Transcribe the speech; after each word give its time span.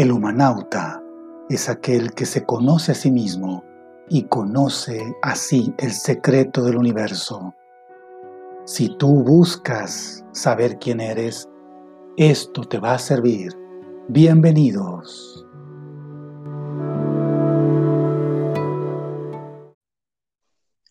El 0.00 0.12
humanauta 0.12 1.04
es 1.50 1.68
aquel 1.68 2.14
que 2.14 2.24
se 2.24 2.46
conoce 2.46 2.92
a 2.92 2.94
sí 2.94 3.10
mismo 3.10 3.62
y 4.08 4.22
conoce 4.28 5.14
así 5.20 5.74
el 5.76 5.90
secreto 5.90 6.64
del 6.64 6.78
universo. 6.78 7.54
Si 8.64 8.96
tú 8.96 9.22
buscas 9.22 10.24
saber 10.32 10.78
quién 10.78 11.02
eres, 11.02 11.50
esto 12.16 12.62
te 12.62 12.78
va 12.78 12.94
a 12.94 12.98
servir. 12.98 13.52
Bienvenidos. 14.08 15.46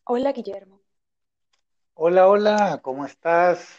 Hola 0.05 0.33
Guillermo. 0.33 0.81
Hola, 1.95 2.27
hola, 2.27 2.79
¿cómo 2.83 3.07
estás? 3.07 3.69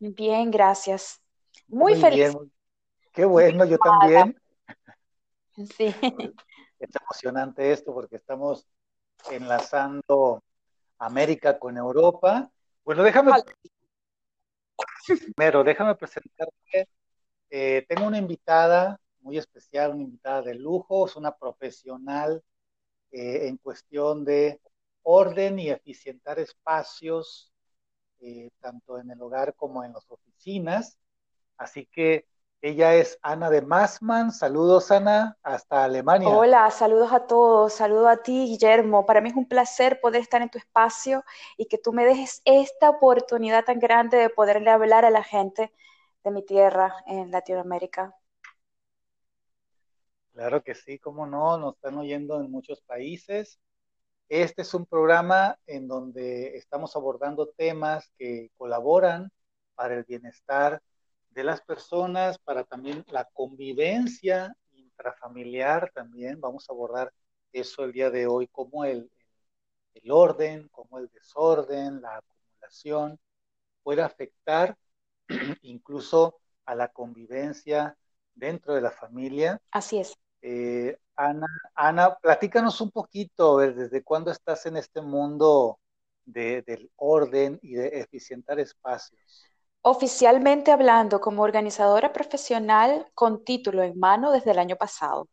Bien, 0.00 0.50
gracias. 0.50 1.22
Muy, 1.68 1.94
feliz. 1.94 2.36
Qué 3.12 3.24
bueno, 3.24 3.64
yo 3.64 3.78
también. 3.78 4.34
Sí. 5.66 5.94
Es 6.78 6.90
emocionante 6.96 7.72
esto 7.72 7.92
porque 7.92 8.16
estamos 8.16 8.66
enlazando 9.30 10.42
América 10.98 11.58
con 11.58 11.76
Europa. 11.76 12.50
Bueno, 12.84 13.02
déjame 13.02 13.32
primero, 15.06 15.64
déjame 15.64 15.94
presentarte. 15.94 16.88
Eh, 17.50 17.84
tengo 17.88 18.06
una 18.06 18.18
invitada 18.18 19.00
muy 19.20 19.38
especial, 19.38 19.92
una 19.92 20.04
invitada 20.04 20.42
de 20.42 20.54
lujo, 20.54 21.06
es 21.06 21.16
una 21.16 21.36
profesional 21.36 22.42
eh, 23.10 23.48
en 23.48 23.56
cuestión 23.58 24.24
de 24.24 24.60
orden 25.02 25.58
y 25.58 25.70
eficientar 25.70 26.38
espacios, 26.38 27.52
eh, 28.20 28.50
tanto 28.60 28.98
en 28.98 29.10
el 29.10 29.20
hogar 29.20 29.54
como 29.54 29.84
en 29.84 29.92
las 29.92 30.10
oficinas. 30.10 30.98
Así 31.56 31.86
que 31.86 32.26
ella 32.62 32.94
es 32.94 33.18
Ana 33.22 33.48
de 33.48 33.62
Massman. 33.62 34.32
Saludos, 34.32 34.90
Ana, 34.90 35.38
hasta 35.42 35.84
Alemania. 35.84 36.28
Hola, 36.28 36.70
saludos 36.70 37.10
a 37.12 37.26
todos. 37.26 37.72
Saludo 37.72 38.08
a 38.08 38.18
ti, 38.18 38.46
Guillermo. 38.48 39.06
Para 39.06 39.22
mí 39.22 39.30
es 39.30 39.36
un 39.36 39.48
placer 39.48 39.98
poder 40.00 40.20
estar 40.20 40.42
en 40.42 40.50
tu 40.50 40.58
espacio 40.58 41.24
y 41.56 41.66
que 41.66 41.78
tú 41.78 41.92
me 41.92 42.04
dejes 42.04 42.42
esta 42.44 42.90
oportunidad 42.90 43.64
tan 43.64 43.78
grande 43.78 44.18
de 44.18 44.28
poderle 44.28 44.70
hablar 44.70 45.06
a 45.06 45.10
la 45.10 45.22
gente 45.22 45.72
de 46.22 46.30
mi 46.30 46.44
tierra 46.44 46.94
en 47.06 47.30
Latinoamérica. 47.30 48.14
Claro 50.34 50.62
que 50.62 50.74
sí, 50.74 50.98
cómo 50.98 51.26
no, 51.26 51.56
nos 51.56 51.76
están 51.76 51.96
oyendo 51.96 52.40
en 52.40 52.50
muchos 52.50 52.82
países. 52.82 53.58
Este 54.28 54.62
es 54.62 54.74
un 54.74 54.84
programa 54.84 55.58
en 55.66 55.88
donde 55.88 56.56
estamos 56.58 56.94
abordando 56.94 57.48
temas 57.48 58.12
que 58.18 58.50
colaboran 58.58 59.32
para 59.74 59.94
el 59.94 60.04
bienestar 60.04 60.82
de 61.30 61.44
las 61.44 61.60
personas, 61.62 62.38
para 62.38 62.64
también 62.64 63.04
la 63.08 63.24
convivencia 63.24 64.54
intrafamiliar 64.72 65.90
también. 65.94 66.40
Vamos 66.40 66.68
a 66.68 66.72
abordar 66.72 67.12
eso 67.52 67.84
el 67.84 67.92
día 67.92 68.10
de 68.10 68.26
hoy, 68.26 68.46
como 68.48 68.84
el, 68.84 69.10
el 69.94 70.10
orden, 70.10 70.68
como 70.68 70.98
el 70.98 71.08
desorden, 71.08 72.02
la 72.02 72.18
acumulación 72.18 73.18
puede 73.82 74.02
afectar 74.02 74.76
incluso 75.62 76.40
a 76.66 76.74
la 76.74 76.88
convivencia 76.88 77.96
dentro 78.34 78.74
de 78.74 78.80
la 78.80 78.90
familia. 78.90 79.60
Así 79.70 79.98
es. 79.98 80.16
Eh, 80.42 80.96
Ana, 81.16 81.46
Ana, 81.74 82.16
platícanos 82.16 82.80
un 82.80 82.90
poquito, 82.90 83.58
desde 83.58 84.02
cuándo 84.02 84.30
estás 84.30 84.64
en 84.66 84.76
este 84.76 85.02
mundo 85.02 85.78
de, 86.24 86.62
del 86.62 86.90
orden 86.96 87.58
y 87.62 87.74
de 87.74 88.00
eficientar 88.00 88.58
espacios. 88.58 89.49
Oficialmente 89.82 90.72
hablando 90.72 91.20
como 91.20 91.42
organizadora 91.42 92.12
profesional 92.12 93.06
con 93.14 93.44
título 93.44 93.82
en 93.82 93.98
mano 93.98 94.30
desde 94.30 94.50
el 94.50 94.58
año 94.58 94.76
pasado. 94.76 95.28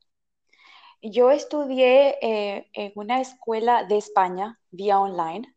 Yo 1.02 1.32
estudié 1.32 2.17
eh, 2.21 2.70
en 2.73 2.92
una 2.95 3.20
escuela 3.21 3.83
de 3.83 3.98
España 3.98 4.60
vía 4.71 4.99
online 4.99 5.54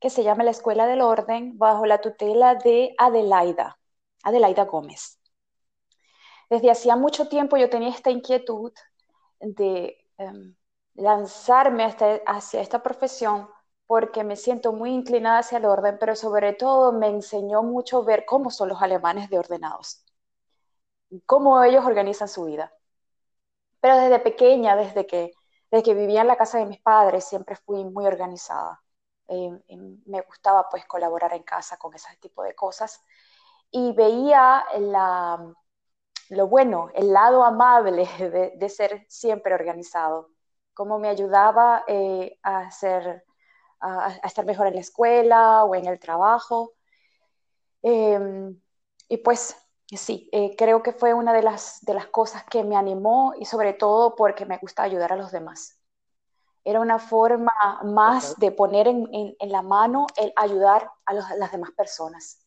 que 0.00 0.10
se 0.10 0.22
llama 0.22 0.44
la 0.44 0.52
Escuela 0.52 0.86
del 0.86 1.02
Orden 1.02 1.58
bajo 1.58 1.84
la 1.86 2.00
tutela 2.00 2.54
de 2.54 2.94
Adelaida, 2.98 3.78
Adelaida 4.22 4.64
Gómez. 4.64 5.18
Desde 6.48 6.70
hacía 6.70 6.96
mucho 6.96 7.28
tiempo 7.28 7.56
yo 7.56 7.68
tenía 7.68 7.90
esta 7.90 8.10
inquietud 8.10 8.72
de 9.40 9.98
em, 10.16 10.56
lanzarme 10.94 11.84
hacia 12.26 12.60
esta 12.60 12.82
profesión 12.82 13.48
porque 13.88 14.24
me 14.24 14.36
siento 14.36 14.72
muy 14.74 14.92
inclinada 14.92 15.40
hacia 15.40 15.58
el 15.58 15.64
orden, 15.66 15.98
pero 15.98 16.14
sobre 16.14 16.52
todo 16.52 16.92
me 16.92 17.08
enseñó 17.08 17.62
mucho 17.64 18.04
ver 18.04 18.26
cómo 18.26 18.50
son 18.50 18.68
los 18.68 18.82
alemanes 18.82 19.30
de 19.30 19.38
ordenados, 19.38 20.04
cómo 21.26 21.62
ellos 21.64 21.84
organizan 21.86 22.28
su 22.28 22.44
vida. 22.44 22.72
Pero 23.80 23.96
desde 23.96 24.18
pequeña, 24.20 24.76
desde 24.76 25.06
que, 25.06 25.32
desde 25.70 25.82
que 25.84 25.94
vivía 25.94 26.20
en 26.22 26.28
la 26.28 26.36
casa 26.36 26.58
de 26.58 26.66
mis 26.66 26.80
padres, 26.80 27.24
siempre 27.24 27.56
fui 27.56 27.84
muy 27.84 28.06
organizada. 28.06 28.82
Eh, 29.28 29.50
me 30.06 30.20
gustaba 30.22 30.68
pues 30.70 30.84
colaborar 30.86 31.32
en 31.34 31.42
casa 31.42 31.78
con 31.78 31.94
ese 31.94 32.08
tipo 32.20 32.42
de 32.42 32.54
cosas 32.54 33.02
y 33.70 33.92
veía 33.92 34.64
la, 34.78 35.54
lo 36.30 36.48
bueno, 36.48 36.90
el 36.94 37.12
lado 37.12 37.44
amable 37.44 38.06
de, 38.56 38.68
ser 38.68 39.06
siempre 39.08 39.54
organizado, 39.54 40.30
cómo 40.74 40.98
me 40.98 41.08
ayudaba 41.08 41.84
eh, 41.88 42.38
a 42.42 42.60
hacer 42.60 43.24
a, 43.80 44.16
estar 44.24 44.44
mejor 44.44 44.66
en 44.66 44.74
la 44.74 44.80
escuela 44.80 45.64
o 45.64 45.74
en 45.74 45.86
el 45.86 45.98
trabajo. 45.98 46.74
Em, 47.82 48.60
y 49.08 49.16
pues 49.18 49.56
sí, 49.96 50.28
eh, 50.32 50.54
creo 50.56 50.82
que 50.82 50.92
fue 50.92 51.14
una 51.14 51.32
de 51.32 51.42
las, 51.42 51.80
de 51.82 51.94
las 51.94 52.06
cosas 52.08 52.44
que 52.44 52.64
me 52.64 52.76
animó 52.76 53.34
y 53.38 53.44
sobre 53.44 53.72
todo 53.72 54.14
porque 54.14 54.44
me 54.46 54.58
gusta 54.58 54.82
ayudar 54.82 55.12
a 55.12 55.16
los 55.16 55.32
demás. 55.32 55.80
Era 56.64 56.80
una 56.80 56.98
forma 56.98 57.52
más 57.84 58.38
de 58.38 58.52
poner 58.52 58.88
en, 58.88 59.08
en, 59.12 59.52
la 59.52 59.62
mano 59.62 60.06
el 60.16 60.32
ayudar 60.36 60.90
a, 61.06 61.14
las 61.14 61.52
demás 61.52 61.70
personas. 61.70 62.46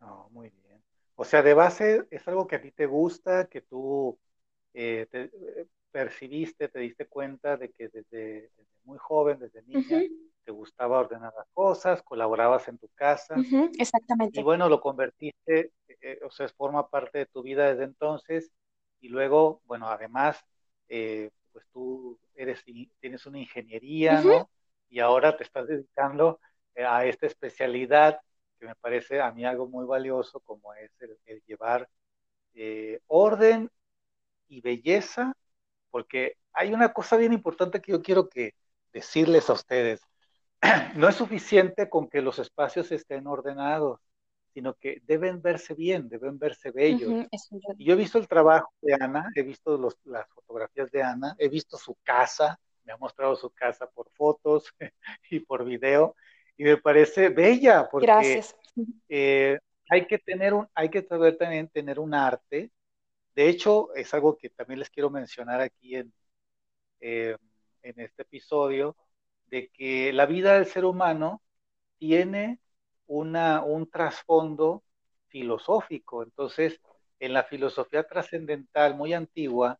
Oh, 0.00 0.28
muy 0.30 0.50
bien. 0.50 0.82
O 1.14 1.24
sea, 1.24 1.42
de 1.42 1.54
base 1.54 2.08
es 2.10 2.26
algo 2.26 2.48
que 2.48 2.56
a 2.56 2.60
ti 2.60 2.72
te 2.72 2.86
gusta, 2.86 3.46
que 3.46 3.60
tú 3.60 4.18
eh, 4.74 5.06
eh, 5.12 5.66
percibiste, 5.92 6.68
te 6.68 6.80
diste 6.80 7.06
cuenta 7.06 7.56
de 7.56 7.70
que 7.70 7.88
desde, 7.88 8.50
muy 8.84 8.98
joven, 8.98 9.38
desde 9.38 9.62
niña, 9.62 10.02
te 10.44 10.50
gustaba 10.50 11.00
ordenar 11.00 11.32
las 11.36 11.46
cosas, 11.52 12.02
colaborabas 12.02 12.66
en 12.68 12.78
tu 12.78 12.88
casa. 12.94 13.36
exactamente. 13.78 14.40
Y 14.40 14.42
bueno, 14.42 14.68
lo 14.68 14.80
convertiste, 14.80 15.72
eh, 15.88 16.20
o 16.24 16.30
sea, 16.30 16.48
forma 16.48 16.88
parte 16.88 17.18
de 17.18 17.26
tu 17.26 17.42
vida 17.42 17.68
desde 17.68 17.84
entonces. 17.84 18.50
Y 19.00 19.08
luego, 19.08 19.62
bueno, 19.64 19.88
además, 19.88 20.44
eh, 20.88 21.30
pues 21.52 21.64
tú 21.72 22.18
eres, 22.34 22.64
tienes 23.00 23.26
una 23.26 23.38
ingeniería, 23.38 24.22
¿no? 24.22 24.48
Y 24.88 25.00
ahora 25.00 25.36
te 25.36 25.44
estás 25.44 25.66
dedicando 25.66 26.40
eh, 26.74 26.84
a 26.84 27.04
esta 27.06 27.26
especialidad 27.26 28.20
que 28.58 28.66
me 28.66 28.74
parece 28.76 29.20
a 29.20 29.32
mí 29.32 29.44
algo 29.44 29.66
muy 29.66 29.84
valioso, 29.86 30.40
como 30.40 30.72
es 30.74 30.90
el, 31.00 31.18
el 31.26 31.42
llevar 31.46 31.88
orden 33.08 33.70
y 34.48 34.60
belleza, 34.60 35.34
porque 35.90 36.36
hay 36.52 36.72
una 36.72 36.92
cosa 36.92 37.16
bien 37.16 37.32
importante 37.32 37.80
que 37.80 37.92
yo 37.92 38.02
quiero 38.02 38.28
que, 38.28 38.54
decirles 38.92 39.48
a 39.50 39.54
ustedes, 39.54 40.00
no 40.96 41.08
es 41.08 41.16
suficiente 41.16 41.88
con 41.88 42.08
que 42.08 42.22
los 42.22 42.38
espacios 42.38 42.92
estén 42.92 43.26
ordenados, 43.26 44.00
sino 44.52 44.74
que 44.74 45.00
deben 45.06 45.40
verse 45.40 45.74
bien, 45.74 46.08
deben 46.08 46.38
verse 46.38 46.70
bellos. 46.70 47.26
y 47.78 47.84
yo 47.84 47.94
he 47.94 47.96
visto 47.96 48.18
el 48.18 48.28
trabajo 48.28 48.72
de 48.80 48.94
Ana, 48.94 49.30
he 49.34 49.42
visto 49.42 49.78
las 50.04 50.28
fotografías 50.28 50.90
de 50.90 51.02
Ana, 51.02 51.34
he 51.38 51.48
visto 51.48 51.78
su 51.78 51.96
casa, 52.02 52.58
me 52.84 52.92
ha 52.92 52.96
mostrado 52.96 53.34
su 53.34 53.50
casa 53.50 53.86
por 53.86 54.10
fotos 54.10 54.66
y 55.30 55.40
por 55.40 55.64
video, 55.64 56.14
y 56.56 56.64
me 56.64 56.76
parece 56.76 57.30
bella, 57.30 57.88
porque 57.90 58.42
eh, 59.08 59.58
hay 59.88 60.06
que 60.06 60.18
tener 60.18 60.54
un, 60.54 60.68
hay 60.74 60.90
que 60.90 61.02
saber 61.02 61.36
también 61.36 61.68
tener 61.68 61.98
un 61.98 62.14
arte. 62.14 62.70
De 63.34 63.48
hecho, 63.48 63.94
es 63.94 64.12
algo 64.12 64.36
que 64.36 64.50
también 64.50 64.78
les 64.78 64.90
quiero 64.90 65.08
mencionar 65.08 65.62
aquí 65.62 65.96
en, 65.96 66.12
eh, 67.00 67.36
en 67.82 68.00
este 68.00 68.22
episodio 68.22 68.96
de 69.46 69.68
que 69.68 70.12
la 70.12 70.26
vida 70.26 70.54
del 70.54 70.66
ser 70.66 70.84
humano 70.84 71.42
tiene 71.98 72.60
una, 73.06 73.62
un 73.62 73.88
trasfondo 73.90 74.82
filosófico. 75.28 76.22
Entonces, 76.22 76.80
en 77.20 77.32
la 77.32 77.44
filosofía 77.44 78.04
trascendental 78.04 78.94
muy 78.96 79.14
antigua, 79.14 79.78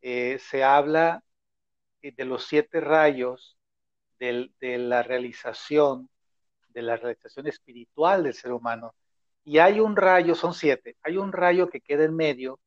eh, 0.00 0.38
se 0.38 0.62
habla 0.64 1.22
de 2.02 2.24
los 2.24 2.44
siete 2.46 2.80
rayos 2.80 3.56
de 4.18 4.78
la 4.78 5.02
realización, 5.02 6.08
de 6.68 6.82
la 6.82 6.96
realización 6.96 7.46
espiritual 7.46 8.24
del 8.24 8.34
ser 8.34 8.52
humano. 8.52 8.94
Y 9.44 9.58
hay 9.58 9.80
un 9.80 9.96
rayo, 9.96 10.34
son 10.34 10.54
siete, 10.54 10.96
hay 11.02 11.16
un 11.16 11.32
rayo 11.32 11.68
que 11.68 11.80
queda 11.80 12.04
en 12.04 12.14
medio, 12.16 12.60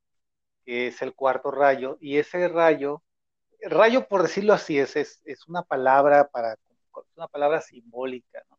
que 0.66 0.88
es 0.88 1.02
el 1.02 1.14
cuarto 1.16 1.52
rayo, 1.52 1.98
y 2.02 2.18
ese 2.18 2.48
rayo 2.48 3.04
rayo, 3.64 4.08
por 4.08 4.24
decirlo 4.24 4.54
así, 4.54 4.80
es, 4.80 4.96
es, 4.96 5.48
una 5.48 5.64
palabra 5.64 6.30
para, 6.30 6.58
una 7.16 7.28
palabra 7.28 7.62
simbólica, 7.62 8.44
¿no? 8.50 8.58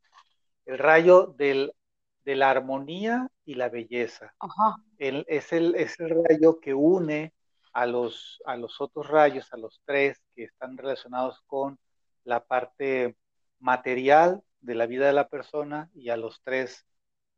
El 0.67 0.79
rayo 0.79 1.35
del, 1.37 1.73
de 2.25 2.37
la 2.37 2.51
armonía 2.51 3.29
y 3.45 3.55
la 3.55 3.69
belleza. 3.69 4.35
Ajá. 4.39 4.77
es, 4.99 5.53
el, 5.53 5.75
es 5.75 5.99
el 5.99 6.11
rayo 6.25 6.61
que 6.61 6.75
une 6.75 7.33
a 7.73 7.87
los, 7.87 8.41
a 8.45 8.57
los 8.57 8.81
otros 8.81 9.09
rayos, 9.09 9.53
a 9.53 9.57
los 9.57 9.81
tres 9.85 10.23
que 10.35 10.45
están 10.45 10.77
relacionados 10.77 11.41
con 11.47 11.79
la 12.25 12.45
parte 12.45 13.17
material 13.59 14.43
de 14.61 14.75
la 14.75 14.87
vida 14.87 15.07
de 15.07 15.13
la 15.13 15.29
persona 15.29 15.91
y 15.95 16.11
a 16.11 16.17
los 16.17 16.43
tres 16.43 16.87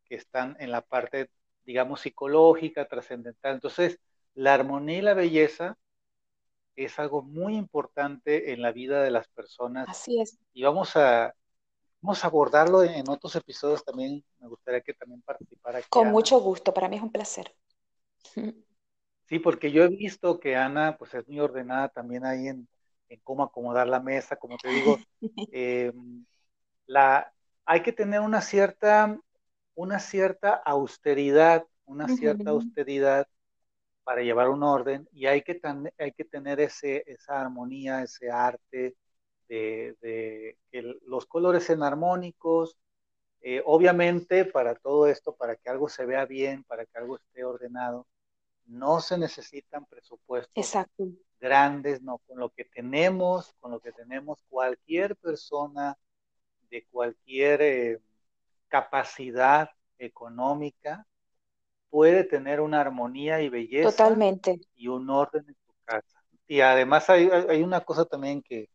que 0.05 0.15
están 0.15 0.55
en 0.59 0.71
la 0.71 0.81
parte, 0.81 1.29
digamos, 1.65 2.01
psicológica, 2.01 2.87
trascendental. 2.87 3.55
Entonces, 3.55 3.99
la 4.33 4.53
armonía 4.53 4.97
y 4.97 5.01
la 5.01 5.13
belleza 5.13 5.77
es 6.75 6.99
algo 6.99 7.21
muy 7.21 7.55
importante 7.55 8.53
en 8.53 8.61
la 8.61 8.71
vida 8.71 9.01
de 9.03 9.11
las 9.11 9.27
personas. 9.27 9.87
Así 9.89 10.19
es. 10.19 10.39
Y 10.53 10.63
vamos 10.63 10.95
a, 10.95 11.33
vamos 12.01 12.23
a 12.23 12.27
abordarlo 12.27 12.83
en 12.83 13.07
otros 13.09 13.35
episodios 13.35 13.83
también. 13.83 14.23
Me 14.39 14.47
gustaría 14.47 14.81
que 14.81 14.93
también 14.93 15.21
participara. 15.21 15.79
Aquí, 15.79 15.87
Con 15.89 16.09
mucho 16.09 16.39
gusto, 16.39 16.73
para 16.73 16.89
mí 16.89 16.97
es 16.97 17.03
un 17.03 17.11
placer. 17.11 17.53
Sí, 19.25 19.39
porque 19.39 19.71
yo 19.71 19.83
he 19.83 19.87
visto 19.87 20.39
que 20.39 20.55
Ana 20.55 20.97
pues 20.97 21.13
es 21.13 21.27
muy 21.27 21.39
ordenada 21.39 21.87
también 21.87 22.25
ahí 22.25 22.49
en, 22.49 22.67
en 23.07 23.19
cómo 23.23 23.43
acomodar 23.43 23.87
la 23.87 23.99
mesa, 23.99 24.35
como 24.35 24.57
te 24.57 24.69
digo. 24.69 24.99
Em, 25.51 26.25
la, 26.85 27.33
hay 27.65 27.81
que 27.81 27.93
tener 27.93 28.19
una 28.19 28.41
cierta, 28.41 29.17
una 29.75 29.99
cierta 29.99 30.53
austeridad, 30.53 31.65
una 31.85 32.07
cierta 32.09 32.51
austeridad 32.51 33.27
para 34.03 34.21
llevar 34.21 34.49
un 34.49 34.63
orden 34.63 35.07
y 35.11 35.27
hay 35.27 35.41
que, 35.41 35.59
hay 35.97 36.11
que 36.11 36.25
tener 36.25 36.59
ese, 36.59 37.03
esa 37.07 37.41
armonía, 37.41 38.01
ese 38.03 38.29
arte 38.29 38.95
de, 39.47 40.57
que 40.71 40.81
los 41.05 41.25
colores 41.25 41.63
sean 41.63 41.83
armónicos. 41.83 42.77
Eh, 43.41 43.61
obviamente 43.65 44.45
para 44.45 44.73
todo 44.75 45.07
esto, 45.07 45.35
para 45.35 45.55
que 45.57 45.69
algo 45.69 45.89
se 45.89 46.05
vea 46.05 46.25
bien, 46.25 46.63
para 46.63 46.85
que 46.85 46.97
algo 46.97 47.17
esté 47.17 47.43
ordenado, 47.43 48.07
no 48.65 49.01
se 49.01 49.17
necesitan 49.17 49.85
presupuestos 49.85 50.53
grandes, 51.41 52.01
no, 52.01 52.19
con 52.19 52.39
lo 52.39 52.49
que 52.51 52.63
tenemos, 52.63 53.53
con 53.59 53.71
lo 53.71 53.81
que 53.81 53.91
tenemos, 53.91 54.41
cualquier 54.49 55.17
persona 55.17 55.97
de 56.69 56.85
cualquier 56.85 57.61
eh, 57.61 58.01
capacidad 58.69 59.69
económica 59.97 61.05
puede 61.93 62.23
tener 62.23 62.59
una 62.59 62.81
armonía 62.81 63.39
y 63.43 63.49
belleza 63.49 63.91
Totalmente. 63.91 64.59
y 64.73 64.87
un 64.87 65.07
orden 65.11 65.45
en 65.47 65.53
su 65.53 65.73
casa. 65.85 66.23
Y 66.47 66.59
además 66.61 67.07
hay, 67.07 67.29
hay 67.29 67.61
una 67.61 67.81
cosa 67.81 68.05
también 68.05 68.41
que 68.41 68.67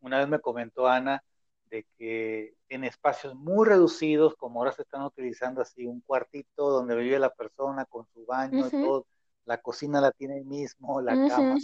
una 0.00 0.18
vez 0.18 0.28
me 0.28 0.38
comentó 0.38 0.86
Ana, 0.86 1.24
de 1.70 1.86
que 1.96 2.54
en 2.68 2.84
espacios 2.84 3.34
muy 3.34 3.66
reducidos, 3.66 4.36
como 4.36 4.60
ahora 4.60 4.72
se 4.72 4.82
están 4.82 5.00
utilizando 5.00 5.62
así, 5.62 5.86
un 5.86 6.02
cuartito 6.02 6.68
donde 6.68 6.94
vive 6.94 7.18
la 7.18 7.32
persona 7.32 7.86
con 7.86 8.04
su 8.12 8.26
baño, 8.26 8.68
todo, 8.68 9.06
la 9.46 9.56
cocina 9.56 9.98
la 10.02 10.12
tiene 10.12 10.34
ahí 10.34 10.44
mismo, 10.44 11.00
la 11.00 11.14
cama, 11.26 11.56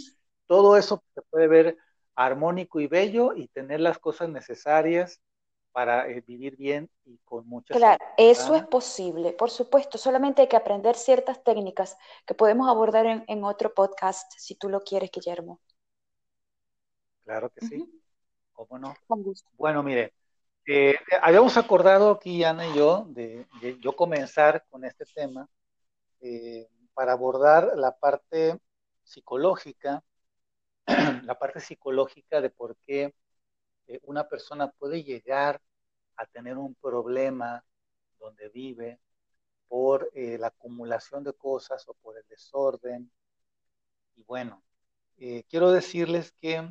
todo 0.47 0.75
eso 0.75 1.03
se 1.13 1.21
puede 1.21 1.47
ver 1.47 1.77
armónico 2.15 2.79
y 2.79 2.87
bello 2.87 3.35
y 3.35 3.47
tener 3.49 3.79
las 3.79 3.99
cosas 3.99 4.27
necesarias 4.27 5.21
para 5.73 6.07
eh, 6.07 6.21
vivir 6.21 6.55
bien 6.55 6.89
y 7.03 7.17
con 7.25 7.47
mucha 7.47 7.73
Claro, 7.73 8.05
eso 8.15 8.55
es 8.55 8.63
posible, 8.67 9.33
por 9.33 9.49
supuesto, 9.49 9.97
solamente 9.97 10.43
hay 10.43 10.47
que 10.47 10.55
aprender 10.55 10.95
ciertas 10.95 11.43
técnicas 11.43 11.97
que 12.25 12.35
podemos 12.35 12.69
abordar 12.69 13.25
en, 13.27 13.43
otro 13.43 13.73
podcast, 13.73 14.31
si 14.37 14.55
tú 14.55 14.69
lo 14.69 14.81
quieres, 14.81 15.09
Guillermo. 15.11 15.59
Claro 17.25 17.49
que 17.49 17.65
sí, 17.65 18.01
¿cómo 18.53 18.77
no? 18.77 18.93
Con 19.07 19.23
gusto. 19.23 19.49
Bueno, 19.57 19.81
mire, 19.81 20.13
eh, 20.67 20.95
habíamos 21.21 21.57
acordado 21.57 22.11
aquí, 22.11 22.43
Ana 22.43 22.67
y 22.67 22.75
yo, 22.75 23.05
de, 23.09 23.47
yo 23.81 23.95
comenzar 23.95 24.63
con 24.69 24.85
este 24.85 25.05
tema 25.05 25.49
eh, 26.21 26.67
para 26.93 27.13
abordar 27.13 27.71
la 27.75 27.97
parte 27.97 28.59
psicológica, 29.03 30.03
la 31.23 31.37
parte 31.39 31.59
psicológica 31.59 32.41
de 32.41 32.51
por 32.51 32.77
qué 32.77 33.15
eh, 33.87 33.99
una 34.03 34.27
persona 34.27 34.71
puede 34.71 35.03
llegar 35.03 35.61
a 36.15 36.25
tener 36.25 36.57
un 36.57 36.75
problema 36.75 37.63
donde 38.19 38.49
vive 38.49 38.99
por 39.67 40.09
eh, 40.13 40.37
la 40.37 40.47
acumulación 40.47 41.23
de 41.23 41.33
cosas 41.33 41.87
o 41.87 41.93
por 41.95 42.17
el 42.17 42.23
desorden. 42.29 43.11
Y 44.15 44.23
bueno, 44.23 44.63
eh, 45.17 45.43
quiero 45.49 45.71
decirles 45.71 46.31
que 46.33 46.69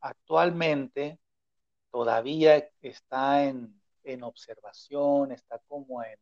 actualmente 0.00 1.18
todavía 1.90 2.70
está 2.80 3.44
en, 3.44 3.80
observación, 4.22 5.32
está 5.32 5.58
como 5.66 6.02
en, 6.02 6.18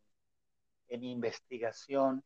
en, 0.87 1.03
investigación 1.03 2.23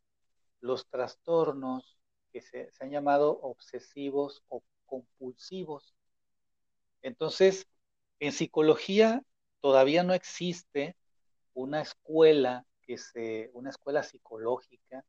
los 0.61 0.87
trastornos 0.87 1.97
que 2.31 2.41
se 2.41 2.69
han 2.79 2.91
llamado 2.91 3.39
obsesivos 3.41 4.43
o 4.49 4.63
compulsivos. 4.85 5.96
Entonces, 7.07 7.65
en 8.19 8.33
psicología 8.33 9.23
todavía 9.61 10.03
no 10.03 10.13
existe 10.13 10.97
una 11.53 11.81
escuela 11.81 12.65
que 12.81 12.97
se, 12.97 13.49
una 13.53 13.69
escuela 13.69 14.03
psicológica 14.03 15.05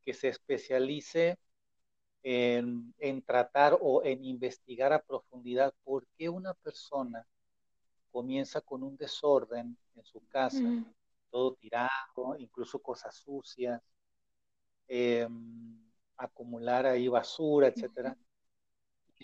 que 0.00 0.14
se 0.14 0.28
especialice 0.28 1.38
en, 2.22 2.94
tratar 3.26 3.76
o 3.82 4.02
en 4.02 4.24
investigar 4.24 4.94
a 4.94 5.02
profundidad 5.02 5.74
por 5.84 6.06
qué 6.16 6.30
una 6.30 6.54
persona 6.54 7.26
comienza 8.10 8.62
con 8.62 8.82
un 8.82 8.96
desorden 8.96 9.76
en 9.94 10.04
su 10.04 10.26
casa, 10.28 10.64
todo 11.30 11.52
tirado, 11.54 12.38
incluso 12.38 12.78
cosas 12.78 13.14
sucias, 13.14 13.82
em, 14.88 15.78
acumular 16.16 16.86
ahí 16.86 17.08
basura, 17.08 17.68
etcétera 17.68 18.16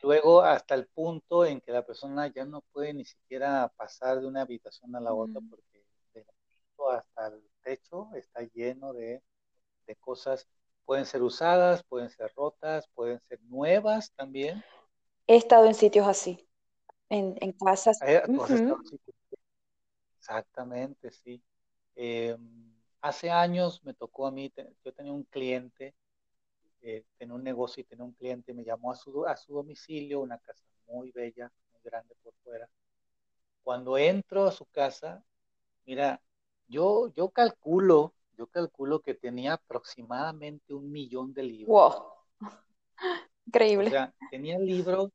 luego 0.00 0.43
hasta 0.43 0.75
el 0.75 0.87
punto 0.87 1.44
en 1.44 1.61
que 1.61 1.73
la 1.73 1.85
persona 1.85 2.27
ya 2.29 2.44
no 2.44 2.62
puede 2.73 2.94
ni 2.94 3.05
siquiera 3.05 3.73
pasar 3.77 4.21
de 4.21 4.27
una 4.27 4.43
habitación 4.43 4.94
a 4.97 5.00
la 5.00 5.12
otra 5.12 5.41
porque 5.49 5.85
del 6.15 6.25
piso 6.25 6.91
hasta 6.91 7.29
el 7.29 7.43
techo 7.62 8.09
está 8.15 8.43
lleno 8.55 8.93
de, 8.93 9.23
cosas, 10.00 10.49
pueden 10.87 11.05
ser 11.05 11.23
usadas, 11.23 11.83
pueden 11.85 12.09
ser 12.09 12.33
rotas, 12.35 12.89
pueden 12.94 13.21
ser 13.29 13.39
nuevas 13.43 14.11
también. 14.12 14.65
He 15.27 15.37
estado 15.37 15.67
en 15.67 15.75
sitios 15.75 16.09
así, 16.09 16.49
en, 17.11 17.53
casas. 17.53 17.99
Eh, 18.00 18.23
Exactamente, 20.19 21.11
sí. 21.11 21.43
Em, 21.95 22.75
hace 23.02 23.31
años 23.31 23.85
me 23.85 23.93
tocó 23.93 24.26
a 24.26 24.31
mí, 24.31 24.50
yo 24.83 24.95
tenía 24.95 25.12
un 25.12 25.25
cliente 25.25 25.95
eh, 26.85 27.05
tenía 27.17 27.35
un 27.35 27.45
negocio 27.45 27.81
y 27.81 27.85
tenía 27.85 28.05
un 28.05 28.12
cliente, 28.12 28.53
me 28.53 28.65
llamó 28.65 28.91
a 28.91 28.97
su, 28.97 29.25
a 29.25 29.37
su 29.37 29.55
domicilio, 29.55 30.21
una 30.21 30.39
casa 30.39 30.65
muy 30.89 31.12
bella, 31.12 31.51
muy 31.73 31.81
grande 31.85 32.15
por 32.23 32.35
fuera. 32.43 32.69
Cuando 33.62 33.97
entro 33.97 34.47
a 34.47 34.51
su 34.51 34.67
casa, 34.67 35.23
mira, 35.87 36.21
yo, 36.67 37.12
yo 37.15 37.29
calculo, 37.31 38.15
yo 38.37 38.49
calculo 38.49 39.01
que 39.01 39.15
tenía 39.15 39.53
aproximadamente 39.55 40.75
un 40.75 40.91
millón 40.91 41.33
de 41.33 41.45
libros. 41.45 41.69
Wow. 41.69 42.05
Increíble. 43.47 43.87
O 43.87 43.91
sea, 43.91 44.12
tenía 44.33 44.59
libros, 44.59 45.11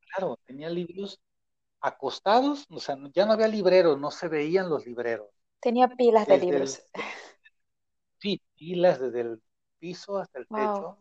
claro, 0.00 0.36
tenía 0.44 0.70
libros 0.70 1.20
acostados, 1.80 2.66
o 2.68 2.80
sea, 2.80 2.96
ya 3.14 3.26
no 3.26 3.32
había 3.32 3.48
libreros, 3.48 3.98
no 3.98 4.10
se 4.10 4.26
veían 4.26 4.68
los 4.68 4.84
libreros. 4.86 5.28
Tenía 5.60 5.86
pilas 5.88 6.26
de 6.26 6.38
libros. 6.38 6.82
sí, 8.18 8.42
pilas 8.56 9.00
desde 9.00 9.20
el 9.20 9.42
piso 9.78 10.18
hasta 10.18 10.40
el 10.40 10.48
techo 10.48 10.98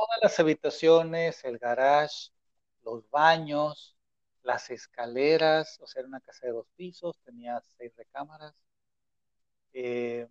todas 0.00 0.18
las 0.22 0.40
habitaciones, 0.40 1.44
el 1.44 1.58
garage, 1.58 2.30
los 2.84 3.08
baños, 3.10 3.96
las 4.42 4.70
escaleras, 4.70 5.78
o 5.82 5.86
sea, 5.86 6.00
era 6.00 6.08
una 6.08 6.20
casa 6.20 6.46
de 6.46 6.52
dos 6.52 6.66
pisos, 6.76 7.18
tenía 7.24 7.60
seis 7.78 7.92
recámaras. 7.96 8.54
Eh, 9.72 10.26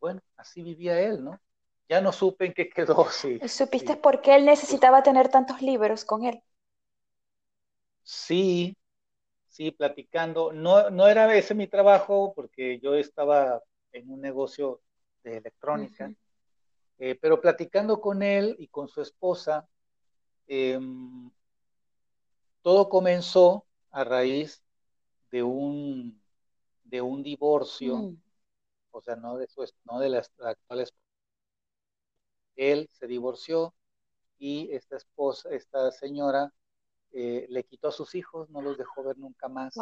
bueno, 0.00 0.20
así 0.36 0.62
vivía 0.62 1.00
él, 1.00 1.22
¿no? 1.24 1.40
Ya 1.88 2.00
no 2.00 2.12
supe 2.12 2.46
en 2.46 2.54
qué 2.54 2.68
quedó. 2.68 3.06
Sí, 3.12 3.40
¿Supiste 3.48 3.96
por 3.96 4.22
qué 4.22 4.36
él 4.36 4.46
necesitaba 4.46 5.02
tener 5.02 5.28
tantos 5.28 5.60
libros 5.60 6.04
con 6.06 6.24
él? 6.24 6.42
Sí, 8.02 8.76
sí, 9.48 9.70
platicando. 9.72 10.52
No, 10.52 10.90
no 10.90 11.08
era 11.08 11.34
ese 11.36 11.54
mi 11.54 11.68
trabajo 11.68 12.32
porque 12.34 12.80
yo 12.80 12.94
estaba 12.96 13.62
en 13.92 14.10
un 14.10 14.20
negocio 14.20 14.82
de 15.24 15.38
electrónica. 15.38 16.12
Eh, 17.04 17.16
pero 17.20 17.40
platicando 17.40 18.00
con 18.00 18.22
él 18.22 18.54
y 18.60 18.68
con 18.68 18.86
su 18.86 19.02
esposa, 19.02 19.68
em, 20.46 21.32
todo 22.62 22.88
comenzó 22.88 23.66
a 23.90 24.04
raíz 24.04 24.62
de 25.32 25.42
un, 25.42 26.22
de 26.84 27.02
un 27.02 27.24
divorcio, 27.24 27.96
mm. 27.96 28.22
o 28.92 29.00
sea, 29.00 29.16
no 29.16 29.36
de, 29.36 29.48
su, 29.48 29.68
no 29.82 29.98
de 29.98 30.10
la, 30.10 30.18
actual 30.18 30.80
esposa. 30.82 31.02
Él 32.54 32.88
se 32.92 33.08
divorció 33.08 33.74
y 34.38 34.70
esta 34.70 34.96
esposa, 34.96 35.48
esta 35.50 35.90
señora, 35.90 36.54
eh, 37.10 37.46
le 37.48 37.64
quitó 37.64 37.88
a 37.88 37.92
sus 37.92 38.14
hijos, 38.14 38.48
no 38.48 38.62
los 38.62 38.78
dejó 38.78 39.02
ver 39.02 39.18
nunca 39.18 39.48
más. 39.48 39.74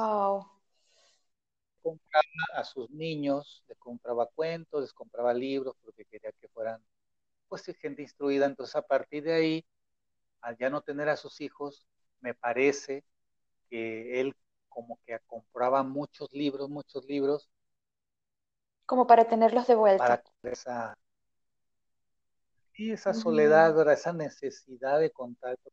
compraba 1.83 2.25
a 2.55 2.65
sus 2.65 2.89
niños, 2.89 3.63
les 3.69 3.77
compraba 3.77 4.25
cuentos, 4.25 4.81
les 4.81 4.95
compraba 4.95 5.35
libros 5.35 5.77
porque 5.83 6.07
quería 6.07 6.33
que 6.33 6.49
fueran 6.49 6.83
pues 7.51 7.65
gente 7.77 8.01
instruida. 8.01 8.47
Entonces 8.47 8.77
a 8.77 8.83
partir 8.83 9.25
de 9.25 9.35
ahí, 9.35 9.67
al 10.41 10.57
ya 10.57 10.71
no 10.71 10.81
tener 10.81 11.11
a 11.11 11.17
sus 11.17 11.43
hijos, 11.43 11.87
me 12.21 12.33
parece 12.33 13.05
que 13.69 14.21
él 14.21 14.35
como 14.69 14.99
que 15.05 15.19
compraba 15.27 15.83
muchos 15.83 16.33
libros, 16.33 16.71
muchos 16.71 17.05
libros. 17.05 17.51
Como 18.87 19.07
para 19.07 19.27
tenerlos 19.27 19.67
de 19.67 19.75
vuelta. 19.75 20.23
Para 20.23 20.23
esa, 20.43 20.97
y 22.81 22.93
esa 22.93 23.13
soledad, 23.13 23.93
esa 23.93 24.15
necesidad 24.15 24.99
de 24.99 25.11
contacto, 25.11 25.71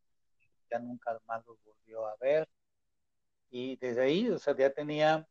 ya 0.69 0.77
nunca 0.79 1.17
más 1.25 1.45
los 1.45 1.57
volvió 1.63 2.05
a 2.05 2.17
ver. 2.17 2.49
Y 3.49 3.77
desde 3.77 4.01
ahí, 4.01 4.29
o 4.29 4.37
sea, 4.37 4.53
ya 4.57 4.69
tenía 4.71 5.25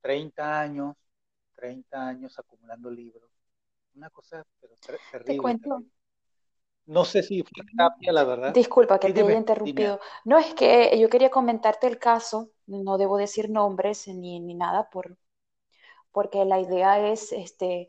30 0.00 0.58
años, 0.58 0.96
30 1.56 2.08
años 2.08 2.38
acumulando 2.38 2.90
libros. 2.90 3.29
Una 3.94 4.10
cosa, 4.10 4.44
pero 4.60 4.74
terrible. 5.10 5.34
Te 5.34 5.38
cuento. 5.38 5.82
No 6.86 7.04
sé 7.04 7.22
si 7.22 7.42
fue 7.42 7.64
terapia, 7.64 8.12
la 8.12 8.24
verdad. 8.24 8.52
Disculpa 8.52 8.98
que 8.98 9.12
te 9.12 9.20
haya 9.20 9.36
interrumpido. 9.36 10.00
No, 10.24 10.38
es 10.38 10.54
que 10.54 10.98
yo 10.98 11.08
quería 11.08 11.30
comentarte 11.30 11.86
el 11.86 11.98
caso, 11.98 12.50
no 12.66 12.98
debo 12.98 13.16
decir 13.16 13.50
nombres 13.50 14.08
ni, 14.08 14.40
ni 14.40 14.54
nada, 14.54 14.88
por, 14.90 15.16
porque 16.10 16.44
la 16.44 16.58
idea 16.58 17.08
es 17.08 17.32
este, 17.32 17.88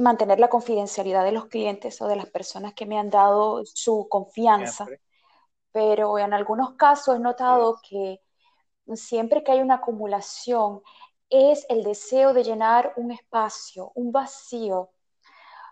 mantener 0.00 0.40
la 0.40 0.48
confidencialidad 0.48 1.24
de 1.24 1.32
los 1.32 1.46
clientes 1.46 2.00
o 2.02 2.08
de 2.08 2.16
las 2.16 2.26
personas 2.26 2.74
que 2.74 2.86
me 2.86 2.98
han 2.98 3.10
dado 3.10 3.64
su 3.64 4.08
confianza. 4.10 4.88
Pero 5.72 6.18
en 6.18 6.32
algunos 6.32 6.74
casos 6.74 7.16
he 7.16 7.20
notado 7.20 7.80
que 7.88 8.20
siempre 8.94 9.42
que 9.42 9.52
hay 9.52 9.60
una 9.60 9.76
acumulación, 9.76 10.82
es 11.34 11.66
el 11.68 11.82
deseo 11.82 12.32
de 12.32 12.44
llenar 12.44 12.92
un 12.96 13.10
espacio, 13.10 13.90
un 13.96 14.12
vacío. 14.12 14.90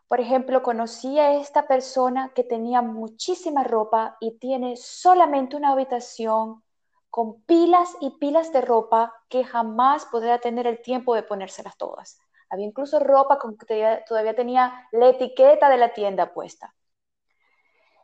Por 0.08 0.20
ejemplo, 0.20 0.62
conocí 0.62 1.18
a 1.20 1.34
esta 1.34 1.68
persona 1.68 2.32
que 2.34 2.42
tenía 2.42 2.82
muchísima 2.82 3.62
ropa 3.62 4.16
y 4.20 4.38
tiene 4.38 4.76
solamente 4.76 5.56
una 5.56 5.70
habitación 5.72 6.64
con 7.10 7.42
pilas 7.42 7.94
y 8.00 8.10
pilas 8.18 8.52
de 8.52 8.60
ropa 8.60 9.14
que 9.28 9.44
jamás 9.44 10.04
podrá 10.06 10.38
tener 10.40 10.66
el 10.66 10.82
tiempo 10.82 11.14
de 11.14 11.22
ponérselas 11.22 11.76
todas. 11.76 12.18
Había 12.50 12.66
incluso 12.66 12.98
ropa 12.98 13.38
con 13.38 13.56
que 13.56 14.02
todavía 14.06 14.34
tenía 14.34 14.88
la 14.90 15.08
etiqueta 15.10 15.68
de 15.68 15.76
la 15.76 15.92
tienda 15.92 16.34
puesta. 16.34 16.74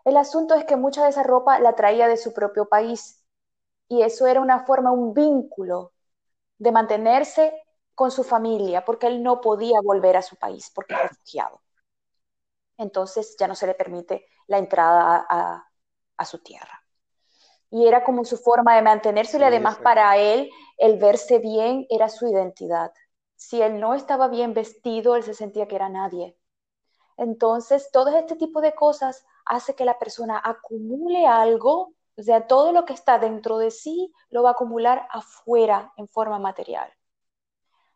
El 0.05 0.17
asunto 0.17 0.55
es 0.55 0.65
que 0.65 0.77
mucha 0.77 1.03
de 1.03 1.11
esa 1.11 1.25
ropa 1.25 1.59
la 1.59 1.75
traía 1.75 2.07
de 2.07 2.17
su 2.17 2.33
propio 2.33 2.69
país 2.69 3.23
y 3.89 4.03
eso 4.03 4.27
era 4.27 4.41
una 4.41 4.65
forma, 4.65 4.93
un 4.93 5.13
vínculo 5.13 5.93
de 6.59 6.73
mantenerse 6.73 7.55
con 7.95 8.11
su 8.11 8.23
familia, 8.23 8.85
porque 8.85 9.07
él 9.07 9.23
no 9.23 9.41
podía 9.41 9.81
volver 9.83 10.17
a 10.17 10.23
su 10.23 10.37
país 10.37 10.71
porque 10.75 10.95
es 10.95 11.03
refugiado. 11.03 11.61
Entonces 12.77 13.37
ya 13.39 13.49
no 13.49 13.55
se 13.55 13.67
le 13.67 13.75
permite 13.75 14.27
la 14.47 14.59
entrada 14.59 15.27
a, 15.29 16.25
su 16.25 16.39
tierra. 16.39 16.85
Y 17.71 17.87
era 17.87 18.03
como 18.03 18.25
su 18.25 18.37
forma 18.37 18.75
de 18.75 18.83
mantenerse 18.83 19.39
y 19.39 19.43
además 19.43 19.79
para 19.79 20.17
él 20.17 20.51
el 20.79 20.99
verse 20.99 21.39
bien 21.39 21.87
era 21.91 22.09
su 22.09 22.27
identidad. 22.27 22.93
Si 23.37 23.63
él 23.63 23.79
no 23.79 23.95
estaba 23.95 24.29
bien 24.29 24.55
vestido, 24.55 25.15
él 25.17 25.23
se 25.23 25.35
sentía 25.35 25.69
que 25.69 25.77
era 25.77 25.89
nadie. 25.89 26.37
Entonces, 27.17 27.91
todo 27.93 28.17
este 28.17 28.37
tipo 28.37 28.61
de 28.61 28.75
cosas 28.75 29.25
hace 29.45 29.75
que 29.75 29.85
la 29.85 29.99
persona 29.99 30.41
acumule 30.43 31.27
algo 31.27 31.95
o 32.19 32.23
sea, 32.23 32.49
todo 32.49 32.73
lo 32.73 32.85
que 32.85 32.95
está 32.95 33.21
dentro 33.21 33.59
de 33.59 33.71
sí 33.71 34.13
lo 34.31 34.43
va 34.43 34.51
a 34.51 34.53
acumular 34.53 35.07
afuera 35.11 35.93
en 35.97 36.09
forma 36.09 36.41
material. 36.41 36.93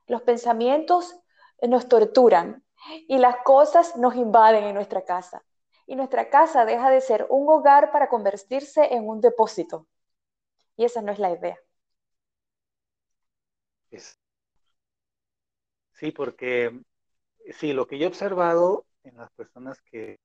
Los 0.07 0.23
pensamientos 0.23 1.17
nos 1.61 1.89
torturan 1.89 2.65
y 3.09 3.19
las 3.19 3.39
cosas 3.45 3.97
nos 3.97 4.15
invaden 4.15 4.63
en 4.63 4.75
nuestra 4.75 5.05
casa. 5.05 5.45
Y 5.87 5.97
nuestra 5.97 6.31
casa 6.31 6.65
deja 6.65 6.89
de 6.89 7.01
ser 7.01 7.27
un 7.31 7.49
hogar 7.49 7.91
para 7.91 8.09
convertirse 8.09 8.95
en 8.95 9.09
un 9.09 9.21
depósito. 9.21 9.89
Y 10.77 10.85
esa 10.85 11.03
no 11.03 11.11
es 11.11 11.19
la 11.19 11.33
idea. 11.33 11.59
Sí, 15.91 16.13
porque 16.13 16.81
sí, 17.59 17.73
lo 17.73 17.89
que 17.89 17.99
yo 17.99 18.05
he 18.05 18.09
observado 18.09 18.87
en 19.03 19.17
las 19.17 19.33
personas 19.33 19.83
que 19.83 20.21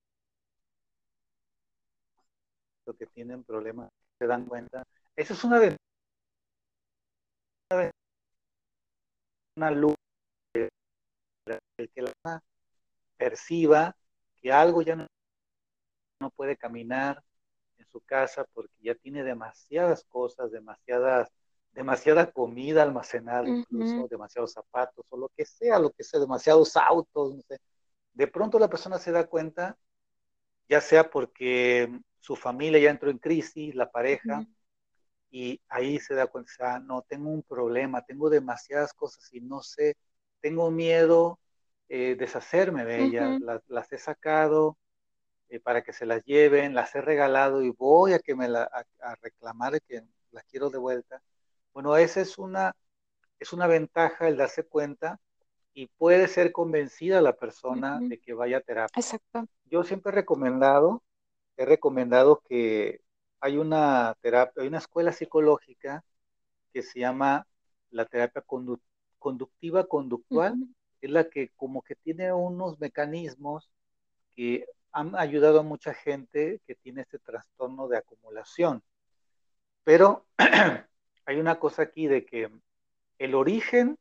que 2.95 3.05
tienen 3.07 3.43
problemas 3.43 3.89
se 4.17 4.27
dan 4.27 4.45
cuenta. 4.45 4.83
Eso 5.15 5.33
es 5.33 5.43
una 5.43 5.59
de 5.59 5.75
una 9.57 9.71
luz 9.71 9.95
que 10.53 12.01
la 12.01 12.41
perciba 13.17 13.95
que 14.41 14.51
algo 14.51 14.81
ya 14.81 14.95
no, 14.95 15.07
no 16.19 16.29
puede 16.29 16.55
caminar 16.55 17.23
en 17.77 17.85
su 17.87 18.01
casa 18.01 18.45
porque 18.53 18.73
ya 18.79 18.95
tiene 18.95 19.23
demasiadas 19.23 20.03
cosas, 20.05 20.51
demasiadas, 20.51 21.29
demasiada 21.73 22.31
comida 22.31 22.83
almacenada, 22.83 23.47
incluso 23.47 24.07
demasiados 24.07 24.53
zapatos 24.53 25.05
o 25.09 25.17
lo 25.17 25.29
que 25.29 25.45
sea, 25.45 25.79
lo 25.79 25.91
que 25.91 26.03
sea, 26.03 26.19
demasiados 26.19 26.75
autos, 26.77 27.35
no 27.35 27.41
sé. 27.47 27.59
De 28.13 28.27
pronto 28.27 28.57
la 28.57 28.69
persona 28.69 28.97
se 28.97 29.11
da 29.11 29.27
cuenta, 29.27 29.77
ya 30.69 30.81
sea 30.81 31.09
porque 31.09 31.89
su 32.19 32.35
familia 32.35 32.79
ya 32.79 32.89
entró 32.89 33.09
en 33.09 33.19
crisis, 33.19 33.75
la 33.75 33.89
pareja, 33.89 34.45
y 35.29 35.61
ahí 35.69 35.99
se 35.99 36.15
da 36.15 36.27
cuenta, 36.27 36.51
ah, 36.75 36.79
no, 36.79 37.01
tengo 37.01 37.29
un 37.29 37.43
problema, 37.43 38.01
tengo 38.03 38.29
demasiadas 38.29 38.93
cosas 38.93 39.31
y 39.33 39.41
no 39.41 39.61
sé, 39.61 39.95
tengo 40.41 40.71
miedo 40.71 41.39
eh, 41.89 42.15
deshacerme 42.17 42.85
de 42.85 43.03
ellas, 43.03 43.39
las, 43.67 43.91
he 43.93 43.97
sacado 43.97 44.77
eh, 45.49 45.59
para 45.59 45.83
que 45.83 45.93
se 45.93 46.05
las 46.05 46.23
lleven, 46.25 46.75
las 46.75 46.93
he 46.95 47.01
regalado 47.01 47.61
y 47.61 47.69
voy 47.69 48.13
a 48.13 48.19
que 48.19 48.35
me 48.35 48.47
la, 48.47 48.63
a, 48.63 49.15
reclamar 49.21 49.81
que 49.81 50.03
las 50.31 50.43
quiero 50.45 50.69
de 50.69 50.77
vuelta. 50.77 51.21
Bueno, 51.73 51.95
esa 51.97 52.21
es 52.21 52.37
una, 52.37 52.75
es 53.39 53.53
una 53.53 53.67
ventaja 53.67 54.27
el 54.27 54.37
darse 54.37 54.63
cuenta 54.63 55.19
y 55.77 55.85
puede 55.85 56.27
ser 56.27 56.51
convencida 56.51 57.21
la 57.21 57.33
persona 57.33 57.99
de 58.01 58.17
que 58.19 58.33
vaya 58.33 58.57
a 58.57 58.61
terapia. 58.61 58.99
Exacto. 58.99 59.47
Yo 59.65 59.83
siempre 59.83 60.11
he 60.11 60.15
recomendado 60.15 61.03
he 61.57 61.65
recomendado 61.65 62.41
que 62.47 63.01
hay 63.41 63.57
una 63.57 64.15
terapia, 64.21 64.61
hay 64.61 64.67
una 64.67 64.77
escuela 64.77 65.11
psicológica 65.11 66.03
que 66.71 66.83
se 66.83 66.99
llama 66.99 67.47
la 67.89 68.05
terapia 68.05 68.43
conductiva 69.19 69.85
conductual, 69.87 70.55
es 71.01 71.09
la 71.09 71.29
que 71.29 71.49
como 71.55 71.81
que 71.81 71.95
tiene 71.95 72.31
unos 72.31 72.79
mecanismos 72.79 73.69
que 74.35 74.65
han 74.91 75.15
ayudado 75.15 75.59
a 75.59 75.63
mucha 75.63 75.93
gente 75.93 76.61
que 76.65 76.75
tiene 76.75 77.01
este 77.01 77.19
trastorno 77.19 77.87
de 77.87 77.97
acumulación. 77.97 78.83
Pero 79.83 80.25
hay 81.25 81.39
una 81.39 81.59
cosa 81.59 81.83
aquí 81.83 82.07
de 82.07 82.25
que 82.25 82.51
el 83.17 83.35
origen, 83.35 83.97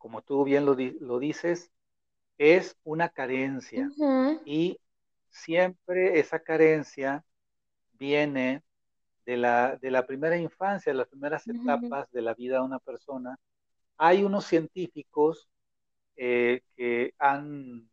como 0.00 0.22
tú 0.22 0.44
bien 0.44 0.64
lo, 0.64 0.74
dices, 1.18 1.70
es 2.38 2.74
una 2.84 3.10
carencia. 3.10 3.90
Y 4.46 4.80
siempre 5.28 6.18
esa 6.18 6.40
carencia 6.40 7.22
viene 7.92 8.62
de 9.26 9.36
la, 9.36 9.76
de 9.76 9.90
la 9.90 10.06
primera 10.06 10.38
infancia, 10.38 10.90
de 10.90 10.96
las 10.98 11.06
primeras 11.06 11.46
etapas 11.46 12.10
de 12.12 12.22
la 12.22 12.32
vida 12.32 12.56
de 12.56 12.64
una 12.64 12.78
persona. 12.78 13.38
Hay 13.98 14.24
unos 14.24 14.46
científicos 14.46 15.50
eh, 16.16 16.62
que 16.76 17.12
han, 17.18 17.90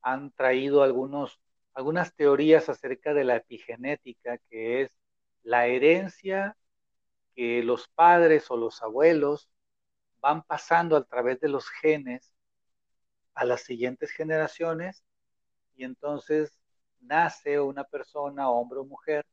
han 0.00 0.30
traído 0.30 0.84
algunos, 0.84 1.40
algunas 1.74 2.14
teorías 2.14 2.68
acerca 2.68 3.14
de 3.14 3.24
la 3.24 3.34
epigenética, 3.34 4.38
que 4.48 4.82
es 4.82 4.92
la 5.42 5.66
herencia 5.66 6.56
que 7.34 7.64
los 7.64 7.88
padres 7.88 8.48
o 8.48 8.56
los 8.56 8.80
abuelos 8.80 9.48
van 10.22 10.42
pasando 10.44 10.96
a 10.96 11.04
través 11.04 11.40
de 11.40 11.48
los 11.48 11.68
genes 11.68 12.32
a 13.34 13.44
las 13.44 13.62
siguientes 13.62 14.10
generaciones 14.12 15.04
y 15.74 15.84
entonces 15.84 16.58
nace 17.00 17.60
una 17.60 17.84
persona, 17.84 18.48
hombre 18.48 18.78
o 18.78 18.84
mujer, 18.84 19.26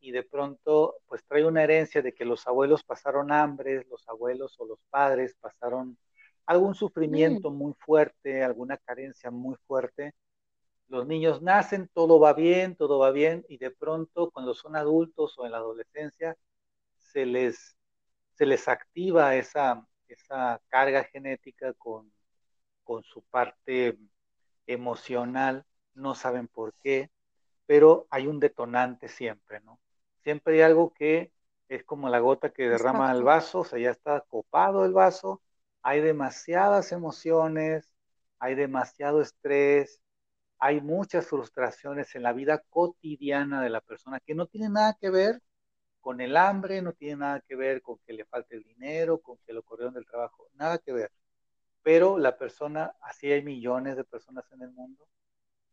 y 0.00 0.10
de 0.10 0.22
pronto 0.22 0.96
pues 1.06 1.24
trae 1.24 1.44
una 1.44 1.62
herencia 1.62 2.02
de 2.02 2.12
que 2.12 2.24
los 2.24 2.46
abuelos 2.46 2.82
pasaron 2.82 3.32
hambre, 3.32 3.86
los 3.88 4.06
abuelos 4.08 4.56
o 4.58 4.66
los 4.66 4.78
padres 4.90 5.36
pasaron 5.40 5.96
algún 6.44 6.74
sufrimiento 6.74 7.50
mm. 7.50 7.56
muy 7.56 7.72
fuerte, 7.74 8.42
alguna 8.42 8.76
carencia 8.76 9.30
muy 9.30 9.56
fuerte. 9.66 10.12
Los 10.88 11.06
niños 11.06 11.42
nacen, 11.42 11.88
todo 11.92 12.20
va 12.20 12.32
bien, 12.32 12.76
todo 12.76 12.98
va 12.98 13.10
bien, 13.10 13.44
y 13.48 13.58
de 13.58 13.70
pronto 13.70 14.30
cuando 14.30 14.54
son 14.54 14.76
adultos 14.76 15.36
o 15.38 15.44
en 15.44 15.52
la 15.52 15.58
adolescencia 15.58 16.36
se 16.96 17.26
les, 17.26 17.76
se 18.34 18.46
les 18.46 18.68
activa 18.68 19.34
esa, 19.34 19.86
esa 20.08 20.60
carga 20.68 21.04
genética 21.04 21.72
con, 21.74 22.12
con 22.84 23.02
su 23.02 23.22
parte 23.22 23.98
emocional 24.66 25.64
no 25.94 26.14
saben 26.14 26.48
por 26.48 26.74
qué, 26.74 27.10
pero 27.66 28.06
hay 28.10 28.26
un 28.26 28.40
detonante 28.40 29.08
siempre, 29.08 29.60
¿no? 29.60 29.80
Siempre 30.22 30.54
hay 30.54 30.60
algo 30.62 30.92
que 30.92 31.32
es 31.68 31.84
como 31.84 32.08
la 32.08 32.20
gota 32.20 32.50
que 32.50 32.68
derrama 32.68 33.12
el 33.12 33.22
vaso, 33.22 33.60
o 33.60 33.64
sea, 33.64 33.78
ya 33.78 33.90
está 33.90 34.20
copado 34.20 34.84
el 34.84 34.92
vaso, 34.92 35.42
hay 35.82 36.00
demasiadas 36.00 36.92
emociones, 36.92 37.92
hay 38.38 38.54
demasiado 38.54 39.20
estrés, 39.20 40.00
hay 40.58 40.80
muchas 40.80 41.26
frustraciones 41.26 42.14
en 42.14 42.22
la 42.22 42.32
vida 42.32 42.62
cotidiana 42.70 43.62
de 43.62 43.70
la 43.70 43.80
persona 43.80 44.20
que 44.20 44.34
no 44.34 44.46
tiene 44.46 44.68
nada 44.68 44.96
que 45.00 45.10
ver 45.10 45.42
con 46.06 46.20
el 46.20 46.36
hambre, 46.36 46.82
no 46.82 46.92
tiene 46.92 47.16
nada 47.16 47.40
que 47.40 47.56
ver 47.56 47.82
con 47.82 47.98
que 48.06 48.12
le 48.12 48.24
falte 48.24 48.54
el 48.54 48.62
dinero, 48.62 49.18
con 49.18 49.38
que 49.38 49.52
lo 49.52 49.64
corrieron 49.64 49.92
del 49.92 50.06
trabajo, 50.06 50.48
nada 50.54 50.78
que 50.78 50.92
ver. 50.92 51.10
Pero 51.82 52.16
la 52.16 52.38
persona, 52.38 52.94
así 53.00 53.32
hay 53.32 53.42
millones 53.42 53.96
de 53.96 54.04
personas 54.04 54.44
en 54.52 54.62
el 54.62 54.70
mundo, 54.70 55.08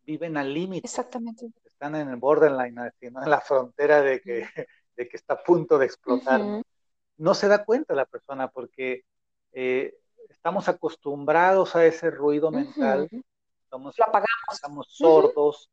viven 0.02 0.36
al 0.36 0.52
límite. 0.52 0.88
Exactamente. 0.88 1.52
Están 1.64 1.94
en 1.94 2.08
el 2.08 2.16
borderline, 2.16 2.90
en 3.00 3.14
la 3.14 3.40
frontera 3.42 4.02
de 4.02 4.20
que, 4.20 4.44
de 4.96 5.08
que 5.08 5.16
está 5.16 5.34
a 5.34 5.42
punto 5.44 5.78
de 5.78 5.86
explotar. 5.86 6.40
¿no? 7.16 7.34
se 7.34 7.46
da 7.46 7.64
cuenta 7.64 7.94
la 7.94 8.04
persona 8.04 8.48
porque 8.48 9.04
eh, 9.52 9.96
estamos 10.30 10.68
acostumbrados 10.68 11.76
a 11.76 11.86
ese 11.86 12.10
ruido 12.10 12.50
mental, 12.50 13.08
estamos, 13.62 13.96
lo 13.96 14.04
apagamos. 14.04 14.52
estamos 14.52 14.88
sordos. 14.90 15.70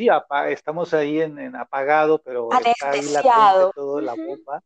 Sí, 0.00 0.08
estamos 0.48 0.94
ahí 0.94 1.20
en, 1.20 1.54
apagado, 1.54 2.22
pero 2.22 2.48
está 2.50 2.92
ahí 2.92 3.02
latente 3.02 3.72
todo 3.74 4.00
la 4.00 4.14
bomba, 4.14 4.64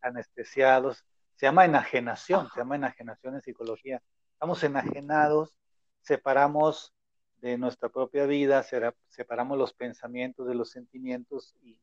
anestesiados. 0.00 1.04
Se 1.36 1.44
llama 1.44 1.66
enajenación, 1.66 2.48
se 2.48 2.60
llama 2.60 2.76
enajenación 2.76 3.34
en 3.34 3.42
psicología. 3.42 4.00
Estamos 4.32 4.64
enajenados, 4.64 5.54
separamos 6.00 6.94
de 7.42 7.58
nuestra 7.58 7.90
propia 7.90 8.24
vida, 8.24 8.64
separamos 9.08 9.58
los 9.58 9.74
pensamientos 9.74 10.46
de 10.46 10.54
los 10.54 10.70
sentimientos 10.70 11.54
y, 11.60 11.78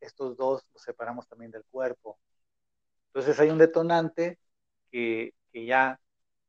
estos 0.00 0.38
dos 0.38 0.64
los 0.72 0.82
separamos 0.82 1.28
también 1.28 1.50
del 1.50 1.66
cuerpo. 1.66 2.18
Entonces 3.08 3.38
hay 3.40 3.50
un 3.50 3.58
detonante 3.58 4.38
que, 4.90 5.34
ya 5.52 6.00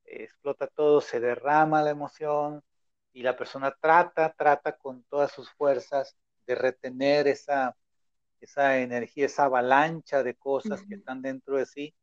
explota 0.05 0.67
todo, 0.67 1.01
se 1.01 1.20
derrama 1.20 1.84
la 1.84 1.89
emoción 1.89 2.63
y 3.13 3.24
la 3.24 3.36
persona 3.36 3.75
trata, 3.80 4.34
trata 4.34 4.77
con 4.77 5.03
todas 5.03 5.32
sus 5.32 5.50
fuerzas 5.51 6.15
de 6.46 6.56
retener 6.56 7.27
esa, 7.27 7.75
esa 8.39 8.80
energía, 8.80 9.25
esa 9.25 9.46
avalancha 9.46 10.24
de 10.24 10.36
cosas 10.36 10.82
que 10.84 10.96
están 10.96 11.22
dentro 11.22 11.58
de 11.58 11.65
sí 11.65 11.94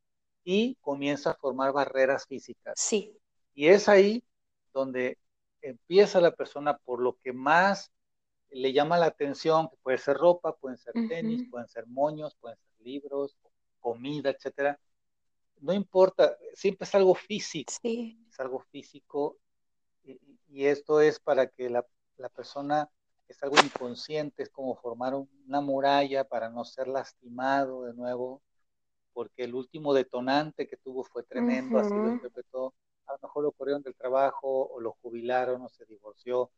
y 0.45 0.77
comienza 0.81 1.31
a 1.31 1.35
formar 1.35 1.73
barreras 1.73 2.27
físicas. 2.27 2.75
Sí. 2.77 3.17
Y 3.55 3.69
es 3.69 3.89
ahí 3.89 4.23
donde 4.73 5.19
empieza 5.63 6.21
la 6.21 6.35
persona 6.35 6.77
por 6.79 7.01
lo 7.01 7.19
que 7.19 7.33
más 7.33 7.91
le 8.51 8.73
llama 8.73 8.99
la 8.99 9.07
atención, 9.07 9.69
que 9.69 9.77
puede 9.83 9.99
ser 9.99 10.17
ropa, 10.17 10.57
pueden 10.57 10.79
ser 10.79 10.95
tenis, 11.09 11.47
pueden 11.51 11.69
ser 11.69 11.87
moños, 11.87 12.35
pueden 12.41 12.57
ser 12.57 12.87
libros, 12.87 13.37
comida, 13.81 14.31
etcétera. 14.31 14.79
No 15.61 15.73
importa, 15.73 16.37
siempre 16.55 16.85
es 16.85 16.95
algo 16.95 17.15
físico. 17.15 17.73
Es 17.83 18.41
algo 18.41 18.61
físico 18.61 19.39
y, 20.09 20.67
esto 20.67 21.01
es 21.01 21.21
para 21.21 21.47
que 21.47 21.71
la, 21.71 21.87
la, 22.17 22.29
persona 22.29 22.91
es 23.29 23.43
algo 23.43 23.57
inconsciente, 23.63 24.43
es 24.43 24.51
como 24.51 24.77
formar 24.77 25.15
una 25.15 25.61
muralla 25.61 26.25
para 26.25 26.49
no 26.49 26.65
ser 26.65 26.89
lastimado 26.89 27.85
de 27.85 27.95
nuevo, 27.95 28.43
porque 29.13 29.45
el 29.45 29.55
último 29.55 29.95
detonante 29.95 30.67
que 30.67 30.77
tuvo 30.77 31.05
fue 31.05 31.23
tremendo, 31.23 31.79
así 31.79 31.95
lo 31.95 32.09
interpretó 32.09 32.75
a 33.09 33.13
lo 33.13 33.19
mejor 33.23 33.45
lo 33.45 33.53
corrieron 33.53 33.83
del 33.83 33.95
trabajo 33.95 34.69
o 34.69 34.81
lo 34.81 34.93
jubilaron 35.03 35.63
o 35.63 35.69
se 35.69 35.85
divorció 35.87 36.51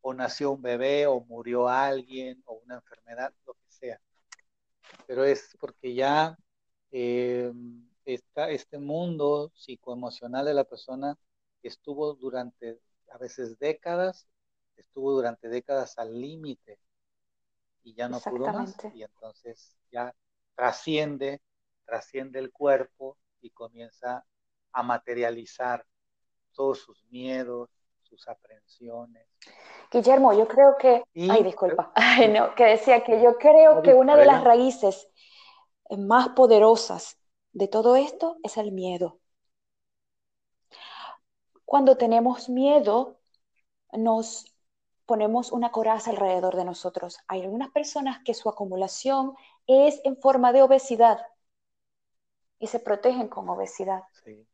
o 0.00 0.14
nació 0.14 0.52
un 0.52 0.62
bebé 0.62 1.06
o 1.06 1.20
murió 1.20 1.68
alguien 1.68 2.42
o 2.46 2.54
una 2.64 2.76
enfermedad, 2.76 3.32
lo 3.46 3.52
que 3.54 3.70
sea. 3.70 4.00
Pero 5.06 5.24
es 5.24 5.56
porque 5.60 5.94
ya 5.94 6.38
eh, 6.90 7.52
este 8.06 8.78
mundo 8.78 9.52
psicoemocional 9.54 10.46
de 10.46 10.54
la 10.54 10.64
persona 10.64 11.18
estuvo 11.62 12.14
durante 12.14 12.80
a 13.10 13.18
veces 13.18 13.58
décadas, 13.58 14.28
estuvo 14.76 15.12
durante 15.12 15.48
décadas 15.48 15.98
al 15.98 16.20
límite 16.20 16.78
y 17.82 17.94
ya 17.94 18.08
no 18.08 18.20
pudo 18.20 18.52
más 18.52 18.76
y 18.94 19.02
entonces 19.02 19.76
ya 19.90 20.14
trasciende, 20.54 21.40
trasciende 21.84 22.38
el 22.38 22.50
cuerpo 22.52 23.16
y 23.40 23.50
comienza 23.50 24.24
a 24.72 24.82
materializar 24.82 25.86
todos 26.52 26.80
sus 26.80 27.04
miedos, 27.10 27.70
sus 28.02 28.28
aprensiones. 28.28 29.26
Guillermo, 29.90 30.32
yo 30.32 30.46
creo 30.46 30.76
que, 30.78 31.02
ay, 31.30 31.42
disculpa, 31.42 31.92
no, 32.30 32.54
que 32.54 32.64
decía 32.64 33.02
que 33.02 33.22
yo 33.22 33.36
creo 33.38 33.82
que 33.82 33.94
una 33.94 34.16
de 34.16 34.26
las 34.26 34.44
raíces 34.44 35.08
más 35.96 36.30
poderosas 36.30 37.18
de 37.52 37.68
todo 37.68 37.96
esto 37.96 38.36
es 38.42 38.56
el 38.56 38.72
miedo. 38.72 39.19
Cuando 41.70 41.96
tenemos 41.96 42.48
miedo, 42.48 43.20
nos 43.92 44.56
ponemos 45.06 45.52
una 45.52 45.70
coraza 45.70 46.10
alrededor 46.10 46.56
de 46.56 46.64
nosotros. 46.64 47.20
Hay 47.28 47.42
algunas 47.42 47.70
personas 47.70 48.18
que 48.24 48.34
su 48.34 48.48
acumulación 48.48 49.36
es 49.68 50.00
en 50.02 50.16
forma 50.16 50.52
de 50.52 50.62
obesidad 50.62 51.24
y 52.58 52.66
se 52.66 52.80
protegen 52.80 53.28
con 53.28 53.48
obesidad. 53.48 54.02
Sí. 54.24 54.44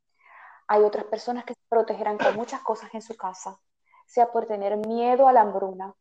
Hay 0.69 0.83
otras 0.83 1.07
personas 1.07 1.47
que 1.47 1.55
se 1.55 1.61
protegerán 1.71 2.19
con 2.19 2.37
muchas 2.37 2.61
cosas 2.61 2.93
en 2.93 3.01
su 3.01 3.17
casa, 3.17 3.59
sea 4.05 4.31
por 4.31 4.45
tener 4.45 4.77
miedo 4.77 5.27
a 5.27 5.33
la 5.33 5.41
hambruna, 5.41 5.95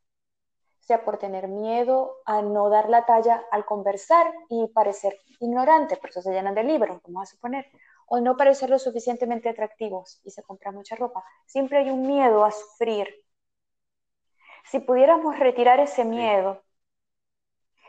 sea 0.81 1.05
por 1.05 1.17
tener 1.17 1.47
miedo 1.47 2.17
a 2.25 2.41
no 2.41 2.67
dar 2.67 2.89
la 2.89 3.05
talla 3.05 3.41
al 3.51 3.63
conversar 3.63 4.33
y 4.49 4.67
parecer 4.67 5.17
ignorante, 5.39 5.95
por 5.95 6.09
eso 6.09 6.21
se 6.21 6.33
llenan 6.33 6.55
de 6.55 6.65
libros, 6.65 6.99
vamos 7.07 7.29
a 7.29 7.31
suponer, 7.31 7.71
o 8.07 8.19
no 8.19 8.37
parecer 8.37 8.69
lo 8.69 8.79
suficientemente 8.79 9.49
atractivos 9.49 10.21
y 10.23 10.31
se 10.31 10.43
compra 10.43 10.71
mucha 10.71 10.95
ropa. 10.95 11.23
Siempre 11.45 11.79
hay 11.79 11.89
un 11.89 12.05
miedo 12.07 12.45
a 12.45 12.51
sufrir. 12.51 13.07
Si 14.65 14.79
pudiéramos 14.79 15.37
retirar 15.39 15.79
ese 15.79 16.05
miedo, 16.05 16.63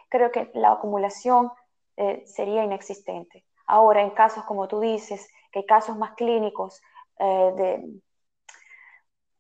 creo 0.09 0.31
que 0.31 0.51
la 0.55 0.73
acumulación 0.73 1.51
eh, 1.97 2.23
sería 2.27 2.65
inexistente. 2.65 3.45
Ahora, 3.67 4.03
en 4.03 4.11
casos 4.11 4.45
como 4.45 4.69
tú 4.69 4.81
dices, 4.81 5.29
que 5.51 5.61
hay 5.61 5.67
casos 5.67 5.97
más 5.97 6.15
clínicos 6.15 6.81
eh, 7.19 7.53
de 7.57 8.01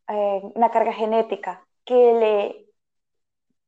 eh, 0.08 0.40
una 0.54 0.70
carga 0.70 0.92
genética 0.92 1.66
que 1.84 1.94
le, 1.94 2.66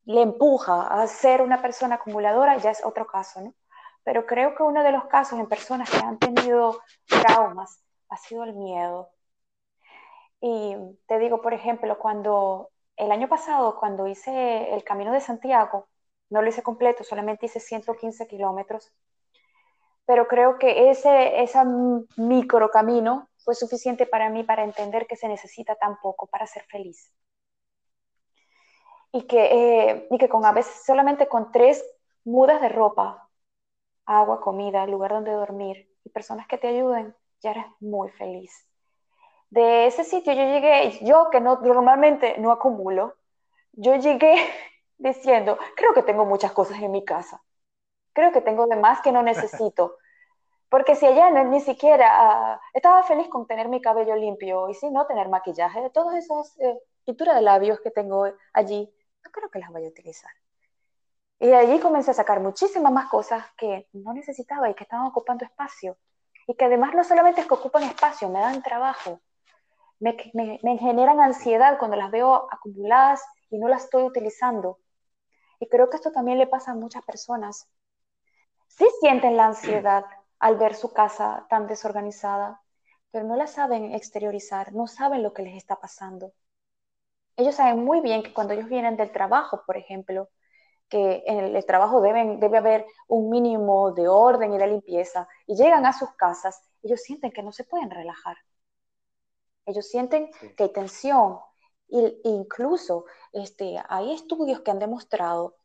le 0.05 0.21
empuja 0.21 0.87
a 0.87 1.07
ser 1.07 1.41
una 1.41 1.61
persona 1.61 1.95
acumuladora, 1.95 2.57
ya 2.57 2.71
es 2.71 2.83
otro 2.83 3.05
caso, 3.07 3.41
¿no? 3.41 3.53
Pero 4.03 4.25
creo 4.25 4.55
que 4.55 4.63
uno 4.63 4.83
de 4.83 4.91
los 4.91 5.05
casos 5.05 5.39
en 5.39 5.47
personas 5.47 5.89
que 5.89 5.97
han 5.97 6.17
tenido 6.19 6.81
traumas 7.07 7.83
ha 8.09 8.17
sido 8.17 8.43
el 8.43 8.53
miedo. 8.53 9.09
Y 10.41 10.75
te 11.07 11.19
digo, 11.19 11.41
por 11.41 11.53
ejemplo, 11.53 11.97
cuando 11.99 12.69
el 12.95 13.11
año 13.11 13.27
pasado, 13.27 13.79
cuando 13.79 14.07
hice 14.07 14.73
el 14.73 14.83
Camino 14.83 15.11
de 15.11 15.21
Santiago, 15.21 15.87
no 16.29 16.41
lo 16.41 16.49
hice 16.49 16.63
completo, 16.63 17.03
solamente 17.03 17.47
hice 17.47 17.59
115 17.59 18.27
kilómetros, 18.27 18.91
pero 20.05 20.27
creo 20.27 20.57
que 20.57 20.89
ese, 20.89 21.43
ese 21.43 21.59
micro 22.17 22.71
camino 22.71 23.29
fue 23.37 23.53
suficiente 23.53 24.07
para 24.07 24.29
mí 24.31 24.43
para 24.43 24.63
entender 24.63 25.05
que 25.07 25.15
se 25.15 25.27
necesita 25.27 25.75
tan 25.75 25.99
poco 26.01 26.25
para 26.27 26.47
ser 26.47 26.63
feliz. 26.63 27.13
Y 29.11 29.27
que, 29.27 29.89
eh, 29.89 30.07
y 30.09 30.17
que 30.17 30.27
con 30.27 30.45
a 30.45 30.51
veces 30.51 30.83
solamente 30.83 31.27
con 31.27 31.51
tres 31.51 31.83
mudas 32.23 32.59
de 32.59 32.69
ropa, 32.69 33.28
agua, 34.09 34.41
comida, 34.41 34.85
lugar 34.85 35.11
donde 35.11 35.31
dormir 35.31 35.89
y 36.03 36.09
personas 36.09 36.47
que 36.47 36.57
te 36.57 36.67
ayuden, 36.67 37.15
ya 37.41 37.51
eres 37.51 37.65
muy 37.79 38.09
feliz. 38.09 38.67
De 39.49 39.87
ese 39.87 40.03
sitio 40.03 40.33
yo 40.33 40.43
llegué, 40.43 40.99
yo 41.05 41.29
que 41.31 41.41
no, 41.41 41.59
normalmente 41.61 42.37
no 42.37 42.51
acumulo, 42.51 43.15
yo 43.73 43.95
llegué 43.95 44.35
diciendo, 44.97 45.57
creo 45.75 45.93
que 45.93 46.03
tengo 46.03 46.25
muchas 46.25 46.51
cosas 46.51 46.81
en 46.81 46.91
mi 46.91 47.03
casa 47.05 47.41
creo 48.19 48.31
que 48.31 48.41
tengo 48.41 48.67
de 48.67 48.75
más 48.75 49.01
que 49.01 49.11
no 49.11 49.23
necesito. 49.23 49.97
Porque 50.69 50.95
si 50.95 51.05
ella 51.07 51.31
ni 51.45 51.61
siquiera 51.61 52.07
ah, 52.11 52.61
estaba 52.73 53.01
feliz 53.03 53.27
con 53.27 53.47
tener 53.47 53.69
mi 53.69 53.81
cabello 53.81 54.15
limpio 54.15 54.69
y 54.69 54.75
si 54.75 54.91
no 54.91 55.07
tener 55.07 55.27
maquillaje, 55.27 55.81
de 55.81 55.89
todas 55.89 56.15
esas 56.15 56.55
eh, 56.59 56.77
pinturas 57.05 57.35
de 57.35 57.41
labios 57.41 57.79
que 57.79 57.89
tengo 57.89 58.25
allí, 58.53 58.93
no 59.23 59.31
creo 59.31 59.49
que 59.49 59.59
las 59.59 59.71
vaya 59.71 59.87
a 59.87 59.89
utilizar. 59.89 60.31
Y 61.39 61.51
allí 61.53 61.79
comencé 61.79 62.11
a 62.11 62.13
sacar 62.13 62.39
muchísimas 62.41 62.91
más 62.91 63.09
cosas 63.09 63.45
que 63.57 63.87
no 63.93 64.13
necesitaba 64.13 64.69
y 64.69 64.75
que 64.75 64.83
estaban 64.83 65.07
ocupando 65.07 65.45
espacio. 65.45 65.97
Y 66.47 66.55
que 66.55 66.65
además 66.65 66.93
no 66.95 67.03
solamente 67.03 67.41
es 67.41 67.47
que 67.47 67.53
ocupan 67.53 67.83
espacio, 67.83 68.29
me 68.29 68.39
dan 68.39 68.61
trabajo, 68.63 69.21
me, 69.99 70.17
me, 70.33 70.59
me 70.63 70.77
generan 70.77 71.19
ansiedad 71.19 71.77
cuando 71.77 71.97
las 71.97 72.11
veo 72.11 72.47
acumuladas 72.51 73.23
y 73.49 73.57
no 73.57 73.67
las 73.67 73.85
estoy 73.85 74.03
utilizando. 74.03 74.79
Y 75.59 75.67
creo 75.67 75.89
que 75.89 75.97
esto 75.97 76.11
también 76.11 76.37
le 76.37 76.47
pasa 76.47 76.71
a 76.71 76.75
muchas 76.75 77.03
personas 77.03 77.69
sí 78.69 78.87
sienten 79.01 79.35
la 79.35 79.47
ansiedad 79.47 80.05
al 80.39 80.55
ver 80.57 80.73
su 80.73 80.93
casa 80.93 81.45
tan 81.49 81.67
desorganizada, 81.67 82.61
pero 83.11 83.25
no 83.25 83.35
la 83.35 83.47
saben 83.47 83.93
exteriorizar, 83.93 84.73
no 84.73 84.87
saben 84.87 85.21
lo 85.21 85.33
que 85.33 85.43
les 85.43 85.55
está 85.57 85.75
pasando. 85.75 86.31
Ellos 87.35 87.55
saben 87.55 87.83
muy 87.83 87.99
bien 87.99 88.23
que 88.23 88.33
cuando 88.33 88.53
ellos 88.53 88.69
vienen 88.69 88.95
del 88.95 89.11
trabajo, 89.11 89.63
por 89.65 89.75
ejemplo, 89.75 90.29
que 90.89 91.23
en 91.25 91.55
el, 91.55 91.65
trabajo 91.65 92.01
deben, 92.01 92.39
debe 92.39 92.57
haber 92.57 92.85
un 93.07 93.29
mínimo 93.29 93.91
de 93.91 94.07
orden 94.07 94.53
y 94.53 94.57
de 94.57 94.67
limpieza, 94.67 95.27
y 95.45 95.55
llegan 95.55 95.85
a 95.85 95.93
sus 95.93 96.11
casas, 96.13 96.61
ellos 96.81 97.01
sienten 97.01 97.31
que 97.31 97.43
no 97.43 97.51
se 97.51 97.63
pueden 97.63 97.89
relajar. 97.89 98.37
Ellos 99.65 99.87
sienten 99.87 100.31
que 100.57 100.63
hay 100.63 100.73
tensión. 100.73 101.39
E 101.91 102.19
incluso 102.23 103.05
este, 103.31 103.81
hay 103.87 104.13
estudios 104.13 104.61
que 104.61 104.71
han 104.71 104.79
demostrado 104.79 105.55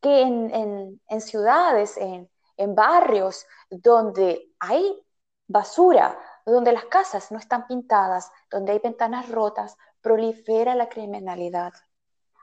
que 0.00 0.22
en, 0.22 1.00
en, 1.08 1.20
ciudades, 1.20 1.96
en, 1.96 2.28
en 2.56 2.74
barrios 2.74 3.46
donde 3.70 4.52
hay 4.58 5.00
basura, 5.46 6.18
donde 6.46 6.72
las 6.72 6.86
casas 6.86 7.30
no 7.30 7.38
están 7.38 7.66
pintadas, 7.66 8.30
donde 8.50 8.72
hay 8.72 8.78
ventanas 8.78 9.28
rotas, 9.28 9.76
prolifera 10.00 10.74
la 10.74 10.88
criminalidad. 10.88 11.72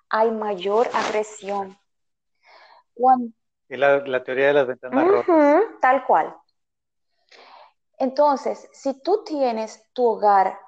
Hay 0.10 0.32
mayor 0.32 0.88
agresión. 0.94 1.78
La, 3.70 4.24
teoría 4.24 4.48
de 4.48 4.54
las 4.54 4.68
ventanas 4.68 5.08
rotas. 5.08 5.66
Tal 5.82 6.06
cual. 6.06 6.36
Entonces, 7.98 8.70
si 8.74 9.02
tú 9.02 9.24
tienes 9.24 9.84
tu 9.94 10.06
hogar, 10.06 10.60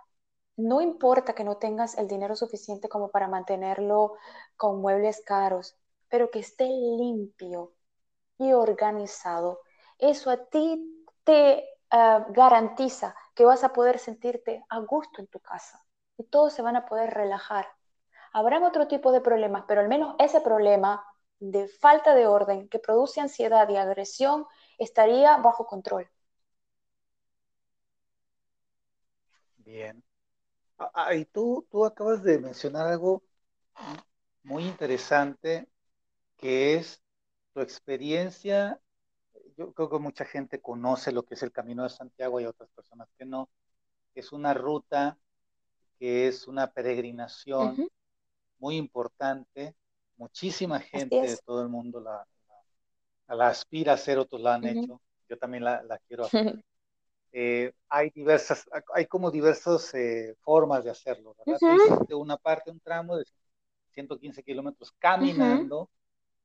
no 0.57 0.81
importa 0.81 1.33
que 1.33 1.43
no 1.43 1.57
tengas 1.57 1.97
el 1.97 2.07
dinero 2.07 2.35
suficiente 2.35 2.89
como 2.89 3.11
para 3.11 3.27
mantenerlo 3.27 4.15
con 4.57 4.81
muebles 4.81 5.21
caros, 5.25 5.77
pero 6.09 6.31
que 6.31 6.39
esté 6.39 6.65
limpio 6.65 7.73
y 8.37 8.51
organizado, 8.51 9.61
eso 9.99 10.31
a 10.31 10.37
ti 10.45 11.05
te 11.23 11.63
ah, 11.91 12.25
garantiza 12.29 13.15
que 13.35 13.45
vas 13.45 13.63
a 13.63 13.73
poder 13.73 13.99
sentirte 13.99 14.65
a 14.69 14.79
gusto 14.79 15.21
en 15.21 15.27
tu 15.27 15.39
casa 15.39 15.81
y 16.17 16.23
todos 16.23 16.53
se 16.53 16.61
van 16.61 16.75
a 16.75 16.85
poder 16.85 17.11
relajar. 17.13 17.67
Habrán 18.33 18.63
otro 18.63 18.87
tipo 18.87 19.11
de 19.11 19.21
problemas, 19.21 19.63
pero 19.67 19.81
al 19.81 19.87
menos 19.87 20.15
ese 20.19 20.41
problema 20.41 21.05
de 21.39 21.67
falta 21.67 22.15
de 22.15 22.28
orden 22.28 22.67
que 22.69 22.80
produce 22.80 23.21
ansiedad 23.21 23.67
y 23.69 23.78
agresión 23.78 24.45
estaría 24.78 25.38
bajo 25.38 25.65
control. 25.65 26.10
Bien. 29.58 30.04
Ah, 30.78 30.91
ah, 30.93 31.15
y 31.15 31.25
tú, 31.25 31.67
tú 31.69 31.86
acabas 31.86 32.23
de 32.23 32.39
mencionar 32.39 32.88
algo 32.88 33.21
muy 34.43 34.65
interesante, 34.65 35.67
que 36.38 36.75
es 36.75 37.02
tu 37.54 37.62
experiencia. 37.62 38.80
Yo 39.58 39.73
creo 39.73 39.89
que 39.89 39.99
mucha 39.99 40.25
gente 40.25 40.62
conoce 40.62 41.12
lo 41.12 41.23
que 41.23 41.36
es 41.36 41.43
el 41.43 41.52
Camino 41.52 41.84
de 41.84 41.89
Santiago 41.89 42.39
y 42.39 42.45
otras 42.45 42.69
personas 42.71 43.10
que 43.17 43.25
no. 43.25 43.49
Es 44.15 44.32
una 44.32 44.54
ruta 44.54 45.17
que 45.99 46.28
es 46.28 46.47
una 46.47 46.71
peregrinación 46.71 47.89
muy 48.58 48.78
importante. 48.78 49.75
Muchísima 50.19 50.82
gente 50.82 51.15
de 51.15 51.38
todo 51.45 51.62
el 51.62 51.69
mundo 51.69 52.01
la, 52.01 52.27
la, 53.34 53.47
aspira 53.47 53.93
a 53.93 53.95
hacer, 53.95 54.19
otros 54.19 54.41
la 54.41 54.55
han 54.55 54.65
hecho. 54.65 55.01
Yo 55.29 55.38
también 55.38 55.63
la, 55.63 55.82
la 55.84 55.97
quiero 55.99 56.25
hacer. 56.25 56.63
Eh, 57.32 57.71
hay 57.89 58.10
diversas, 58.10 58.67
hay 58.91 59.05
como 59.05 59.29
diversas 59.29 59.93
eh, 59.93 60.36
formas 60.39 60.84
de 60.84 60.89
hacerlo, 60.89 61.36
¿verdad? 61.45 61.60
una 62.15 62.38
parte, 62.38 62.71
un 62.71 62.79
tramo 62.79 63.17
de 63.17 63.25
115 63.91 64.41
kilómetros 64.41 64.91
caminando. 64.97 65.91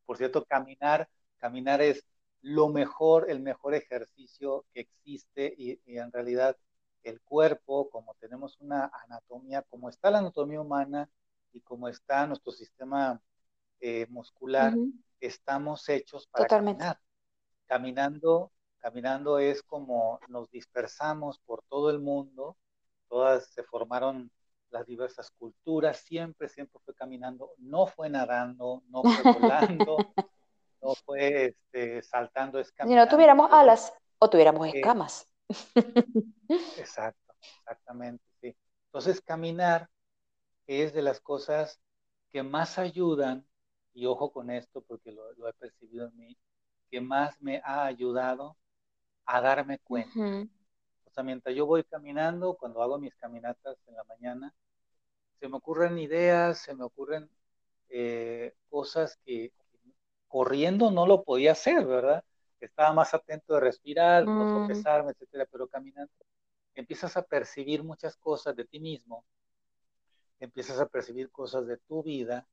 Por 0.05 0.19
cierto, 0.19 0.45
caminar, 0.45 1.09
caminar 1.39 1.81
es 1.81 2.05
lo 2.43 2.69
mejor, 2.69 3.31
el 3.31 3.41
mejor 3.41 3.75
ejercicio 3.75 4.67
que 4.75 4.81
existe 4.81 5.55
y, 5.57 5.81
en 5.87 6.13
realidad 6.13 6.55
el 7.03 7.19
cuerpo, 7.23 7.89
como 7.89 8.15
tenemos 8.21 8.61
una 8.61 8.91
anatomía, 9.05 9.63
como 9.63 9.89
está 9.89 10.11
la 10.11 10.19
anatomía 10.19 10.61
humana 10.61 11.09
y 11.55 11.63
como 11.63 11.89
está 11.89 12.27
nuestro 12.27 12.53
sistema 12.53 13.19
eh, 13.81 14.07
muscular, 14.09 14.75
estamos 15.21 15.89
hechos 15.89 16.27
para 16.27 16.47
caminar. 16.47 16.99
Caminando 17.67 18.53
Caminando 18.85 19.39
es 19.39 19.63
como 19.63 20.21
nos 20.29 20.51
dispersamos 20.51 21.39
por 21.39 21.63
todo 21.71 21.89
el 21.89 22.01
mundo, 22.01 22.59
todas 23.09 23.47
se 23.47 23.63
formaron 23.63 24.31
las 24.69 24.85
diversas 24.85 25.31
culturas, 25.31 26.01
siempre, 26.01 26.51
siempre 26.51 26.79
fue 26.85 26.95
caminando, 26.95 27.53
no 27.57 27.87
fue 27.87 28.11
nadando, 28.11 28.83
no 28.89 29.03
fue 29.03 29.33
volando, 29.81 29.97
no 30.83 30.95
fue 31.07 31.47
este, 31.47 32.03
saltando 32.03 32.59
escamas. 32.59 32.91
Si 32.91 32.95
no 32.95 33.09
tuviéramos 33.09 33.51
alas 33.51 33.91
o 34.19 34.29
tuviéramos 34.29 34.69
escamas. 34.69 35.27
exacto, 36.77 37.35
exactamente, 37.61 38.23
sí. 38.43 38.55
Entonces 38.89 39.23
caminar 39.23 39.89
es 40.67 40.93
de 40.93 41.01
las 41.01 41.23
cosas 41.23 41.81
que 42.29 42.43
más 42.43 42.79
ayudan, 42.79 43.47
y 43.95 44.07
ojo 44.07 44.33
con 44.33 44.51
esto 44.51 44.83
porque 44.83 45.13
lo, 45.13 45.33
lo 45.35 45.49
he 45.49 45.53
percibido 45.55 46.09
en 46.09 46.17
mí, 46.17 46.37
que 46.91 47.01
más 47.01 47.41
me 47.41 47.61
ha 47.65 47.87
ayudado 47.87 48.57
a 49.25 49.41
darme 49.41 49.79
cuenta. 49.79 50.49
O 51.05 51.11
sea, 51.11 51.23
mientras 51.23 51.55
yo 51.55 51.67
voy 51.67 51.85
caminando, 51.85 52.55
cuando 52.55 52.83
hago 52.83 52.99
mis 52.99 53.15
caminatas 53.15 53.79
en 53.87 53.95
la 53.95 54.05
mañana, 54.05 54.55
se 55.39 55.49
me 55.49 55.57
ocurren 55.57 55.99
ideas, 55.99 56.59
se 56.59 56.75
me 56.75 56.85
ocurren 56.85 57.31
eh, 57.89 58.55
cosas 58.69 59.19
que, 59.25 59.53
corriendo 60.27 60.91
no 60.91 61.07
lo 61.07 61.23
podía 61.23 61.53
hacer, 61.53 61.87
¿verdad? 61.87 62.25
Estaba 62.59 62.93
más 62.93 63.15
atento 63.15 63.55
de 63.55 63.61
respirar, 63.61 64.25
no 64.25 64.67
mm. 64.67 64.71
etcétera, 64.71 65.47
pero 65.51 65.69
caminando 65.69 66.13
empiezas 66.75 67.17
a 67.17 67.23
percibir 67.23 67.83
muchas 67.83 68.17
cosas 68.17 68.57
de 68.57 68.65
ti 68.65 68.81
mismo, 68.81 69.25
empiezas 70.41 70.81
a 70.81 70.87
percibir 70.87 71.31
cosas 71.31 71.67
de 71.67 71.77
tu 71.79 72.03
vida 72.03 72.47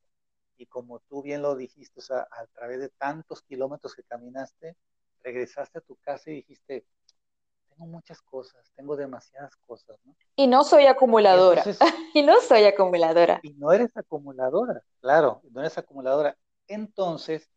y 0.62 0.68
como 0.68 1.00
tú 1.00 1.24
bien 1.24 1.42
lo 1.42 1.56
dijiste, 1.56 2.00
o 2.00 2.04
sea, 2.04 2.28
a 2.30 2.46
través 2.54 2.80
de 2.80 2.90
tantos 2.90 3.42
kilómetros 3.42 3.96
que 3.96 4.04
caminaste, 4.04 4.78
regresaste 5.24 5.80
a 5.80 5.82
tu 5.82 5.96
casa 5.96 6.30
y 6.30 6.36
dijiste, 6.36 6.86
tengo 7.68 7.88
muchas 7.88 8.22
cosas, 8.22 8.72
tengo 8.76 8.96
demasiadas 8.96 9.56
cosas, 9.66 9.98
¿no? 10.06 10.16
Y 10.36 10.46
no 10.46 10.64
soy 10.64 10.86
acumuladora. 10.86 11.64
Y, 12.14 12.22
no 12.22 12.40
soy 12.42 12.66
acumuladora. 12.66 13.40
Y 13.42 13.54
no 13.54 13.72
eres 13.72 13.90
acumuladora, 13.96 14.84
claro, 15.00 15.42
no 15.50 15.62
eres 15.62 15.78
acumuladora. 15.80 16.38
Entonces, 16.68 17.50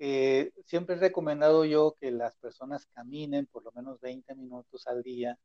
eh, 0.00 0.50
siempre 0.64 0.96
he 0.96 0.98
recomendado 0.98 1.64
yo 1.64 1.94
que 2.00 2.10
las 2.10 2.34
personas 2.36 2.86
caminen 2.94 3.46
por 3.46 3.62
lo 3.62 3.70
menos 3.72 4.00
20 4.00 4.34
minutos 4.34 4.88
al 4.88 5.04
día 5.04 5.38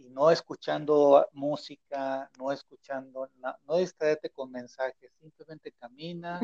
y 0.00 0.08
no 0.08 0.30
escuchando 0.30 1.28
música, 1.32 2.30
no 2.38 2.52
escuchando, 2.52 3.28
no, 3.66 3.76
distraerte 3.76 4.30
con 4.30 4.50
mensajes, 4.50 5.12
simplemente 5.20 5.72
camina 5.72 6.40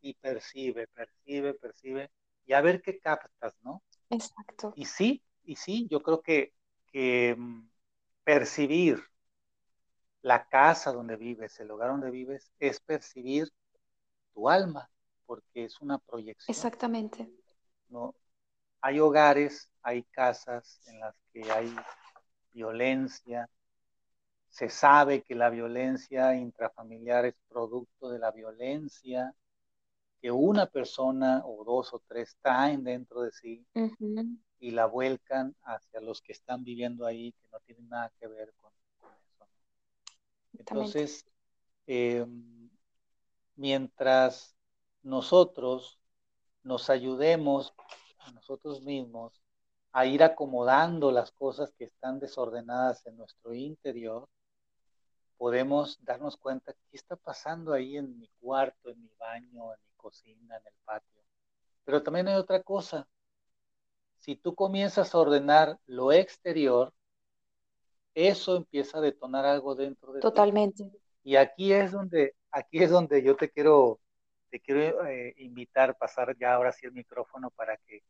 y 0.00 0.14
percibe, 0.14 0.88
percibe, 0.88 1.54
percibe 1.54 2.10
y 2.46 2.52
a 2.52 2.60
ver 2.60 2.82
qué 2.82 2.98
captas, 2.98 3.54
¿no? 3.62 3.82
Exacto. 4.10 4.72
Y 4.76 4.86
sí, 4.86 5.22
y 5.44 5.56
sí, 5.56 5.86
yo 5.88 6.02
creo 6.02 6.20
que, 6.20 6.52
mm, 7.36 7.68
percibir 8.24 9.02
la 10.22 10.48
casa 10.48 10.92
donde 10.92 11.16
vives, 11.16 11.60
el 11.60 11.68
lugar 11.68 11.90
donde 11.90 12.10
vives, 12.10 12.50
es 12.58 12.80
percibir 12.80 13.48
tu 14.32 14.48
alma, 14.48 14.90
porque 15.26 15.64
es 15.64 15.80
una 15.80 15.98
proyección. 15.98 16.54
Exactamente. 16.54 17.30
¿no? 17.88 18.14
Hay 18.80 19.00
hogares, 19.00 19.70
hay 19.82 20.02
casas 20.04 20.80
en 20.86 21.00
las 21.00 21.14
que 21.32 21.50
hay 21.50 21.74
violencia. 22.54 23.50
Se 24.48 24.70
sabe 24.70 25.22
que 25.22 25.34
la 25.34 25.50
violencia 25.50 26.34
intrafamiliar 26.36 27.26
es 27.26 27.34
producto 27.48 28.08
de 28.08 28.18
la 28.20 28.30
violencia 28.30 29.34
que 30.22 30.30
una 30.30 30.66
persona 30.66 31.42
o 31.44 31.64
dos 31.64 31.92
o 31.92 32.00
tres 32.06 32.36
traen 32.40 32.82
dentro 32.82 33.20
de 33.22 33.32
sí 33.32 33.66
y 34.58 34.70
la 34.70 34.86
vuelcan 34.86 35.54
hacia 35.64 36.00
los 36.00 36.22
que 36.22 36.32
están 36.32 36.64
viviendo 36.64 37.04
ahí, 37.04 37.32
que 37.32 37.48
no 37.52 37.60
tienen 37.60 37.88
nada 37.90 38.10
que 38.18 38.28
ver 38.28 38.54
con, 38.62 38.72
eso. 38.72 39.46
Entonces, 40.58 41.26
em, 41.86 42.70
mientras 43.56 44.56
nosotros 45.02 45.98
nos 46.62 46.88
ayudemos 46.88 47.74
a 48.20 48.30
nosotros 48.32 48.80
mismos 48.80 49.43
a 49.94 50.06
ir 50.06 50.24
acomodando 50.24 51.12
las 51.12 51.30
cosas 51.30 51.72
que 51.78 51.84
están 51.84 52.18
desordenadas 52.18 53.06
en 53.06 53.16
nuestro 53.16 53.54
interior, 53.54 54.28
podemos 55.38 56.04
darnos 56.04 56.36
cuenta 56.36 56.72
qué 56.72 56.96
está 56.96 57.14
pasando 57.14 57.72
ahí 57.72 57.96
en 57.96 58.18
mi 58.18 58.28
cuarto, 58.40 58.90
en 58.90 59.00
mi 59.00 59.10
baño, 59.16 59.72
en 59.72 59.78
mi 59.86 59.94
cocina, 59.96 60.56
en 60.56 60.66
el 60.66 60.74
patio. 60.84 61.22
Pero 61.84 62.02
también 62.02 62.26
hay 62.26 62.34
otra 62.34 62.60
cosa. 62.60 63.06
Si 64.18 64.34
tú 64.34 64.56
comienzas 64.56 65.14
a 65.14 65.18
ordenar 65.18 65.78
lo 65.86 66.10
exterior, 66.10 66.92
eso 68.14 68.56
empieza 68.56 68.98
a 68.98 69.00
detonar 69.00 69.44
algo 69.46 69.76
dentro 69.76 70.12
de 70.12 70.20
Totalmente. 70.20 70.90
Y 71.22 71.36
aquí 71.36 71.72
es 71.72 71.92
donde, 71.92 72.34
aquí 72.50 72.82
es 72.82 72.90
donde 72.90 73.22
yo 73.22 73.36
te 73.36 73.48
quiero, 73.48 74.00
te 74.50 74.58
quiero 74.58 75.06
eh, 75.06 75.34
invitar, 75.38 75.96
pasar 75.96 76.36
ya 76.36 76.54
ahora 76.54 76.72
sí 76.72 76.84
el 76.84 76.92
micrófono 76.92 77.52
para 77.52 77.76
que 77.76 78.02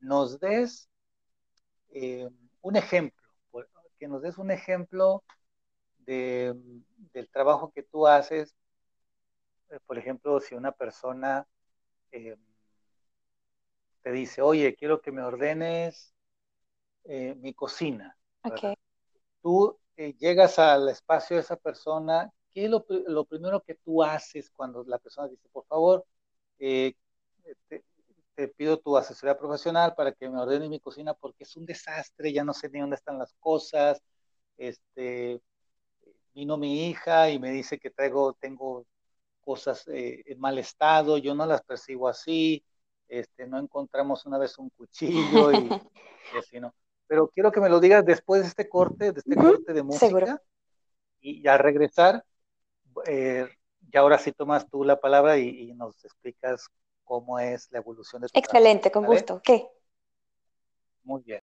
nos 0.00 0.40
des 0.40 0.88
eh, 1.90 2.28
un 2.62 2.76
ejemplo, 2.76 3.22
que 3.98 4.08
nos 4.08 4.22
des 4.22 4.38
un 4.38 4.50
ejemplo 4.50 5.24
de, 5.98 6.54
del 7.12 7.28
trabajo 7.30 7.72
que 7.72 7.82
tú 7.82 8.06
haces 8.06 8.54
eh, 9.70 9.78
por 9.86 9.98
ejemplo, 9.98 10.40
si 10.40 10.54
una 10.54 10.72
persona 10.72 11.46
eh, 12.10 12.36
te 14.02 14.12
dice, 14.12 14.40
oye, 14.42 14.74
quiero 14.74 15.00
que 15.00 15.12
me 15.12 15.22
ordenes 15.22 16.14
eh, 17.04 17.34
mi 17.36 17.52
cocina. 17.54 18.16
Tú 19.42 19.78
eh, 19.96 20.14
llegas 20.14 20.58
al 20.58 20.88
espacio 20.88 21.36
de 21.36 21.42
esa 21.42 21.56
persona, 21.56 22.32
¿qué 22.50 22.64
es 22.64 22.70
lo, 22.70 23.24
primero 23.24 23.62
que 23.62 23.74
tú 23.74 24.02
haces 24.02 24.50
cuando 24.50 24.84
la 24.84 24.98
persona 24.98 25.28
dice, 25.28 25.48
por 25.52 25.66
favor, 25.66 26.04
te, 26.56 26.96
pido 28.46 28.78
tu 28.78 28.96
asesoría 28.96 29.36
profesional 29.36 29.94
para 29.96 30.12
que 30.12 30.28
me 30.28 30.40
ordene 30.40 30.68
mi 30.68 30.78
cocina 30.78 31.14
porque 31.14 31.42
es 31.42 31.56
un 31.56 31.66
desastre, 31.66 32.32
ya 32.32 32.44
no 32.44 32.54
sé 32.54 32.68
ni 32.70 32.78
dónde 32.78 32.94
están 32.94 33.18
las 33.18 33.34
cosas, 33.40 34.00
este, 34.56 35.40
vino 36.32 36.56
mi 36.56 36.88
hija 36.88 37.30
y 37.30 37.40
me 37.40 37.50
dice 37.50 37.80
que 37.80 37.90
traigo, 37.90 38.34
tengo 38.34 38.86
cosas 39.40 39.88
eh, 39.88 40.22
en 40.26 40.38
mal 40.38 40.58
estado, 40.58 41.18
yo 41.18 41.34
no 41.34 41.46
las 41.46 41.62
percibo 41.62 42.06
así, 42.06 42.62
este, 43.08 43.46
no 43.46 43.58
encontramos 43.58 44.24
una 44.26 44.38
vez 44.38 44.56
un 44.58 44.70
cuchillo 44.70 45.50
y, 45.52 45.68
así, 46.38 46.60
¿no? 46.60 46.72
Pero 47.06 47.28
quiero 47.28 47.50
que 47.50 47.60
me 47.60 47.70
lo 47.70 47.80
digas 47.80 48.04
después 48.04 48.42
de 48.42 48.48
este 48.48 48.68
corte, 48.68 49.12
de 49.12 49.20
este 49.20 49.34
corte 49.34 49.72
de 49.72 49.82
música, 49.82 50.40
y, 51.20 51.46
al 51.48 51.58
regresar, 51.58 52.22
eh, 53.06 53.48
y 53.90 53.96
ahora 53.96 54.18
sí 54.18 54.32
tomas 54.32 54.68
tú 54.68 54.84
la 54.84 55.00
palabra 55.00 55.38
y, 55.38 55.72
nos 55.72 56.04
explicas 56.04 56.68
cómo 57.08 57.38
es 57.38 57.68
la 57.72 57.78
evolución 57.78 58.20
de 58.20 58.28
tu 58.28 58.38
Excelente, 58.38 58.92
con 58.92 59.06
gusto. 59.06 59.40
¿Qué? 59.42 59.66
Muy 61.02 61.22
bien. 61.22 61.40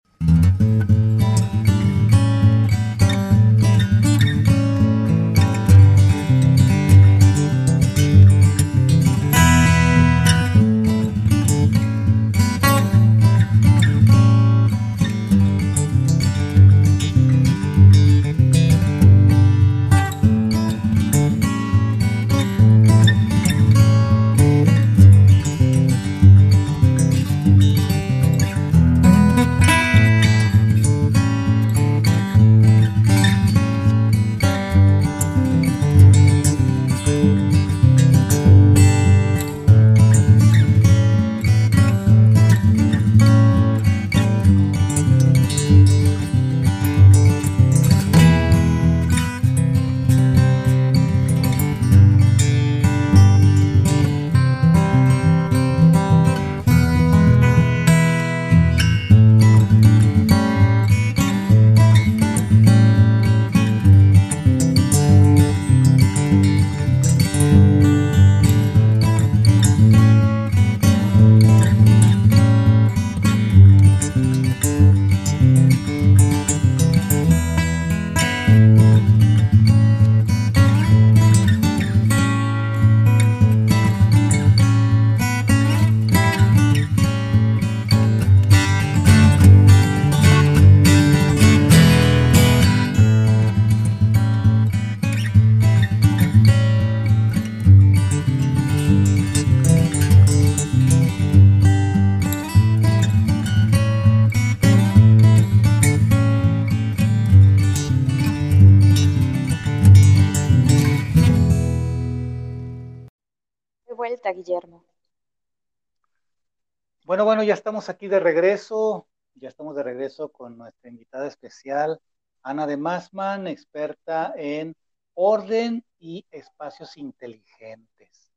Bueno, 117.15 117.23
bueno, 117.23 117.43
ya 117.43 117.53
estamos 117.53 117.87
aquí 117.87 118.09
de 118.09 118.19
regreso, 118.19 119.07
ya 119.35 119.47
estamos 119.47 119.73
de 119.77 119.83
regreso 119.83 120.33
con 120.33 120.57
nuestra 120.57 120.89
invitada 120.89 121.27
especial, 121.27 122.01
Ana 122.41 122.67
de 122.67 122.75
Masman, 122.75 123.47
experta 123.47 124.33
en 124.35 124.75
orden 125.13 125.85
y 125.97 126.25
espacios 126.29 126.97
inteligentes. 126.97 128.33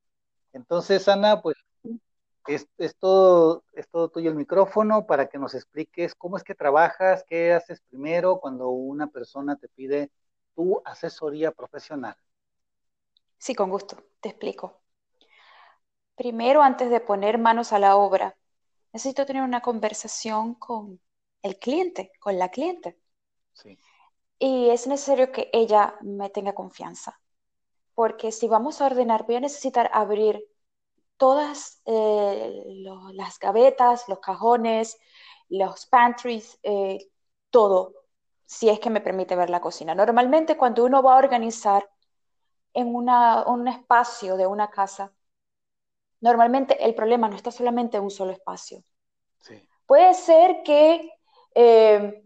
Entonces, 0.53 1.09
Ana, 1.09 1.43
pues 1.43 1.57
es, 2.47 2.69
todo, 3.01 3.65
es 3.73 3.89
todo 3.89 4.11
tuyo 4.11 4.31
el 4.31 4.37
micrófono 4.37 5.07
para 5.07 5.29
que 5.29 5.39
nos 5.39 5.55
expliques 5.55 6.15
cómo 6.15 6.37
es 6.37 6.45
que 6.45 6.55
trabajas, 6.55 7.25
qué 7.27 7.55
haces 7.55 7.81
primero 7.91 8.39
cuando 8.39 8.69
una 8.69 9.09
persona 9.09 9.57
te 9.57 9.67
pide 9.67 10.13
tu 10.55 10.81
asesoría 10.85 11.51
profesional. 11.51 12.15
Sí, 13.39 13.57
con 13.57 13.71
gusto, 13.71 14.05
te 14.21 14.29
explico. 14.29 14.83
Primero, 16.15 16.63
antes 16.63 16.91
de 16.91 17.01
poner 17.01 17.39
manos 17.39 17.73
a 17.73 17.81
la 17.81 17.97
obra, 17.97 18.38
necesito 18.93 19.27
tener 19.27 19.43
una 19.43 19.61
conversación 19.61 20.55
con 20.55 21.01
el 21.43 21.59
cliente, 21.59 22.13
con 22.21 22.39
la 22.39 22.51
cliente. 22.51 22.99
Y 24.39 24.71
es 24.71 24.87
necesario 24.87 25.33
que 25.33 25.51
ella 25.53 25.97
me 26.01 26.31
tenga 26.31 26.55
confianza, 26.55 27.21
porque 27.95 28.31
si 28.33 28.49
vamos 28.49 28.81
a 28.81 28.87
ordenar, 28.87 29.25
voy 29.27 29.37
a 29.37 29.41
necesitar 29.41 29.91
abrir 29.93 30.45
todas 31.17 31.83
eh, 31.87 32.65
las 33.13 33.39
gavetas, 33.39 34.09
los 34.09 34.21
cajones, 34.21 34.99
los 35.49 35.87
pantries, 35.87 36.59
eh, 36.63 37.11
todo, 37.51 37.95
si 38.47 38.69
es 38.69 38.81
que 38.81 38.91
me 38.91 39.01
permite 39.01 39.37
ver 39.37 39.51
la 39.51 39.61
cocina. 39.61 39.95
Normalmente 39.95 40.57
cuando 40.57 40.85
uno 40.85 41.03
va 41.03 41.15
a 41.15 41.19
organizar 41.19 41.91
en 42.73 42.95
un 42.95 43.69
espacio 43.69 44.37
de 44.37 44.47
una 44.47 44.71
casa, 44.71 45.13
normalmente 46.21 46.85
el 46.85 46.95
problema 46.95 47.29
no 47.29 47.37
está 47.37 47.51
solamente 47.51 47.97
en 47.97 48.05
un 48.05 48.11
solo 48.11 48.33
espacio. 48.33 48.83
Puede 49.87 50.13
ser 50.13 50.63
que 50.65 51.11
eh, 51.55 52.23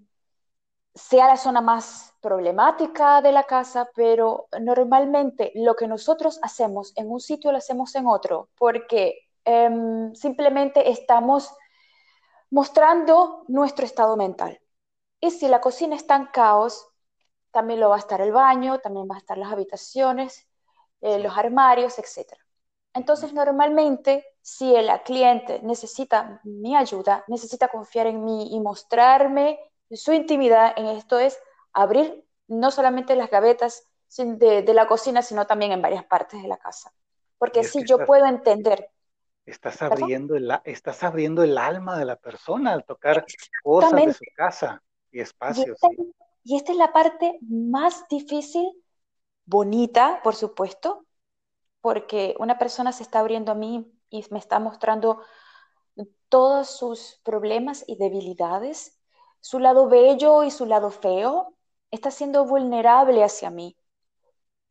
sea 0.95 1.29
la 1.29 1.37
zona 1.37 1.61
más 1.61 2.13
problemática 2.21 3.23
de 3.23 3.33
la 3.33 3.45
casa, 3.45 3.89
pero 3.95 4.49
normalmente 4.61 5.53
lo 5.55 5.75
que 5.75 5.87
nosotros 5.87 6.39
hacemos 6.43 6.93
en 6.97 7.11
un 7.11 7.21
sitio 7.21 7.53
lo 7.53 7.59
hacemos 7.59 7.95
en 7.95 8.07
otro, 8.07 8.49
porque 8.59 9.29
em, 9.45 10.15
simplemente 10.15 10.91
estamos 10.91 11.55
mostrando 12.51 13.45
nuestro 13.49 13.85
estado 13.87 14.17
mental. 14.17 14.61
Y 15.21 15.31
si 15.31 15.49
la 15.49 15.61
cocina 15.61 15.97
está 15.97 16.17
en 16.17 16.27
caos, 16.27 16.89
también 17.53 17.81
lo 17.81 17.91
va 17.91 17.97
a 17.97 18.01
estar 18.01 18.21
el 18.21 18.33
baño, 18.33 18.81
también 18.81 19.09
va 19.11 19.15
a 19.15 19.19
estar 19.19 19.39
las 19.39 19.53
habitaciones, 19.53 20.49
eh, 21.01 21.19
los 21.19 21.37
armarios, 21.37 21.99
etc. 21.99 22.35
Entonces, 22.95 23.33
normalmente, 23.33 24.27
si 24.43 24.75
el 24.75 24.89
cliente 25.05 25.61
necesita 25.63 26.41
mi 26.45 26.77
ayuda, 26.77 27.25
necesita 27.29 27.69
confiar 27.69 28.07
en 28.07 28.25
mí 28.25 28.55
y 28.55 28.61
mostrarme 28.61 29.59
su 29.91 30.13
intimidad 30.13 30.75
en 30.77 30.87
esto 30.87 31.19
es 31.19 31.39
abrir 31.73 32.25
no 32.49 32.71
solamente 32.71 33.17
las 33.17 33.31
gavetas 33.31 33.87
de, 34.17 34.75
la 34.75 34.87
cocina, 34.87 35.23
sino 35.23 35.47
también 35.47 35.73
en 35.73 35.83
varias 35.83 36.05
partes 36.05 36.43
de 36.43 36.49
la 36.49 36.59
casa. 36.59 36.93
Porque 37.39 37.61
así 37.61 37.83
yo 37.85 38.05
puedo 38.05 38.27
entender. 38.27 38.91
Estás 39.45 39.83
abriendo, 39.83 40.37
el, 40.37 40.53
estás 40.65 41.03
abriendo 41.03 41.43
el 41.43 41.59
alma 41.59 41.99
de 41.99 42.05
la 42.05 42.17
persona 42.17 42.73
al 42.73 42.85
tocar 42.85 43.25
cosas 43.63 44.05
de 44.05 44.13
su 44.13 44.25
casa 44.37 44.83
y 45.11 45.21
espacios. 45.21 45.79
y 46.45 46.57
esta 46.57 46.73
es 46.73 46.79
la 46.79 46.93
parte 46.93 47.39
más 47.43 48.07
difícil, 48.09 48.71
bonita, 49.45 50.21
por 50.23 50.37
supuesto, 50.37 51.07
porque 51.83 52.35
una 52.41 52.59
persona 52.59 52.93
se 52.93 53.05
está 53.05 53.21
abriendo 53.21 53.53
a 53.53 53.57
mí 53.57 53.93
y 54.11 54.25
me 54.31 54.39
está 54.41 54.61
mostrando 54.61 55.23
todos 56.29 56.71
sus 56.71 57.21
problemas 57.25 57.85
y 57.87 57.97
debilidades, 57.97 58.99
su 59.41 59.59
lado 59.59 59.89
bello 59.89 60.45
y 60.45 60.51
su 60.51 60.67
lado 60.67 60.91
feo, 60.91 61.55
está 61.91 62.11
siendo 62.11 62.45
vulnerable 62.47 63.25
hacia 63.25 63.51
mí. 63.51 63.77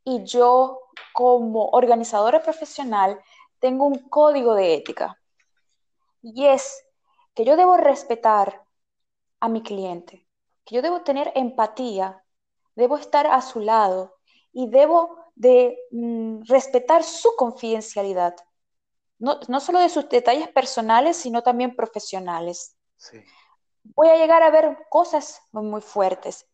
Y 0.04 0.24
yo, 0.26 0.82
como 1.14 1.70
organizadora 1.70 2.42
profesional, 2.44 3.20
tengo 3.60 3.86
un 3.86 4.00
código 4.10 4.56
de 4.56 4.76
ética 4.76 5.18
Y 6.22 6.48
es 6.48 6.84
que 7.36 7.46
yo 7.46 7.56
debo 7.58 7.78
respetar 7.78 8.66
a 9.40 9.50
mi 9.50 9.62
cliente, 9.64 10.28
que 10.66 10.76
yo 10.76 10.82
debo 10.82 11.02
tener 11.04 11.32
empatía, 11.36 12.24
debo 12.76 12.98
estar 12.98 13.28
a 13.28 13.42
su 13.42 13.60
lado 13.60 14.18
y 14.54 14.70
debo 14.70 15.18
de 15.36 15.78
mm, 15.92 16.42
respetar 16.48 17.04
su 17.04 17.36
confidencialidad, 17.38 18.36
no, 19.22 19.40
no, 19.48 19.60
solo 19.60 19.80
de 19.80 19.90
sus 19.90 20.10
detalles 20.10 20.50
personales, 20.50 21.16
sino 21.16 21.44
también 21.44 21.76
profesionales. 21.76 22.76
Voy 23.84 24.10
a 24.10 24.18
llegar 24.18 24.42
a 24.44 24.50
ver 24.50 24.78
cosas 24.90 25.42
muy 25.52 25.82
fuertes, 25.82 26.48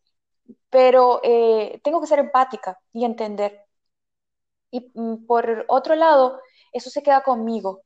pero 0.70 1.20
eh, 1.22 1.80
tengo 1.82 2.00
que 2.00 2.06
ser 2.06 2.18
empática 2.18 2.78
y 2.92 3.04
entender. 3.06 3.64
Y 4.70 4.90
mm, 4.94 5.26
por 5.26 5.64
otro 5.68 5.94
lado, 5.94 6.40
eso 6.72 6.90
se 6.90 7.02
queda 7.02 7.22
conmigo. 7.22 7.82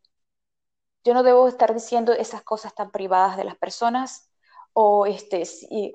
Yo 1.05 1.15
no 1.15 1.23
debo 1.23 1.49
estar 1.49 1.75
diciendo 1.75 2.13
esas 2.13 2.43
cosas 2.43 2.75
tan 2.75 2.91
privadas 2.91 3.37
de 3.37 3.45
las 3.45 3.57
personas 3.57 4.31
o 4.73 5.07
este, 5.07 5.45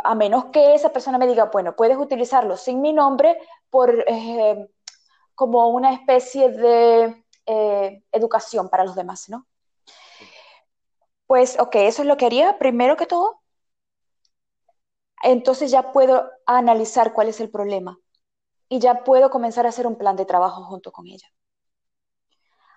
a 0.03 0.15
menos 0.15 0.45
que 0.45 0.75
esa 0.75 0.93
persona 0.93 1.17
me 1.17 1.27
diga, 1.27 1.45
bueno, 1.51 1.75
puedes 1.75 1.97
utilizarlo 1.97 2.57
sin 2.57 2.81
mi 2.81 2.93
nombre 2.93 3.37
por, 3.69 4.05
eh, 4.07 4.67
como 5.37 5.69
una 5.69 5.93
especie 5.93 6.49
de 6.49 7.23
eh, 7.45 8.03
educación 8.11 8.69
para 8.69 8.83
los 8.83 8.95
demás, 8.95 9.29
¿no? 9.29 9.45
Pues, 11.27 11.59
ok, 11.59 11.75
eso 11.75 12.01
es 12.01 12.07
lo 12.07 12.17
que 12.17 12.25
haría 12.25 12.57
primero 12.57 12.97
que 12.97 13.05
todo. 13.05 13.41
Entonces 15.21 15.69
ya 15.69 15.91
puedo 15.91 16.27
analizar 16.47 17.13
cuál 17.13 17.27
es 17.29 17.39
el 17.39 17.51
problema 17.51 17.99
y 18.67 18.79
ya 18.79 19.03
puedo 19.03 19.29
comenzar 19.29 19.67
a 19.67 19.69
hacer 19.69 19.85
un 19.85 19.97
plan 19.97 20.15
de 20.15 20.25
trabajo 20.25 20.63
junto 20.63 20.91
con 20.91 21.05
ella. 21.07 21.27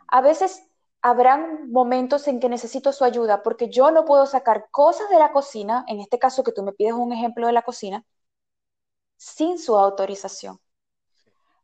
A 0.08 0.20
veces 0.20 0.62
habrán 1.00 1.70
momentos 1.72 2.28
en 2.28 2.40
que 2.40 2.50
necesito 2.50 2.92
su 2.92 3.04
ayuda 3.04 3.42
porque 3.42 3.70
yo 3.70 3.90
no 3.90 4.04
puedo 4.04 4.26
sacar 4.26 4.68
cosas 4.70 5.08
de 5.08 5.18
la 5.18 5.32
cocina, 5.32 5.84
en 5.88 6.00
este 6.00 6.18
caso 6.18 6.44
que 6.44 6.52
tú 6.52 6.62
me 6.62 6.72
pides 6.72 6.92
un 6.92 7.12
ejemplo 7.14 7.46
de 7.46 7.54
la 7.54 7.62
cocina, 7.62 8.04
sin 9.16 9.58
su 9.60 9.78
autorización. 9.78 10.58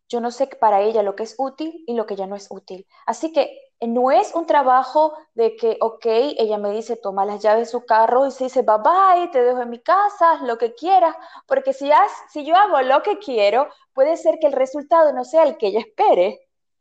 Yo 0.09 0.21
no 0.21 0.31
sé 0.31 0.47
para 0.47 0.81
ella 0.83 1.03
lo 1.03 1.17
que 1.17 1.25
es 1.25 1.35
útil 1.39 1.83
y 1.87 1.95
lo 1.95 2.07
que 2.07 2.17
ya 2.17 2.27
no 2.27 2.37
es 2.37 2.47
útil. 2.51 2.87
Así 3.07 3.33
que 3.33 3.67
no 3.81 4.11
es 4.11 4.35
un 4.35 4.47
trabajo 4.47 5.17
de 5.35 5.57
que, 5.57 5.77
ok, 5.81 6.07
ella 6.07 6.59
me 6.59 6.71
dice, 6.71 6.97
toma 6.97 7.27
las 7.27 7.43
llaves 7.43 7.67
de 7.67 7.73
su 7.73 7.85
carro 7.85 8.27
y 8.27 8.31
se 8.31 8.45
dice, 8.45 8.63
bye 8.63 8.79
bye, 8.79 9.29
te 9.29 9.43
dejo 9.43 9.61
en 9.61 9.71
mi 9.71 9.81
casa, 9.81 10.43
lo 10.45 10.57
que 10.57 10.75
quieras, 10.75 11.15
porque 11.47 11.73
si, 11.73 11.91
si 12.31 12.45
yo 12.45 12.57
hago 12.57 12.81
lo 12.83 13.03
que 13.03 13.19
quiero, 13.19 13.69
puede 13.93 14.17
ser 14.17 14.39
que 14.41 14.47
el 14.47 14.53
resultado 14.53 15.13
no 15.13 15.25
sea 15.25 15.43
el 15.43 15.57
que 15.59 15.69
ella 15.69 15.81
espere. 15.81 16.41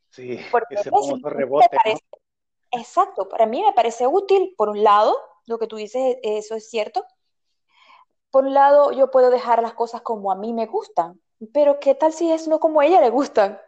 Sí, 0.10 0.40
porque 0.52 0.76
ese 0.76 0.90
famoso 0.90 1.28
rebote. 1.28 1.68
Exacto, 2.72 3.28
para 3.28 3.46
mí 3.46 3.64
me 3.64 3.74
parece 3.74 4.06
útil, 4.08 4.54
por 4.58 4.70
un 4.70 4.84
lado, 4.84 5.18
lo 5.46 5.60
que 5.60 5.68
tú 5.68 5.78
dices, 5.78 6.18
eso 6.24 6.56
es 6.56 6.70
cierto. 6.70 7.06
Por 8.32 8.46
un 8.46 8.54
lado, 8.54 8.92
yo 8.92 9.12
puedo 9.12 9.30
dejar 9.30 9.62
las 9.62 9.74
cosas 9.74 10.02
como 10.02 10.32
a 10.32 10.36
mí 10.36 10.54
me 10.54 10.66
gustan, 10.66 11.22
pero 11.54 11.80
¿qué 11.80 11.95
tal 11.95 12.13
si 12.13 12.32
es 12.32 12.48
no 12.48 12.60
como 12.60 12.82
a 12.82 12.86
ella 12.86 13.02
le 13.02 13.10
gustan? 13.10 13.60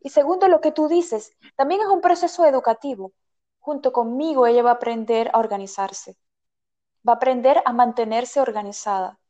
Y 0.00 0.10
segundo, 0.10 0.48
lo 0.48 0.60
que 0.60 0.72
tú 0.72 0.88
dices, 0.88 1.36
también 1.56 1.80
es 1.80 1.86
un 1.88 2.00
proceso 2.00 2.44
educativo. 2.44 3.12
Junto 3.60 3.92
conmigo 3.92 4.46
ella 4.46 4.62
va 4.62 4.70
a 4.70 4.74
aprender 4.74 5.30
a 5.32 5.38
organizarse, 5.38 6.16
va 7.06 7.14
a 7.14 7.16
aprender 7.16 7.62
a 7.64 7.72
mantenerse 7.72 8.40
organizada. 8.40 9.20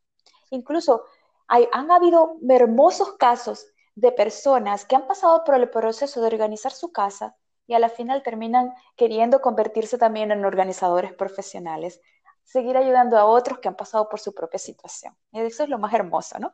Incluso 0.51 1.05
hay, 1.49 1.69
han 1.73 1.91
habido 1.91 2.37
hermosos 2.49 3.17
casos 3.19 3.67
de 3.95 4.13
personas 4.13 4.87
que 4.87 4.97
han 4.97 5.07
pasado 5.07 5.45
por 5.45 5.55
el 5.57 5.69
proceso 5.71 6.21
de 6.21 6.29
organizar 6.29 6.73
su 6.73 6.93
casa 6.93 7.37
y 7.67 7.75
a 7.75 7.79
la 7.79 7.89
final 7.89 8.23
terminan 8.23 8.75
queriendo 8.97 9.41
convertirse 9.41 9.99
también 9.99 10.31
en 10.33 10.45
organizadores 10.45 11.13
profesionales, 11.15 12.01
seguir 12.45 12.77
ayudando 12.77 13.19
a 13.19 13.27
otros 13.27 13.59
que 13.59 13.69
han 13.69 13.77
pasado 13.77 14.09
por 14.09 14.21
su 14.21 14.35
propia 14.35 14.59
situación. 14.59 15.17
Y 15.33 15.41
eso 15.41 15.63
es 15.65 15.69
lo 15.69 15.79
más 15.79 15.93
hermoso, 15.95 16.39
¿no? 16.39 16.53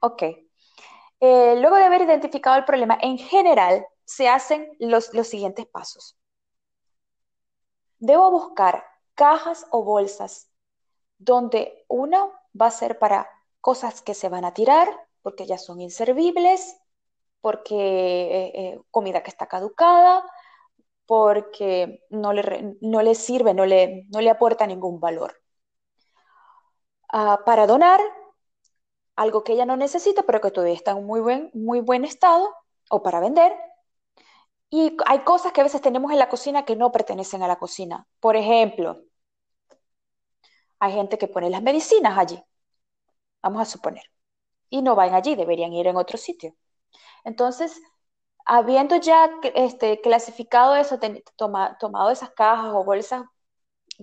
Ok. 0.00 0.22
Eh, 1.20 1.56
luego 1.60 1.76
de 1.76 1.84
haber 1.84 2.02
identificado 2.02 2.56
el 2.56 2.64
problema, 2.64 2.98
en 3.00 3.18
general 3.18 3.86
se 4.04 4.28
hacen 4.28 4.70
los, 4.78 5.12
los 5.14 5.28
siguientes 5.28 5.66
pasos. 5.66 6.16
Debo 7.98 8.30
buscar 8.30 8.84
cajas 9.14 9.66
o 9.70 9.84
bolsas 9.84 10.50
donde 11.18 11.84
uno 11.88 12.32
va 12.58 12.66
a 12.66 12.70
ser 12.70 12.98
para 12.98 13.28
cosas 13.60 14.00
que 14.02 14.14
se 14.14 14.30
van 14.30 14.44
a 14.44 14.54
tirar 14.54 14.88
porque 15.22 15.46
ya 15.46 15.58
son 15.58 15.80
inservibles, 15.80 16.80
porque 17.40 17.74
eh, 17.76 18.52
eh, 18.54 18.80
comida 18.90 19.22
que 19.22 19.30
está 19.30 19.46
caducada, 19.46 20.24
porque 21.06 22.04
no 22.10 22.32
le, 22.32 22.76
no 22.80 23.02
le 23.02 23.14
sirve, 23.14 23.54
no 23.54 23.66
le, 23.66 24.06
no 24.10 24.20
le, 24.20 24.30
aporta 24.30 24.66
ningún 24.66 25.00
valor. 25.00 25.34
Ah, 27.12 27.40
para 27.44 27.66
donar, 27.66 28.00
algo 29.20 29.44
que 29.44 29.52
ella 29.52 29.66
no 29.66 29.76
necesita, 29.76 30.22
pero 30.22 30.40
que 30.40 30.50
todavía 30.50 30.74
está 30.74 30.92
en 30.92 31.04
muy 31.04 31.20
buen, 31.20 31.50
muy 31.52 31.80
buen 31.80 32.04
estado, 32.06 32.54
o 32.88 33.02
para 33.02 33.20
vender. 33.20 33.54
Y 34.70 34.96
hay 35.06 35.20
cosas 35.24 35.52
que 35.52 35.60
a 35.60 35.64
veces 35.64 35.82
tenemos 35.82 36.10
en 36.12 36.18
la 36.18 36.30
cocina 36.30 36.64
que 36.64 36.74
no 36.74 36.90
pertenecen 36.90 37.42
a 37.42 37.48
la 37.48 37.58
cocina. 37.58 38.06
Por 38.20 38.36
ejemplo, 38.36 39.02
hay 40.78 40.92
gente 40.92 41.18
que 41.18 41.28
pone 41.28 41.50
las 41.50 41.62
medicinas 41.62 42.16
allí, 42.18 42.42
vamos 43.42 43.60
a 43.62 43.66
suponer, 43.66 44.04
y 44.70 44.80
no 44.82 44.94
van 44.96 45.14
allí, 45.14 45.34
deberían 45.34 45.74
ir 45.74 45.86
en 45.86 45.96
otro 45.96 46.16
sitio. 46.16 46.54
Entonces, 47.24 47.78
habiendo 48.46 48.96
ya 48.96 49.30
este, 49.54 50.00
clasificado 50.00 50.76
eso, 50.76 50.98
tomado 51.78 52.10
esas 52.10 52.30
cajas 52.30 52.72
o 52.74 52.84
bolsas 52.84 53.24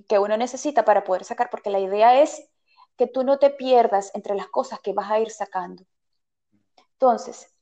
que 0.08 0.19
uno 0.19 0.38
necesita 0.38 0.86
para 0.86 1.03
poder 1.03 1.23
sacar, 1.23 1.49
porque 1.49 1.71
la 1.71 1.80
idea 1.80 2.21
es 2.21 2.47
que 2.97 3.07
tú 3.07 3.23
no 3.23 3.38
te 3.39 3.51
pierdas 3.51 4.12
entre 4.15 4.36
las 4.36 4.47
cosas 4.47 4.79
que 4.81 4.93
vas 4.93 5.10
a 5.12 5.19
ir 5.19 5.29
sacando. 5.31 5.83
Entonces, 6.93 7.55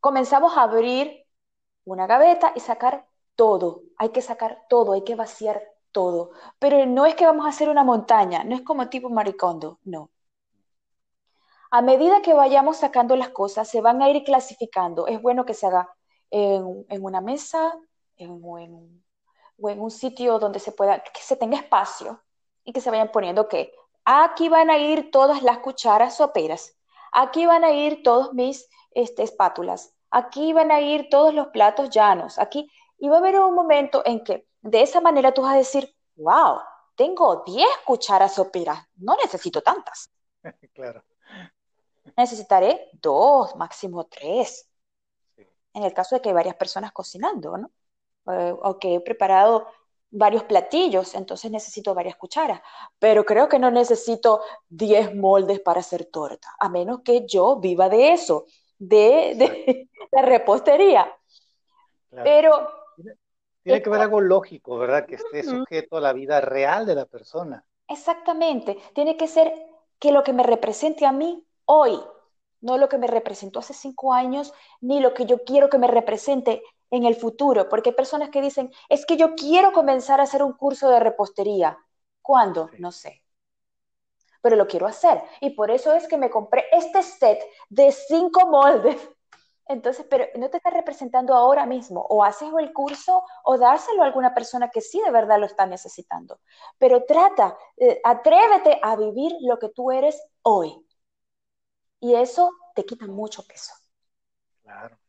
comenzamos 0.00 0.56
a 0.56 0.62
abrir 0.62 1.26
una 1.84 2.06
gaveta 2.06 2.52
y 2.54 2.60
sacar 2.60 3.06
todo. 3.34 3.82
Hay 3.96 4.10
que 4.10 4.22
sacar 4.22 4.64
todo, 4.68 4.92
hay 4.92 5.04
que 5.04 5.14
vaciar 5.14 5.62
todo. 5.90 6.32
Pero 6.58 6.84
no 6.86 7.06
es 7.06 7.14
que 7.14 7.26
vamos 7.26 7.46
a 7.46 7.50
hacer 7.50 7.68
una 7.68 7.84
montaña, 7.84 8.44
no 8.44 8.54
es 8.54 8.62
como 8.62 8.88
tipo 8.88 9.08
maricondo, 9.08 9.78
no. 9.84 10.10
A 11.70 11.80
medida 11.80 12.20
que 12.20 12.34
vayamos 12.34 12.76
sacando 12.76 13.16
las 13.16 13.30
cosas, 13.30 13.66
se 13.68 13.80
van 13.80 14.02
a 14.02 14.10
ir 14.10 14.22
clasificando. 14.24 15.06
Es 15.06 15.22
bueno 15.22 15.46
que 15.46 15.54
se 15.54 15.66
haga 15.66 15.88
en, 16.30 16.84
una 17.02 17.22
mesa 17.22 17.72
en, 18.16 18.40
o 18.42 18.58
en 18.58 19.80
un 19.80 19.90
sitio 19.90 20.38
donde 20.38 20.58
se 20.58 20.72
pueda, 20.72 21.02
que 21.02 21.22
se 21.22 21.36
tenga 21.36 21.56
espacio 21.56 22.22
y 22.64 22.72
que 22.72 22.80
se 22.82 22.90
vayan 22.90 23.10
poniendo 23.10 23.48
que 23.48 23.72
aquí 24.04 24.48
van 24.48 24.70
a 24.70 24.78
ir 24.78 25.10
todas 25.10 25.42
las 25.42 25.58
cucharas 25.58 26.16
soperas, 26.16 26.76
aquí 27.12 27.46
van 27.46 27.64
a 27.64 27.70
ir 27.70 28.02
todos 28.02 28.32
mis 28.34 28.68
este, 28.90 29.22
espátulas, 29.22 29.94
aquí 30.10 30.52
van 30.52 30.70
a 30.70 30.80
ir 30.80 31.08
todos 31.10 31.34
los 31.34 31.48
platos 31.48 31.90
llanos, 31.90 32.38
aquí, 32.38 32.70
y 32.98 33.08
va 33.08 33.16
a 33.16 33.18
haber 33.18 33.40
un 33.40 33.54
momento 33.54 34.02
en 34.04 34.22
que 34.22 34.46
de 34.60 34.82
esa 34.82 35.00
manera 35.00 35.32
tú 35.32 35.42
vas 35.42 35.54
a 35.54 35.58
decir, 35.58 35.94
wow, 36.16 36.58
tengo 36.94 37.42
10 37.44 37.66
cucharas 37.84 38.34
soperas, 38.34 38.78
no 38.96 39.16
necesito 39.16 39.62
tantas. 39.62 40.10
claro 40.74 41.02
necesitaré 42.16 42.90
dos, 42.92 43.54
máximo 43.56 44.04
tres. 44.04 44.68
En 45.74 45.84
el 45.84 45.94
caso 45.94 46.16
de 46.16 46.20
que 46.20 46.28
hay 46.28 46.34
varias 46.34 46.56
personas 46.56 46.92
cocinando, 46.92 47.56
¿no? 47.56 47.70
Eh, 48.32 48.54
o 48.62 48.78
que 48.78 48.96
he 48.96 49.00
preparado 49.00 49.66
varios 50.12 50.44
platillos, 50.44 51.14
entonces 51.14 51.50
necesito 51.50 51.94
varias 51.94 52.16
cucharas. 52.16 52.60
Pero 52.98 53.24
creo 53.24 53.48
que 53.48 53.58
no 53.58 53.70
necesito 53.70 54.42
diez 54.68 55.14
moldes 55.14 55.58
para 55.60 55.80
hacer 55.80 56.04
torta, 56.04 56.48
a 56.60 56.68
menos 56.68 57.00
que 57.00 57.26
yo 57.26 57.56
viva 57.56 57.88
de 57.88 58.12
eso, 58.12 58.44
de, 58.78 59.34
de, 59.36 60.22
repostería. 60.22 61.12
Pero... 62.10 62.68
Tiene, 63.64 63.80
que 63.80 63.88
haber 63.88 64.02
algo 64.02 64.20
lógico, 64.20 64.76
¿verdad? 64.76 65.06
Que 65.06 65.14
esté 65.14 65.44
sujeto 65.44 65.96
a 65.96 66.00
la 66.00 66.12
vida 66.12 66.40
real 66.40 66.84
de 66.84 66.96
la 66.96 67.06
persona. 67.06 67.64
Exactamente. 67.86 68.76
Tiene 68.92 69.16
que 69.16 69.28
ser 69.28 69.54
que 70.00 70.10
lo 70.10 70.24
que 70.24 70.32
me 70.32 70.42
represente 70.42 71.06
a 71.06 71.12
mí 71.12 71.46
hoy, 71.64 71.96
no 72.60 72.76
lo 72.76 72.88
que 72.88 72.98
me 72.98 73.06
representó 73.06 73.60
hace 73.60 73.72
cinco 73.72 74.12
años, 74.12 74.52
ni 74.80 74.98
lo 74.98 75.14
que 75.14 75.26
yo 75.26 75.44
quiero 75.44 75.70
que 75.70 75.78
me 75.78 75.86
represente 75.86 76.60
en 76.92 77.06
el 77.06 77.16
futuro, 77.16 77.68
porque 77.68 77.90
hay 77.90 77.96
personas 77.96 78.28
que 78.28 78.42
dicen, 78.42 78.70
es 78.88 79.06
que 79.06 79.16
yo 79.16 79.34
quiero 79.34 79.72
comenzar 79.72 80.20
a 80.20 80.24
hacer 80.24 80.42
un 80.42 80.52
curso 80.52 80.90
de 80.90 81.00
repostería. 81.00 81.78
¿Cuándo? 82.20 82.70
No 82.78 82.92
sé. 82.92 83.24
Pero 84.42 84.56
lo 84.56 84.66
quiero 84.66 84.86
hacer. 84.86 85.22
Y 85.40 85.50
por 85.50 85.70
eso 85.70 85.94
es 85.94 86.06
que 86.06 86.18
me 86.18 86.28
compré 86.28 86.66
este 86.70 87.02
set 87.02 87.42
de 87.70 87.90
cinco 87.92 88.46
moldes. 88.46 88.96
Entonces, 89.66 90.04
pero 90.10 90.26
no 90.36 90.50
te 90.50 90.58
está 90.58 90.68
representando 90.68 91.34
ahora 91.34 91.64
mismo. 91.64 92.04
O 92.10 92.22
haces 92.22 92.50
el 92.58 92.74
curso 92.74 93.24
o 93.44 93.56
dárselo 93.56 94.02
a 94.02 94.06
alguna 94.06 94.34
persona 94.34 94.68
que 94.68 94.82
sí 94.82 95.00
de 95.00 95.10
verdad 95.10 95.40
lo 95.40 95.46
está 95.46 95.64
necesitando. 95.64 96.40
Pero 96.76 97.04
trata, 97.04 97.56
eh, 97.78 98.02
atrévete 98.04 98.78
a 98.82 98.96
vivir 98.96 99.32
lo 99.40 99.58
que 99.58 99.70
tú 99.70 99.90
eres 99.90 100.22
hoy. 100.42 100.86
Y 102.00 102.14
eso 102.16 102.50
te 102.74 102.84
quita 102.84 103.06
mucho 103.06 103.46
peso. 103.46 103.72
Claro. 104.62 105.01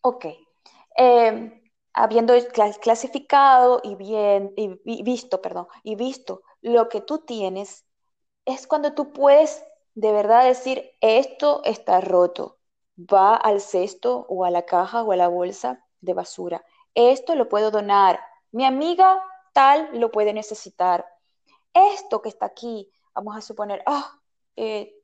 Ok. 0.00 0.26
Em, 0.96 1.62
habiendo 1.92 2.34
clasificado 2.82 3.80
y, 3.84 3.94
bien, 3.96 4.52
y 4.56 5.02
visto, 5.02 5.40
perdón, 5.40 5.68
y 5.82 5.96
visto 5.96 6.42
lo 6.60 6.88
que 6.88 7.00
tú 7.00 7.18
tienes, 7.18 7.84
es 8.44 8.66
cuando 8.66 8.94
tú 8.94 9.12
puedes 9.12 9.62
de 9.98 10.12
verdad 10.12 10.44
decir, 10.44 10.92
esto 11.00 11.60
está 11.64 12.00
roto, 12.00 12.58
va 12.96 13.34
al 13.34 13.60
cesto 13.60 14.26
o 14.28 14.44
a 14.44 14.50
la 14.52 14.64
caja 14.64 15.02
o 15.02 15.10
a 15.10 15.16
la 15.16 15.26
bolsa 15.26 15.84
de 16.00 16.14
basura. 16.14 16.64
Esto 16.94 17.34
lo 17.34 17.48
puedo 17.48 17.72
donar. 17.72 18.20
Mi 18.52 18.64
amiga 18.64 19.20
tal 19.52 19.90
lo 19.94 20.12
puede 20.12 20.32
necesitar. 20.32 21.04
Esto 21.74 22.22
que 22.22 22.28
está 22.28 22.46
aquí, 22.46 22.88
vamos 23.12 23.36
a 23.36 23.40
suponer, 23.40 23.82
ah, 23.86 24.20
eh, 24.54 24.94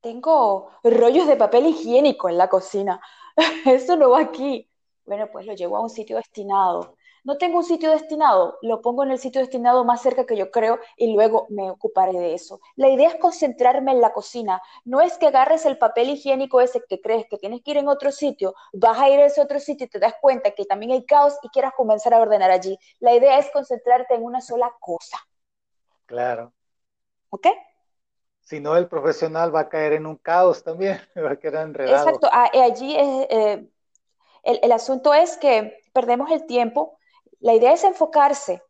tengo 0.00 0.70
rollos 0.82 1.26
de 1.26 1.36
papel 1.36 1.66
higiénico 1.66 2.30
en 2.30 2.38
la 2.38 2.48
cocina. 2.48 3.02
Eso 3.66 3.96
no 3.96 4.10
va 4.10 4.20
aquí. 4.20 4.68
Bueno, 5.06 5.28
pues 5.32 5.46
lo 5.46 5.54
llevo 5.54 5.76
a 5.76 5.82
un 5.82 5.90
sitio 5.90 6.16
destinado 6.16 6.98
no 7.28 7.36
tengo 7.36 7.58
un 7.58 7.64
sitio 7.64 7.90
destinado, 7.90 8.58
lo 8.62 8.80
pongo 8.80 9.04
en 9.04 9.10
el 9.10 9.18
sitio 9.18 9.42
destinado 9.42 9.84
más 9.84 10.00
cerca 10.00 10.24
que 10.24 10.34
yo 10.34 10.50
creo 10.50 10.78
y 10.96 11.12
luego 11.12 11.46
me 11.50 11.70
ocuparé 11.70 12.12
de 12.12 12.32
eso. 12.32 12.60
La 12.74 12.88
idea 12.88 13.10
es 13.10 13.16
concentrarme 13.16 13.92
en 13.92 14.00
la 14.00 14.14
cocina. 14.14 14.62
No 14.86 15.02
es 15.02 15.18
que 15.18 15.26
agarres 15.26 15.66
el 15.66 15.76
papel 15.76 16.08
higiénico 16.08 16.62
ese 16.62 16.82
que 16.88 17.02
crees 17.02 17.26
que 17.28 17.36
tienes 17.36 17.62
que 17.62 17.72
ir 17.72 17.76
en 17.76 17.88
otro 17.88 18.12
sitio, 18.12 18.54
vas 18.72 18.98
a 18.98 19.10
ir 19.10 19.20
a 19.20 19.26
ese 19.26 19.42
otro 19.42 19.60
sitio 19.60 19.86
y 19.86 19.90
te 19.90 19.98
das 19.98 20.14
cuenta 20.20 20.52
que 20.52 20.64
también 20.64 20.92
hay 20.92 21.04
caos 21.04 21.34
y 21.42 21.48
quieras 21.48 21.74
comenzar 21.76 22.14
a 22.14 22.20
ordenar 22.20 22.50
allí. 22.50 22.78
La 22.98 23.14
idea 23.14 23.38
es 23.38 23.50
concentrarte 23.50 24.14
en 24.14 24.22
una 24.22 24.40
sola 24.40 24.72
cosa. 24.80 25.18
Claro. 26.06 26.54
¿Ok? 27.28 27.46
Si 28.48 28.60
no, 28.60 28.76
el 28.76 28.88
profesional 28.88 29.54
va 29.54 29.60
a 29.60 29.68
caer 29.68 29.92
en 29.92 30.06
un 30.06 30.16
caos 30.16 30.64
también, 30.64 30.98
va 31.16 31.32
a 31.32 31.36
quedar 31.36 31.66
enredado. 31.66 32.06
Exacto, 32.06 32.28
ah, 32.32 32.50
allí 32.64 32.96
eh, 32.96 33.68
el, 34.42 34.60
el 34.62 34.72
asunto 34.72 35.12
es 35.12 35.36
que 35.36 35.82
perdemos 35.92 36.30
el 36.30 36.46
tiempo 36.46 36.98
la 37.40 37.54
idea 37.54 37.72
es 37.72 37.84
enfocarse, 37.84 38.62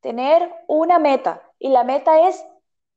tener 0.00 0.52
una 0.68 0.98
meta 0.98 1.42
y 1.58 1.70
la 1.70 1.82
meta 1.82 2.28
es 2.28 2.44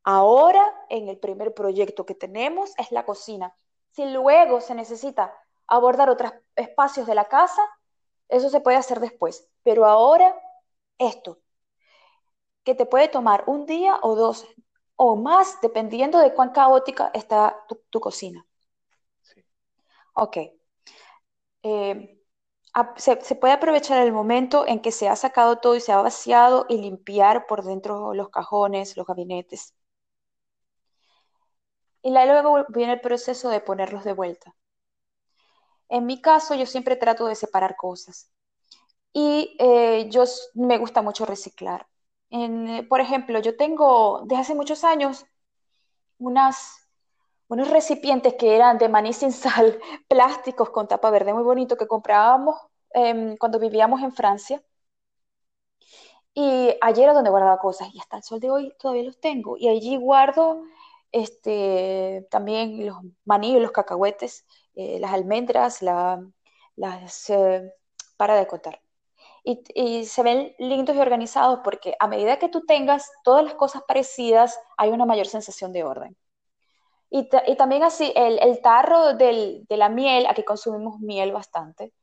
ahora 0.03 0.63
en 0.89 1.09
el 1.09 1.17
primer 1.17 1.53
proyecto 1.53 2.05
que 2.05 2.13
tenemos 2.13 2.73
es 2.77 2.91
la 2.91 3.05
cocina. 3.05 3.55
Si 3.91 4.05
luego 4.05 4.61
se 4.61 4.75
necesita 4.75 5.33
abordar 5.67 6.09
otros 6.09 6.31
espacios 6.55 7.07
de 7.07 7.15
la 7.15 7.25
casa, 7.25 7.61
eso 8.29 8.49
se 8.49 8.59
puede 8.59 8.77
hacer 8.77 8.99
después. 8.99 9.49
Pero 9.63 9.85
ahora 9.85 10.39
esto, 10.99 11.39
que 12.63 12.75
te 12.75 12.85
puede 12.85 13.07
tomar 13.07 13.45
un 13.47 13.65
día 13.65 13.97
o 14.03 14.15
dos 14.15 14.45
o 14.95 15.15
más, 15.15 15.59
dependiendo 15.61 16.19
de 16.19 16.33
cuán 16.33 16.51
caótica 16.51 17.11
está 17.13 17.55
tu, 17.89 17.99
cocina. 17.99 18.45
Sí. 19.21 19.43
Ok. 20.13 20.37
Eh, 21.63 22.15
se, 22.97 23.35
puede 23.35 23.53
aprovechar 23.53 24.01
el 24.05 24.11
momento 24.11 24.67
en 24.67 24.81
que 24.81 24.91
se 24.91 25.07
ha 25.07 25.15
sacado 25.15 25.57
todo 25.57 25.75
y 25.75 25.81
se 25.81 25.91
ha 25.91 26.01
vaciado 26.01 26.65
y 26.69 26.77
limpiar 26.77 27.47
por 27.47 27.63
dentro 27.63 28.13
los 28.13 28.29
cajones, 28.29 28.97
los 28.97 29.07
gabinetes. 29.07 29.73
Y 32.01 32.11
luego 32.11 32.65
viene 32.69 32.93
el 32.93 33.01
proceso 33.01 33.49
de 33.49 33.59
ponerlos 33.59 34.03
de 34.03 34.13
vuelta. 34.13 34.55
En 35.89 36.05
mi 36.05 36.21
caso, 36.21 36.55
yo 36.55 36.65
siempre 36.65 36.95
trato 36.95 37.27
de 37.27 37.35
separar 37.35 37.75
cosas. 37.75 38.31
Y 39.13 39.55
eh, 39.59 40.09
yo 40.09 40.25
me 40.55 40.77
gusta 40.77 41.01
mucho 41.01 41.25
reciclar. 41.25 41.87
Eh, 42.31 42.85
por 42.89 43.01
ejemplo, 43.01 43.39
yo 43.39 43.55
tengo 43.57 44.21
desde 44.25 44.41
hace 44.41 44.55
muchos 44.55 44.83
años 44.83 45.25
unas 46.17 46.85
unos 47.47 47.69
recipientes 47.69 48.35
que 48.35 48.55
eran 48.55 48.77
de 48.77 48.89
maní 48.89 49.13
sin 49.13 49.31
sal, 49.31 49.79
plásticos 50.09 50.69
con 50.71 50.87
tapa 50.87 51.09
verde, 51.11 51.33
muy 51.33 51.43
bonito, 51.43 51.77
que 51.77 51.87
comprábamos 51.87 52.55
em, 52.91 53.37
cuando 53.37 53.59
vivíamos 53.59 54.01
en 54.01 54.11
Francia. 54.13 54.63
Y 56.33 56.75
allí 56.81 57.01
era 57.03 57.13
donde 57.13 57.29
guardaba 57.29 57.59
cosas 57.59 57.89
y 57.93 57.99
hasta 57.99 58.17
el 58.17 58.23
sol 58.23 58.39
de 58.39 58.51
hoy 58.51 58.73
todavía 58.79 59.03
los 59.03 59.19
tengo. 59.19 59.57
Y 59.57 59.67
allí 59.69 59.95
guardo 59.97 60.63
este, 61.11 62.27
también 62.29 62.85
los 62.85 62.97
maní, 63.25 63.59
los 63.59 63.71
cacahuetes, 63.71 64.45
eh, 64.75 64.99
las 64.99 65.13
almendras, 65.13 65.81
las, 65.81 67.29
eh, 67.29 67.73
para 68.17 68.35
de 68.35 68.47
contar. 68.47 68.81
Y, 69.47 70.05
se 70.05 70.23
ven 70.23 70.55
lindos 70.57 70.95
y 70.95 70.99
organizados 70.99 71.59
porque 71.63 71.95
a 71.99 72.07
medida 72.07 72.39
que 72.39 72.49
tú 72.49 72.65
tengas 72.65 73.11
todas 73.23 73.43
las 73.43 73.53
cosas 73.55 73.83
parecidas, 73.87 74.59
hay 74.77 74.89
una 74.89 75.05
mayor 75.05 75.27
sensación 75.27 75.71
de 75.71 75.83
orden. 75.83 76.17
Y, 77.09 77.29
también 77.57 77.83
así, 77.83 78.11
el, 78.15 78.61
tarro 78.61 79.13
de 79.13 79.65
la 79.69 79.89
miel, 79.89 80.25
aquí 80.27 80.43
consumimos 80.43 80.99
miel 80.99 81.31
bastante, 81.31 81.93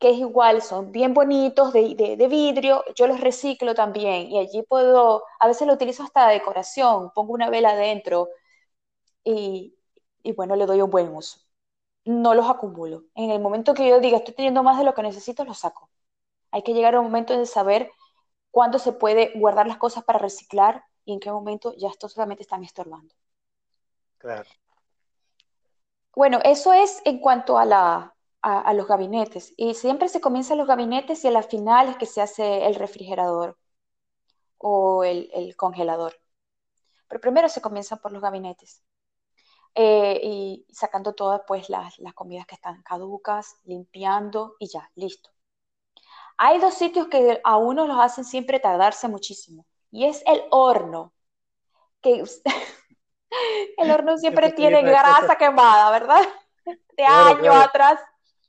que 0.00 0.10
es 0.10 0.18
igual, 0.18 0.62
son 0.62 0.92
bien 0.92 1.14
bonitos, 1.14 1.72
de, 1.72 2.26
vidrio, 2.30 2.84
yo 2.96 3.06
los 3.06 3.20
reciclo 3.20 3.74
también 3.74 4.30
y 4.30 4.38
allí 4.38 4.62
puedo, 4.62 5.24
a 5.38 5.46
veces 5.48 5.66
lo 5.68 5.74
utilizo 5.74 6.02
hasta 6.04 6.28
decoración, 6.28 7.10
pongo 7.14 7.34
una 7.34 7.50
vela 7.50 7.70
adentro 7.72 8.28
y, 9.24 9.76
y 10.22 10.32
bueno, 10.32 10.56
le 10.56 10.66
doy 10.66 10.82
un 10.82 10.90
buen 10.90 11.14
uso. 11.14 11.40
No 12.04 12.34
los 12.34 12.48
acumulo. 12.48 13.04
En 13.14 13.30
el 13.30 13.40
momento 13.40 13.74
que 13.74 13.88
yo 13.88 14.00
diga 14.00 14.18
estoy 14.18 14.34
teniendo 14.34 14.62
más 14.62 14.78
de 14.78 14.84
lo 14.84 14.94
que 14.94 15.02
necesito, 15.02 15.44
los 15.44 15.58
saco. 15.58 15.89
Hay 16.50 16.62
que 16.62 16.74
llegar 16.74 16.94
a 16.94 17.00
un 17.00 17.06
momento 17.06 17.38
de 17.38 17.46
saber 17.46 17.90
cuándo 18.50 18.78
se 18.78 18.92
puede 18.92 19.32
guardar 19.36 19.66
las 19.66 19.78
cosas 19.78 20.04
para 20.04 20.18
reciclar 20.18 20.84
y 21.04 21.12
en 21.12 21.20
qué 21.20 21.30
momento 21.30 21.74
ya 21.76 21.88
esto 21.88 22.08
solamente 22.08 22.42
están 22.42 22.64
estorbando. 22.64 23.14
Claro. 24.18 24.48
Bueno, 26.14 26.40
eso 26.44 26.72
es 26.72 27.00
en 27.04 27.18
cuanto 27.18 27.58
a, 27.58 27.64
la, 27.64 28.14
a, 28.42 28.72
los 28.74 28.86
gabinetes. 28.86 29.54
Y 29.56 29.74
siempre 29.74 30.08
se 30.08 30.20
comienza 30.20 30.54
los 30.54 30.66
gabinetes 30.66 31.24
y 31.24 31.28
a 31.28 31.30
la 31.30 31.42
final 31.42 31.88
es 31.88 31.96
que 31.96 32.06
se 32.06 32.20
hace 32.20 32.66
el 32.66 32.74
refrigerador 32.74 33.56
o 34.58 35.04
el, 35.04 35.54
congelador. 35.56 36.20
Pero 37.08 37.20
primero 37.20 37.48
se 37.48 37.60
comienza 37.60 37.96
por 37.96 38.12
los 38.12 38.22
gabinetes. 38.22 38.82
Eh, 39.74 40.20
y 40.22 40.66
sacando 40.72 41.14
todas 41.14 41.42
pues 41.46 41.70
las, 41.70 41.98
las 42.00 42.12
comidas 42.14 42.46
que 42.46 42.56
están 42.56 42.82
caducas, 42.82 43.56
limpiando 43.64 44.56
y 44.58 44.68
ya, 44.68 44.90
listo. 44.96 45.30
Hay 46.42 46.58
dos 46.58 46.72
sitios 46.72 47.08
que 47.08 47.38
a 47.44 47.58
uno 47.58 47.86
los 47.86 48.00
hacen 48.00 48.24
siempre 48.24 48.60
tardarse 48.60 49.06
muchísimo. 49.08 49.66
Y 49.90 50.06
es 50.06 50.22
el 50.26 50.42
horno, 50.50 51.12
que 52.00 52.24
El 53.76 53.90
horno 53.90 54.16
siempre 54.16 54.50
tiene 54.52 54.80
grasa 54.80 55.36
quemada, 55.36 55.90
¿verdad? 55.90 56.22
De 56.96 57.04
años 57.04 57.54
atrás. 57.54 58.00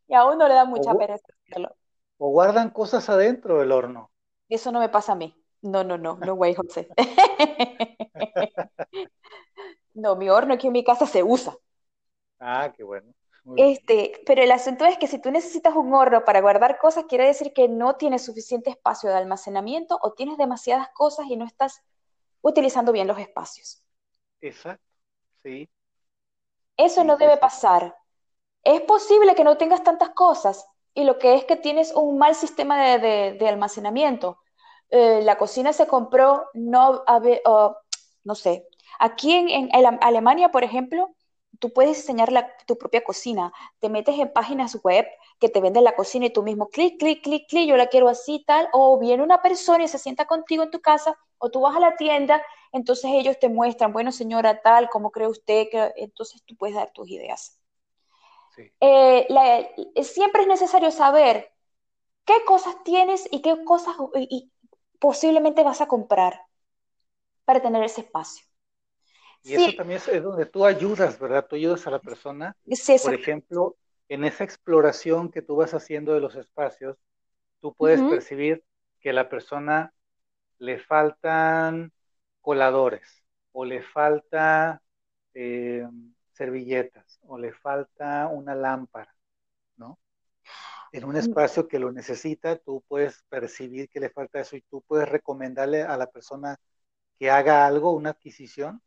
Y 0.07 0.13
a 0.13 0.23
uno 0.23 0.47
le 0.47 0.53
da 0.53 0.63
mucha 0.63 0.93
pereza 0.93 1.27
hacerlo. 1.45 1.75
O 2.17 2.29
guardan 2.29 2.69
cosas 2.69 3.09
adentro 3.09 3.59
del 3.59 3.73
horno. 3.73 4.09
Eso 4.47 4.71
no 4.71 4.79
me 4.79 4.87
pasa 4.87 5.11
a 5.11 5.15
mí. 5.15 5.35
No, 5.61 5.83
no, 5.83 5.97
no, 5.97 6.15
no, 6.15 6.35
güey, 6.35 6.55
José. 6.55 6.87
no, 9.93 10.15
mi 10.15 10.29
horno 10.29 10.53
aquí 10.53 10.67
en 10.67 10.73
mi 10.73 10.85
casa 10.85 11.05
se 11.05 11.23
usa. 11.23 11.57
Ah, 12.39 12.71
qué 12.73 12.83
bueno. 12.83 13.13
Este, 13.57 14.21
pero 14.25 14.43
el 14.43 14.51
asunto 14.51 14.85
es 14.85 14.97
que 14.97 15.07
si 15.07 15.19
tú 15.19 15.31
necesitas 15.31 15.75
un 15.75 15.93
horno 15.93 16.23
para 16.23 16.41
guardar 16.41 16.77
cosas, 16.77 17.05
quiere 17.05 17.25
decir 17.25 17.53
que 17.53 17.67
no 17.67 17.95
tienes 17.95 18.23
suficiente 18.23 18.69
espacio 18.69 19.09
de 19.09 19.15
almacenamiento 19.15 19.97
o 20.01 20.13
tienes 20.13 20.37
demasiadas 20.37 20.89
cosas 20.93 21.25
y 21.27 21.35
no 21.35 21.45
estás 21.45 21.81
utilizando 22.41 22.91
bien 22.91 23.07
los 23.07 23.17
espacios. 23.17 23.83
Exacto, 24.41 24.85
sí. 25.43 25.69
Eso 26.77 27.03
no 27.03 27.17
debe 27.17 27.37
pasar. 27.37 27.95
Es 28.63 28.81
posible 28.81 29.35
que 29.35 29.43
no 29.43 29.57
tengas 29.57 29.83
tantas 29.83 30.09
cosas 30.11 30.65
y 30.93 31.03
lo 31.03 31.17
que 31.17 31.35
es 31.35 31.45
que 31.45 31.55
tienes 31.55 31.93
un 31.93 32.17
mal 32.17 32.35
sistema 32.35 32.97
de, 32.97 33.47
almacenamiento. 33.47 34.39
Eh, 34.89 35.21
la 35.23 35.37
cocina 35.37 35.73
se 35.73 35.87
compró, 35.87 36.47
no, 36.53 37.03
no 38.23 38.35
sé. 38.35 38.67
Aquí 38.99 39.33
en, 39.33 39.69
Alemania, 40.01 40.49
por 40.49 40.63
ejemplo, 40.63 41.15
tú 41.61 41.71
puedes 41.71 41.95
diseñar 41.95 42.29
tu 42.65 42.77
propia 42.77 43.03
cocina. 43.05 43.53
Te 43.79 43.87
metes 43.87 44.19
en 44.19 44.33
páginas 44.33 44.77
web 44.83 45.07
que 45.39 45.47
te 45.47 45.61
venden 45.61 45.85
la 45.85 45.95
cocina 45.95 46.25
y 46.25 46.31
tú 46.31 46.43
mismo 46.43 46.67
clic, 46.67 46.99
clic, 46.99 47.23
clic, 47.23 47.47
clic, 47.47 47.69
yo 47.69 47.77
la 47.77 47.87
quiero 47.87 48.09
así, 48.09 48.43
tal. 48.45 48.67
O 48.73 48.99
viene 48.99 49.23
una 49.23 49.41
persona 49.41 49.85
y 49.85 49.87
se 49.87 49.97
sienta 49.97 50.25
contigo 50.25 50.63
en 50.63 50.71
tu 50.71 50.81
casa, 50.81 51.17
o 51.37 51.49
tú 51.49 51.61
vas 51.61 51.77
a 51.77 51.79
la 51.79 51.95
tienda 51.95 52.43
entonces 52.71 53.11
ellos 53.13 53.37
te 53.39 53.49
muestran, 53.49 53.93
bueno 53.93 54.11
señora 54.11 54.61
tal, 54.61 54.89
¿cómo 54.89 55.11
cree 55.11 55.27
usted? 55.27 55.67
que 55.69 55.91
Entonces 55.97 56.43
tú 56.45 56.55
puedes 56.55 56.75
dar 56.75 56.91
tus 56.91 57.09
ideas. 57.09 57.59
Eh, 58.79 59.27
siempre 60.03 60.43
es 60.43 60.47
necesario 60.47 60.91
saber 60.91 61.51
qué 62.25 62.33
cosas 62.45 62.75
tienes 62.83 63.27
y 63.31 63.41
qué 63.41 63.63
cosas 63.63 63.95
y, 64.15 64.51
posiblemente 64.99 65.63
vas 65.63 65.81
a 65.81 65.87
comprar 65.87 66.45
para 67.45 67.61
tener 67.61 67.83
ese 67.83 68.01
espacio. 68.01 68.45
Y 69.43 69.55
eso 69.55 69.71
también 69.75 69.99
es 70.11 70.23
donde 70.23 70.45
tú 70.45 70.65
ayudas, 70.65 71.19
¿verdad? 71.19 71.45
Tú 71.47 71.55
ayudas 71.55 71.85
a 71.87 71.91
la 71.91 71.99
persona. 71.99 72.55
Por 73.01 73.13
ejemplo, 73.13 73.75
en 74.09 74.23
esa 74.23 74.43
exploración 74.43 75.31
que 75.31 75.41
tú 75.41 75.55
vas 75.55 75.73
haciendo 75.73 76.13
de 76.13 76.19
los 76.19 76.35
espacios, 76.35 76.97
tú 77.59 77.73
puedes 77.73 78.01
percibir 78.01 78.63
que 78.99 79.09
a 79.09 79.13
la 79.13 79.29
persona 79.29 79.93
le 80.59 80.79
faltan 80.79 81.91
coladores, 82.41 83.23
o 83.51 83.65
le 83.65 83.81
falta 83.81 84.81
eh, 85.33 85.87
servilletas, 86.33 87.19
o 87.23 87.37
le 87.37 87.51
falta 87.53 88.27
una 88.27 88.53
lámpara, 88.53 89.15
¿no? 89.77 89.97
en 90.91 91.05
un 91.05 91.15
espacio 91.15 91.67
que 91.67 91.79
lo 91.79 91.91
necesita, 91.91 92.57
tú 92.57 92.83
puedes 92.87 93.23
percibir 93.29 93.89
que 93.89 93.99
le 93.99 94.09
falta 94.09 94.41
eso 94.41 94.57
y 94.57 94.61
tú 94.61 94.81
puedes 94.81 95.07
recomendarle 95.07 95.83
a 95.83 95.95
la 95.95 96.07
persona 96.07 96.57
que 97.17 97.29
haga 97.29 97.65
algo, 97.65 97.91
una 97.91 98.11
adquisición. 98.11 98.81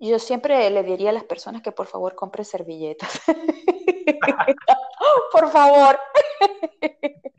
Yo 0.00 0.18
siempre 0.18 0.70
le 0.70 0.82
diría 0.82 1.10
a 1.10 1.12
las 1.12 1.24
personas 1.24 1.60
que 1.60 1.72
por 1.72 1.86
favor 1.86 2.14
compren 2.14 2.46
servilletas. 2.46 3.20
por 5.32 5.50
favor. 5.50 6.00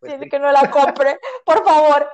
Pues 0.00 0.30
que 0.30 0.38
no 0.38 0.50
la 0.52 0.70
compre, 0.70 1.18
por 1.44 1.64
favor. 1.64 2.08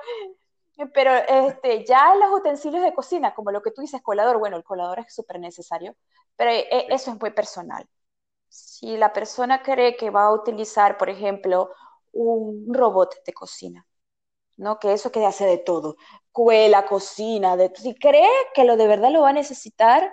Pero 0.93 1.13
este, 1.13 1.85
ya 1.85 2.15
los 2.15 2.39
utensilios 2.39 2.83
de 2.83 2.93
cocina, 2.93 3.33
como 3.33 3.51
lo 3.51 3.61
que 3.61 3.71
tú 3.71 3.81
dices, 3.81 4.01
colador, 4.01 4.39
bueno, 4.39 4.57
el 4.57 4.63
colador 4.63 4.99
es 4.99 5.13
súper 5.13 5.39
necesario, 5.39 5.95
pero 6.35 6.51
eh, 6.51 6.87
eso 6.89 7.11
es 7.11 7.21
muy 7.21 7.29
personal. 7.29 7.87
Si 8.49 8.97
la 8.97 9.13
persona 9.13 9.61
cree 9.61 9.95
que 9.95 10.09
va 10.09 10.25
a 10.25 10.33
utilizar, 10.33 10.97
por 10.97 11.09
ejemplo, 11.09 11.69
un 12.11 12.73
robot 12.73 13.23
de 13.23 13.33
cocina, 13.33 13.85
¿no? 14.57 14.79
Que 14.79 14.93
eso 14.93 15.11
que 15.11 15.25
hace 15.25 15.45
de 15.45 15.57
todo, 15.57 15.97
cuela, 16.31 16.85
cocina, 16.85 17.57
de, 17.57 17.71
si 17.75 17.95
cree 17.95 18.29
que 18.53 18.63
lo 18.65 18.77
de 18.77 18.87
verdad 18.87 19.11
lo 19.11 19.21
va 19.21 19.29
a 19.29 19.33
necesitar, 19.33 20.11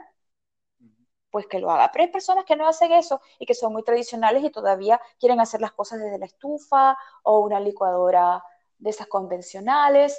pues 1.31 1.47
que 1.47 1.59
lo 1.59 1.71
haga. 1.71 1.91
Pero 1.93 2.05
hay 2.05 2.11
personas 2.11 2.45
que 2.45 2.57
no 2.57 2.69
hacen 2.69 2.93
eso 2.93 3.21
y 3.39 3.47
que 3.47 3.55
son 3.55 3.73
muy 3.73 3.83
tradicionales 3.83 4.45
y 4.45 4.51
todavía 4.51 5.01
quieren 5.19 5.41
hacer 5.41 5.61
las 5.61 5.73
cosas 5.73 6.01
desde 6.01 6.19
la 6.19 6.27
estufa 6.27 6.97
o 7.25 7.41
una 7.41 7.59
licuadora 7.59 8.45
de 8.79 8.91
esas 8.91 9.07
convencionales, 9.09 10.17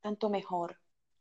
tanto 0.00 0.30
mejor. 0.30 0.78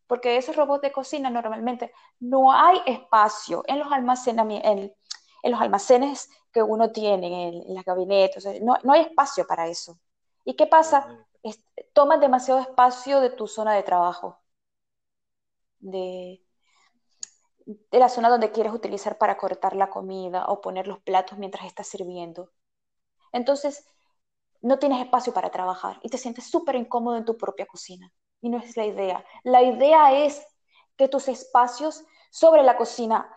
Porque 0.08 0.38
esos 0.38 0.56
robots 0.56 0.84
de 0.84 0.92
cocina 0.92 1.30
normalmente 1.32 1.92
no 2.20 2.52
hay 2.52 2.80
espacio 2.86 3.64
en 3.68 3.80
los, 3.80 3.88
en, 4.28 4.40
en 4.40 5.52
los 5.52 5.62
almacenes 5.62 6.30
que 6.52 6.62
uno 6.62 6.92
tiene, 6.92 7.50
en, 7.50 7.74
las 7.74 7.84
gabinetes, 7.84 8.46
no, 8.62 8.78
no, 8.84 8.94
hay 8.94 9.02
espacio 9.02 9.46
para 9.48 9.68
eso. 9.68 10.00
¿Y 10.44 10.56
qué 10.56 10.68
pasa? 10.68 11.26
Toman 11.94 12.20
demasiado 12.20 12.60
espacio 12.60 13.20
de 13.20 13.30
tu 13.30 13.48
zona 13.48 13.74
de 13.74 13.84
trabajo, 13.84 14.40
de, 15.80 16.44
de 17.66 18.00
la 18.00 18.10
zona 18.10 18.30
donde 18.30 18.52
quieres 18.52 18.74
utilizar 18.74 19.18
para 19.18 19.38
cortar 19.38 19.76
la 19.76 19.90
comida 19.90 20.46
o 20.48 20.62
poner 20.62 20.88
los 20.88 21.00
platos 21.02 21.38
mientras 21.38 21.66
estás 21.66 21.88
sirviendo. 21.88 22.52
Entonces, 23.32 23.86
no 24.62 24.80
tienes 24.80 25.04
espacio 25.04 25.34
para 25.34 25.52
trabajar 25.52 26.00
y 26.02 26.10
te 26.10 26.18
sientes 26.18 26.50
súper 26.50 26.76
incómodo 26.76 27.18
en 27.18 27.26
tu 27.26 27.38
propia 27.38 27.66
cocina. 27.68 28.12
Y 28.42 28.50
no 28.50 28.58
es 28.58 28.76
la 28.78 28.86
idea. 28.86 29.26
La 29.44 29.62
idea 29.62 30.26
es 30.26 30.46
que 30.98 31.08
tus 31.08 31.28
espacios 31.28 32.04
sobre 32.32 32.64
la 32.64 32.78
cocina, 32.78 33.30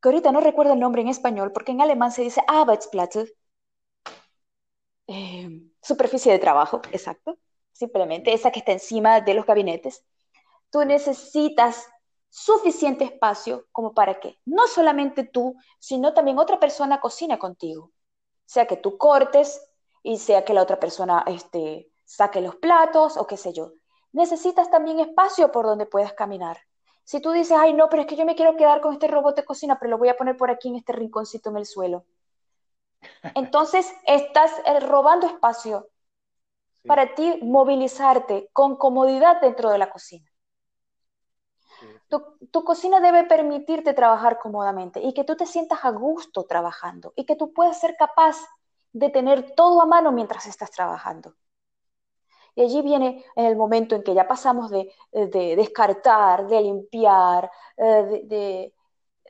que 0.00 0.08
ahorita 0.08 0.32
no 0.32 0.40
recuerdo 0.40 0.74
el 0.74 0.80
nombre 0.80 1.02
en 1.02 1.08
español, 1.08 1.52
porque 1.52 1.72
en 1.72 1.80
alemán 1.80 2.12
se 2.12 2.22
dice 2.22 2.42
Arbeitsplatz, 2.46 3.32
eh, 5.06 5.62
superficie 5.82 6.32
de 6.32 6.38
trabajo, 6.38 6.82
exacto, 6.92 7.38
simplemente 7.72 8.32
esa 8.32 8.50
que 8.50 8.60
está 8.60 8.72
encima 8.72 9.20
de 9.20 9.34
los 9.34 9.46
gabinetes. 9.46 10.04
Tú 10.70 10.84
necesitas 10.84 11.86
suficiente 12.30 13.04
espacio 13.04 13.66
como 13.70 13.94
para 13.94 14.18
que 14.18 14.40
no 14.44 14.66
solamente 14.66 15.24
tú, 15.24 15.56
sino 15.78 16.14
también 16.14 16.38
otra 16.38 16.58
persona 16.58 17.00
cocine 17.00 17.38
contigo. 17.38 17.92
Sea 18.44 18.66
que 18.66 18.76
tú 18.76 18.98
cortes 18.98 19.60
y 20.02 20.18
sea 20.18 20.44
que 20.44 20.52
la 20.52 20.62
otra 20.62 20.80
persona 20.80 21.24
este, 21.28 21.90
saque 22.04 22.40
los 22.40 22.56
platos 22.56 23.16
o 23.16 23.26
qué 23.26 23.36
sé 23.36 23.52
yo. 23.52 23.72
Necesitas 24.12 24.70
también 24.70 25.00
espacio 25.00 25.52
por 25.52 25.64
donde 25.64 25.86
puedas 25.86 26.12
caminar. 26.12 26.58
Si 27.04 27.20
tú 27.20 27.32
dices, 27.32 27.56
ay, 27.58 27.72
no, 27.72 27.88
pero 27.88 28.02
es 28.02 28.08
que 28.08 28.16
yo 28.16 28.24
me 28.24 28.34
quiero 28.34 28.56
quedar 28.56 28.80
con 28.80 28.94
este 28.94 29.08
robot 29.08 29.36
de 29.36 29.44
cocina, 29.44 29.78
pero 29.78 29.90
lo 29.90 29.98
voy 29.98 30.08
a 30.08 30.16
poner 30.16 30.36
por 30.36 30.50
aquí 30.50 30.68
en 30.68 30.76
este 30.76 30.92
rinconcito 30.92 31.50
en 31.50 31.58
el 31.58 31.66
suelo. 31.66 32.04
Entonces, 33.34 33.92
estás 34.06 34.52
eh, 34.64 34.80
robando 34.80 35.26
espacio 35.26 35.88
para 36.86 37.14
ti 37.14 37.38
movilizarte 37.42 38.50
con 38.52 38.76
comodidad 38.76 39.40
dentro 39.40 39.70
de 39.70 39.78
la 39.78 39.90
cocina. 39.90 40.30
Tu, 42.08 42.64
cocina 42.64 43.00
debe 43.00 43.24
permitirte 43.24 43.92
trabajar 43.92 44.38
cómodamente 44.38 45.00
y 45.00 45.12
que 45.14 45.24
tú 45.24 45.36
te 45.36 45.46
sientas 45.46 45.84
a 45.84 45.90
gusto 45.90 46.44
trabajando 46.44 47.12
y 47.16 47.24
que 47.24 47.34
tú 47.34 47.52
puedas 47.52 47.80
ser 47.80 47.96
capaz 47.96 48.36
de 48.92 49.10
tener 49.10 49.54
todo 49.54 49.82
a 49.82 49.86
mano 49.86 50.12
mientras 50.12 50.46
estás 50.46 50.70
trabajando. 50.70 51.34
Y 52.54 52.62
allí 52.62 52.82
viene 52.82 53.24
en 53.34 53.46
el 53.46 53.56
momento 53.56 53.96
en 53.96 54.04
que 54.04 54.14
ya 54.14 54.28
pasamos 54.28 54.70
de, 54.70 54.88
descartar, 55.56 56.46
de 56.46 56.60
limpiar, 56.60 57.50
eh, 57.76 58.22
de, 58.24 58.74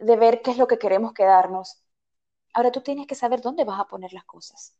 de 0.00 0.16
ver 0.16 0.42
qué 0.42 0.50
es 0.50 0.58
lo 0.58 0.66
que 0.66 0.78
queremos 0.78 1.14
quedarnos. 1.14 1.83
Ahora 2.54 2.72
tú 2.72 2.80
tienes 2.80 3.06
que 3.06 3.14
saber 3.14 3.40
dónde 3.40 3.64
vas 3.64 3.80
a 3.80 3.86
poner 3.86 4.12
las 4.12 4.24
cosas. 4.24 4.76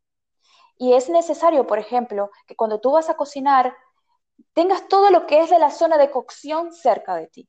Y 0.79 0.95
es 0.95 1.09
necesario, 1.09 1.67
por 1.67 1.79
ejemplo, 1.79 2.31
que 2.47 2.57
cuando 2.57 2.81
tú 2.81 2.93
vas 2.93 3.11
a 3.11 3.17
cocinar, 3.17 3.77
tengas 4.53 4.89
todo 4.89 5.11
lo 5.11 5.27
que 5.27 5.41
es 5.43 5.51
de 5.51 5.59
la 5.59 5.71
zona 5.71 5.99
de 5.99 6.11
cocción 6.11 6.73
cerca 6.73 7.17
de 7.17 7.29
ti. 7.29 7.49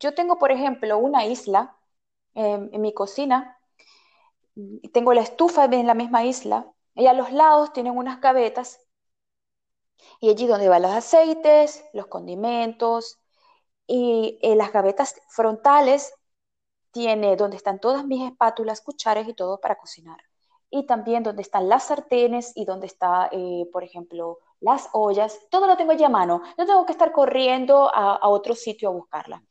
Yo 0.00 0.14
tengo, 0.14 0.38
por 0.38 0.52
ejemplo, 0.52 0.98
una 0.98 1.26
isla 1.26 1.76
em, 2.34 2.68
en 2.72 2.80
mi 2.80 2.92
cocina, 2.92 3.58
tengo 4.92 5.12
la 5.12 5.20
estufa 5.22 5.64
en 5.66 5.86
la 5.86 5.94
misma 5.94 6.24
isla, 6.24 6.72
y 6.94 7.06
a 7.06 7.12
los 7.12 7.32
lados 7.32 7.72
tienen 7.72 7.96
unas 7.96 8.20
gavetas, 8.20 8.80
y 10.20 10.30
allí 10.30 10.46
donde 10.46 10.68
van 10.68 10.82
los 10.82 10.92
aceites, 10.92 11.84
los 11.92 12.06
condimentos, 12.06 13.18
y 13.86 14.38
en 14.42 14.58
las 14.58 14.72
gavetas 14.72 15.20
frontales 15.28 16.12
tiene 16.96 17.36
donde 17.36 17.58
están 17.58 17.78
todas 17.78 18.06
mis 18.06 18.22
espátulas, 18.26 18.80
cucharas 18.80 19.28
y 19.28 19.34
todo 19.34 19.60
para 19.60 19.76
cocinar. 19.76 20.16
Y 20.70 20.86
también 20.86 21.22
donde 21.22 21.42
están 21.42 21.68
las 21.68 21.88
sartenes 21.88 22.52
y 22.54 22.64
donde 22.64 22.86
está, 22.86 23.28
eh, 23.32 23.68
por 23.70 23.84
ejemplo, 23.84 24.38
las 24.60 24.88
ollas. 24.94 25.38
Todo 25.50 25.66
lo 25.66 25.76
tengo 25.76 25.92
allí 25.92 26.04
a 26.04 26.08
mano. 26.08 26.40
No 26.56 26.64
tengo 26.64 26.86
que 26.86 26.92
estar 26.92 27.12
corriendo 27.12 27.94
a, 27.94 28.16
a 28.16 28.28
otro 28.28 28.54
sitio 28.54 28.88
a 28.88 28.92
buscarla. 28.92 29.42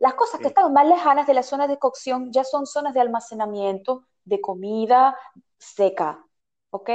Las 0.00 0.14
cosas 0.14 0.40
que 0.40 0.48
están 0.48 0.72
más 0.72 0.88
lejanas 0.88 1.28
de 1.28 1.34
las 1.34 1.46
zonas 1.46 1.68
de 1.68 1.78
cocción 1.78 2.32
ya 2.32 2.42
son 2.42 2.66
zonas 2.66 2.94
de 2.94 3.00
almacenamiento 3.00 4.02
de 4.24 4.40
comida 4.40 5.16
seca, 5.56 6.26
¿ok? 6.70 6.90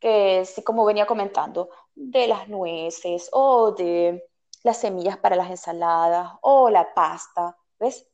Que 0.00 0.44
sí, 0.44 0.64
como 0.64 0.84
venía 0.84 1.06
comentando, 1.06 1.70
de 1.94 2.26
las 2.26 2.48
nueces 2.48 3.28
o 3.32 3.70
de 3.70 4.20
las 4.64 4.78
semillas 4.78 5.16
para 5.16 5.36
las 5.36 5.48
ensaladas 5.48 6.32
o 6.40 6.70
la 6.70 6.92
pasta, 6.92 7.56
¿ves? 7.78 8.04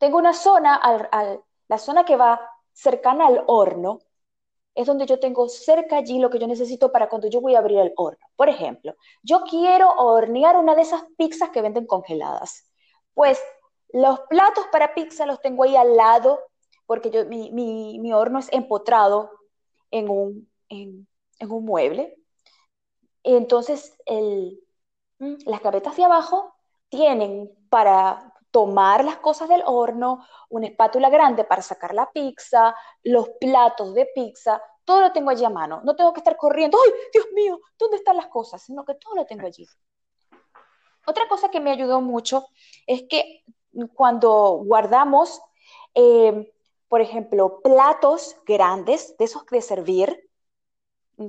Tengo 0.00 0.16
una 0.16 0.32
zona, 0.32 0.80
la 1.68 1.78
zona 1.78 2.04
que 2.04 2.16
va 2.16 2.40
cercana 2.72 3.26
al 3.26 3.44
horno, 3.46 3.98
es 4.74 4.86
donde 4.86 5.04
yo 5.04 5.20
tengo 5.20 5.46
cerca 5.50 5.98
allí 5.98 6.18
lo 6.18 6.30
que 6.30 6.38
yo 6.38 6.46
necesito 6.46 6.90
para 6.90 7.10
cuando 7.10 7.28
yo 7.28 7.42
voy 7.42 7.54
a 7.54 7.58
abrir 7.58 7.78
el 7.80 7.92
horno. 7.96 8.24
Por 8.34 8.48
ejemplo, 8.48 8.94
yo 9.22 9.42
quiero 9.42 9.90
hornear 9.90 10.56
una 10.56 10.74
de 10.74 10.82
esas 10.82 11.02
pizzas 11.18 11.50
que 11.50 11.60
venden 11.60 11.86
congeladas. 11.86 12.66
Pues 13.12 13.38
los 13.92 14.20
platos 14.20 14.64
para 14.72 14.94
pizza 14.94 15.26
los 15.26 15.38
tengo 15.42 15.64
ahí 15.64 15.76
al 15.76 15.94
lado, 15.94 16.40
porque 16.86 17.10
yo, 17.10 17.26
mi, 17.26 18.10
horno 18.14 18.38
es 18.38 18.50
empotrado 18.52 19.30
en 19.90 20.08
un, 20.08 20.50
en, 20.70 21.06
un 21.46 21.64
mueble. 21.66 22.16
Entonces, 23.22 23.94
el, 24.06 24.60
mm, 25.18 25.34
las 25.44 25.62
gavetas 25.62 25.94
de 25.98 26.04
abajo 26.04 26.54
tienen 26.88 27.50
para 27.68 28.29
tomar 28.50 29.04
las 29.04 29.18
cosas 29.18 29.48
del 29.48 29.62
horno, 29.64 30.26
una 30.48 30.66
espátula 30.66 31.08
grande 31.08 31.44
para 31.44 31.62
sacar 31.62 31.94
la 31.94 32.10
pizza, 32.10 32.74
los 33.02 33.28
platos 33.40 33.94
de 33.94 34.06
pizza, 34.06 34.60
todo 34.84 35.00
lo 35.02 35.12
tengo 35.12 35.30
allí 35.30 35.44
a 35.44 35.50
mano. 35.50 35.80
No 35.84 35.94
tengo 35.94 36.12
que 36.12 36.20
estar 36.20 36.36
corriendo, 36.36 36.78
¡ay, 36.84 36.92
Dios 37.12 37.26
mío! 37.32 37.60
¿Dónde 37.78 37.96
están 37.96 38.16
las 38.16 38.26
cosas? 38.26 38.62
Sino 38.62 38.84
que 38.84 38.94
todo 38.94 39.14
lo 39.14 39.24
tengo 39.24 39.46
allí. 39.46 39.66
Otra 41.06 41.28
cosa 41.28 41.50
que 41.50 41.60
me 41.60 41.70
ayudó 41.70 42.00
mucho 42.00 42.46
es 42.86 43.04
que 43.08 43.44
cuando 43.94 44.62
guardamos, 44.64 45.40
eh, 45.94 46.52
por 46.88 47.00
ejemplo, 47.00 47.60
platos 47.62 48.36
grandes, 48.44 49.16
de 49.16 49.24
esos 49.24 49.46
de 49.46 49.62
servir, 49.62 50.28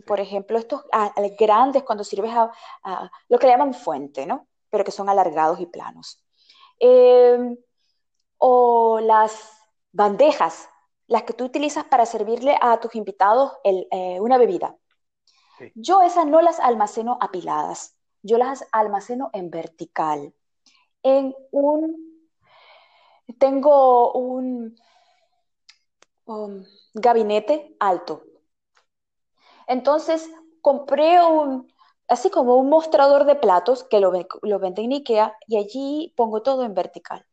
por 0.05 0.19
ejemplo, 0.19 0.57
estos 0.57 0.83
ah, 0.91 1.13
grandes 1.37 1.83
cuando 1.83 2.03
sirves 2.03 2.31
a, 2.33 3.11
lo 3.27 3.37
que 3.37 3.45
le 3.45 3.53
llaman 3.53 3.73
fuente, 3.73 4.25
¿no? 4.25 4.47
Pero 4.69 4.83
que 4.83 4.91
son 4.91 5.09
alargados 5.09 5.59
y 5.59 5.65
planos. 5.65 6.23
Em, 6.83 7.57
o 8.37 8.99
las 8.99 9.33
bandejas, 9.91 10.67
las 11.07 11.23
que 11.23 11.33
tú 11.33 11.45
utilizas 11.45 11.85
para 11.85 12.05
servirle 12.05 12.57
a 12.59 12.79
tus 12.79 12.95
invitados 12.95 13.53
eh, 13.63 14.19
una 14.19 14.37
bebida. 14.37 14.75
Yo 15.75 16.01
esas 16.01 16.25
no 16.25 16.41
las 16.41 16.59
almaceno 16.59 17.17
apiladas 17.21 17.95
yo 18.23 18.37
las 18.37 18.65
almaceno 18.71 19.29
en 19.33 19.49
vertical. 19.49 20.33
En 21.03 21.33
un, 21.51 22.29
tengo 23.39 24.13
un, 24.13 24.75
um, 26.25 26.63
gabinete 26.93 27.75
alto. 27.79 28.23
Entonces 29.67 30.29
compré 30.61 31.23
un, 31.23 31.71
así 32.11 32.29
como 32.29 32.57
un 32.57 32.69
mostrador 32.69 33.23
de 33.23 33.35
platos 33.35 33.85
que 33.85 34.01
lo, 34.01 34.11
lo 34.41 34.59
vende 34.59 34.81
en 34.81 34.91
Ikea 34.91 35.33
y 35.47 35.57
allí 35.57 36.13
pongo 36.17 36.41
todo 36.41 36.65
en 36.65 36.73
vertical. 36.73 37.25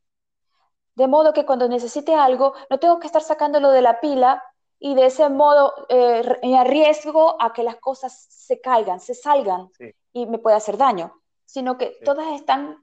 De 0.94 1.08
modo 1.08 1.32
que 1.32 1.44
cuando 1.44 1.68
necesite 1.68 2.14
algo, 2.14 2.54
no 2.70 2.78
tengo 2.78 3.00
que 3.00 3.08
estar 3.08 3.22
sacándolo 3.22 3.70
de 3.70 3.82
la 3.82 4.00
pila 4.00 4.40
y 4.78 4.94
de 4.94 5.06
ese 5.06 5.28
modo 5.30 5.74
eh, 5.88 6.22
arriesgo 6.56 7.42
a 7.42 7.52
que 7.52 7.64
las 7.64 7.76
cosas 7.76 8.26
se 8.30 8.60
caigan, 8.60 9.00
se 9.00 9.14
salgan 9.14 9.68
y 10.12 10.26
me 10.26 10.38
pueda 10.38 10.58
hacer 10.58 10.76
daño, 10.76 11.12
sino 11.44 11.76
que 11.76 11.98
todas 12.04 12.28
están 12.28 12.76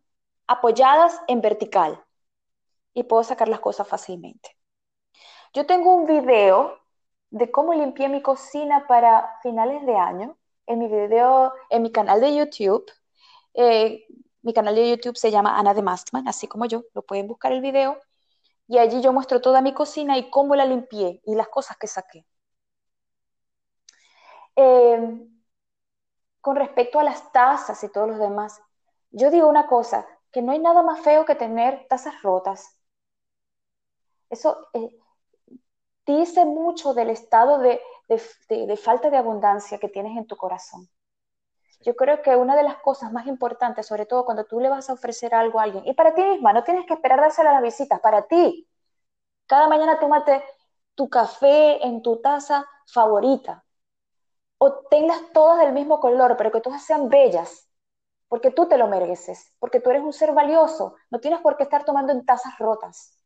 apoyadas 0.48 1.22
en 1.30 1.40
vertical 1.40 2.04
y 2.94 3.04
puedo 3.04 3.24
sacar 3.24 3.48
las 3.48 3.62
cosas 3.62 3.88
fácilmente. 3.88 4.58
Yo 5.54 5.66
tengo 5.66 5.96
un 5.96 6.06
video 6.06 6.78
de 7.30 7.50
cómo 7.52 7.74
limpié 7.74 8.10
mi 8.10 8.22
cocina 8.22 8.86
para 8.86 9.40
finales 9.42 9.86
de 9.86 9.96
año 9.96 10.38
en 10.68 10.80
mi 10.80 10.88
video, 10.88 11.54
en 11.70 11.82
mi 11.84 11.92
canal 11.92 12.22
de 12.22 12.36
YouTube. 12.36 12.86
Eh, 13.54 14.06
mi 14.42 14.54
canal 14.54 14.76
de 14.76 14.90
YouTube 14.92 15.18
se 15.18 15.32
llama 15.32 15.58
Ana 15.60 15.74
de 15.74 15.82
Mastman, 15.82 16.28
así 16.28 16.48
como 16.48 16.66
yo, 16.66 16.84
lo 16.94 17.04
pueden 17.04 17.28
buscar 17.28 17.52
el 17.52 17.62
video. 17.62 18.00
Y 18.68 18.78
allí 18.80 19.02
yo 19.02 19.14
muestro 19.14 19.42
toda 19.42 19.62
mi 19.62 19.74
cocina 19.74 20.18
y 20.18 20.30
cómo 20.30 20.56
la 20.56 20.66
limpié 20.66 21.22
y 21.26 21.36
las 21.36 21.48
cosas 21.50 21.78
que 21.78 21.88
saqué. 21.88 22.26
Eh, 24.56 25.28
con 26.42 26.56
respecto 26.56 27.00
a 27.00 27.04
las 27.04 27.32
tazas 27.32 27.84
y 27.84 27.92
todos 27.92 28.08
los 28.08 28.20
demás, 28.20 28.62
yo 29.12 29.32
digo 29.32 29.48
una 29.48 29.68
cosa, 29.68 30.06
que 30.32 30.42
no 30.42 30.52
hay 30.52 30.60
nada 30.60 30.84
más 30.84 31.00
feo 31.02 31.26
que 31.26 31.36
tener 31.36 31.88
tazas 31.90 32.22
rotas. 32.22 32.78
Eso 34.30 34.68
eh, 34.74 34.98
dice 36.06 36.46
mucho 36.46 36.94
del 36.94 37.10
estado 37.10 37.60
de, 37.60 37.82
de, 38.08 38.78
falta 38.78 39.10
de 39.10 39.18
abundancia 39.18 39.78
que 39.80 39.90
tienes 39.90 40.18
en 40.18 40.28
tu 40.28 40.36
corazón. 40.36 40.88
Yo 41.82 41.96
creo 41.96 42.22
que 42.22 42.36
una 42.36 42.56
de 42.56 42.64
las 42.64 42.78
cosas 42.78 43.12
más 43.12 43.28
importantes, 43.28 43.86
sobre 43.86 44.06
todo 44.06 44.26
cuando 44.26 44.46
tú 44.46 44.60
le 44.60 44.70
vas 44.70 44.90
a 44.90 44.94
ofrecer 44.94 45.36
algo 45.36 45.60
a 45.60 45.64
alguien, 45.64 45.86
y 45.86 45.94
para 45.94 46.16
ti 46.16 46.24
misma, 46.24 46.54
no 46.54 46.64
tienes 46.64 46.86
que 46.86 46.94
esperar 46.94 47.22
dársela 47.22 47.52
a 47.52 47.54
las 47.54 47.64
visitas, 47.64 48.00
para 48.00 48.28
ti. 48.28 48.68
Cada 49.48 49.68
mañana 49.68 50.00
tómate 50.00 50.44
tu 50.96 51.10
café 51.10 51.86
en 51.86 52.02
tu 52.02 52.22
taza 52.22 52.66
favorita. 52.88 53.64
O 54.58 54.74
tengas 54.90 55.22
todas 55.34 55.60
del 55.60 55.74
mismo 55.74 56.00
color, 56.00 56.38
pero 56.38 56.52
que 56.52 56.62
todas 56.62 56.84
sean 56.84 57.10
bellas, 57.10 57.70
porque 58.28 58.52
tú 58.52 58.68
te 58.68 58.78
lo 58.78 58.88
mereces, 58.88 59.54
porque 59.60 59.80
tú 59.80 59.90
eres 59.90 60.04
un 60.04 60.14
ser 60.14 60.34
valioso. 60.34 60.96
No 61.12 61.20
tienes 61.20 61.42
por 61.42 61.58
qué 61.58 61.64
estar 61.64 61.86
tomando 61.86 62.14
en 62.14 62.26
tazas 62.26 62.58
rotas. 62.58 63.20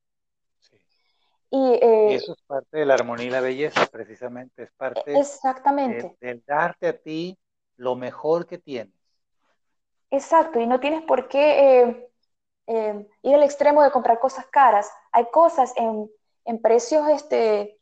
Eh, 1.52 2.10
y, 2.12 2.14
eso 2.14 2.34
es 2.34 2.42
parte 2.44 2.78
de 2.78 2.86
la 2.86 2.94
armonía 2.94 3.28
y 3.28 3.30
la 3.32 3.42
belleza, 3.42 3.86
precisamente, 3.88 4.64
es 4.64 4.72
parte 4.74 5.18
exactamente. 5.18 6.16
del 6.22 6.44
darte 6.46 6.88
a 6.88 6.98
ti 6.98 7.38
lo 7.78 7.96
mejor 7.96 8.46
que 8.46 8.58
tienes. 8.58 8.94
Exacto, 10.12 10.60
y 10.60 10.68
no 10.68 10.80
tienes 10.80 11.04
por 11.04 11.28
qué 11.28 11.82
eh, 11.82 12.10
eh, 12.68 13.08
ir 13.24 13.36
al 13.36 13.44
extremo 13.44 13.84
de 13.84 13.92
comprar 13.92 14.20
cosas 14.20 14.46
caras. 14.48 14.92
Hay 15.12 15.30
cosas 15.32 15.74
en, 15.76 16.10
en 16.46 16.62
precios 16.62 17.08
este, 17.10 17.80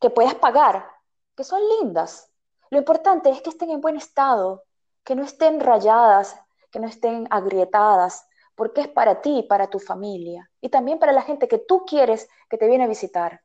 que 0.00 0.10
puedas 0.10 0.34
pagar, 0.34 0.88
que 1.36 1.44
son 1.44 1.60
lindas. 1.80 2.30
Lo 2.70 2.78
importante 2.78 3.30
es 3.30 3.42
que 3.42 3.50
estén 3.50 3.70
en 3.70 3.80
buen 3.80 3.96
estado, 3.96 4.64
que 5.04 5.14
no 5.14 5.24
estén 5.24 5.60
rayadas, 5.60 6.36
que 6.70 6.80
no 6.80 6.88
estén 6.88 7.28
agrietadas, 7.30 8.26
porque 8.54 8.82
es 8.82 8.88
para 8.88 9.20
ti 9.22 9.44
para 9.48 9.68
tu 9.68 9.78
familia 9.78 10.50
y 10.60 10.68
también 10.68 10.98
para 10.98 11.12
la 11.12 11.22
gente 11.22 11.48
que 11.48 11.58
tú 11.58 11.84
quieres 11.86 12.28
que 12.48 12.58
te 12.58 12.66
viene 12.66 12.84
a 12.84 12.88
visitar. 12.88 13.40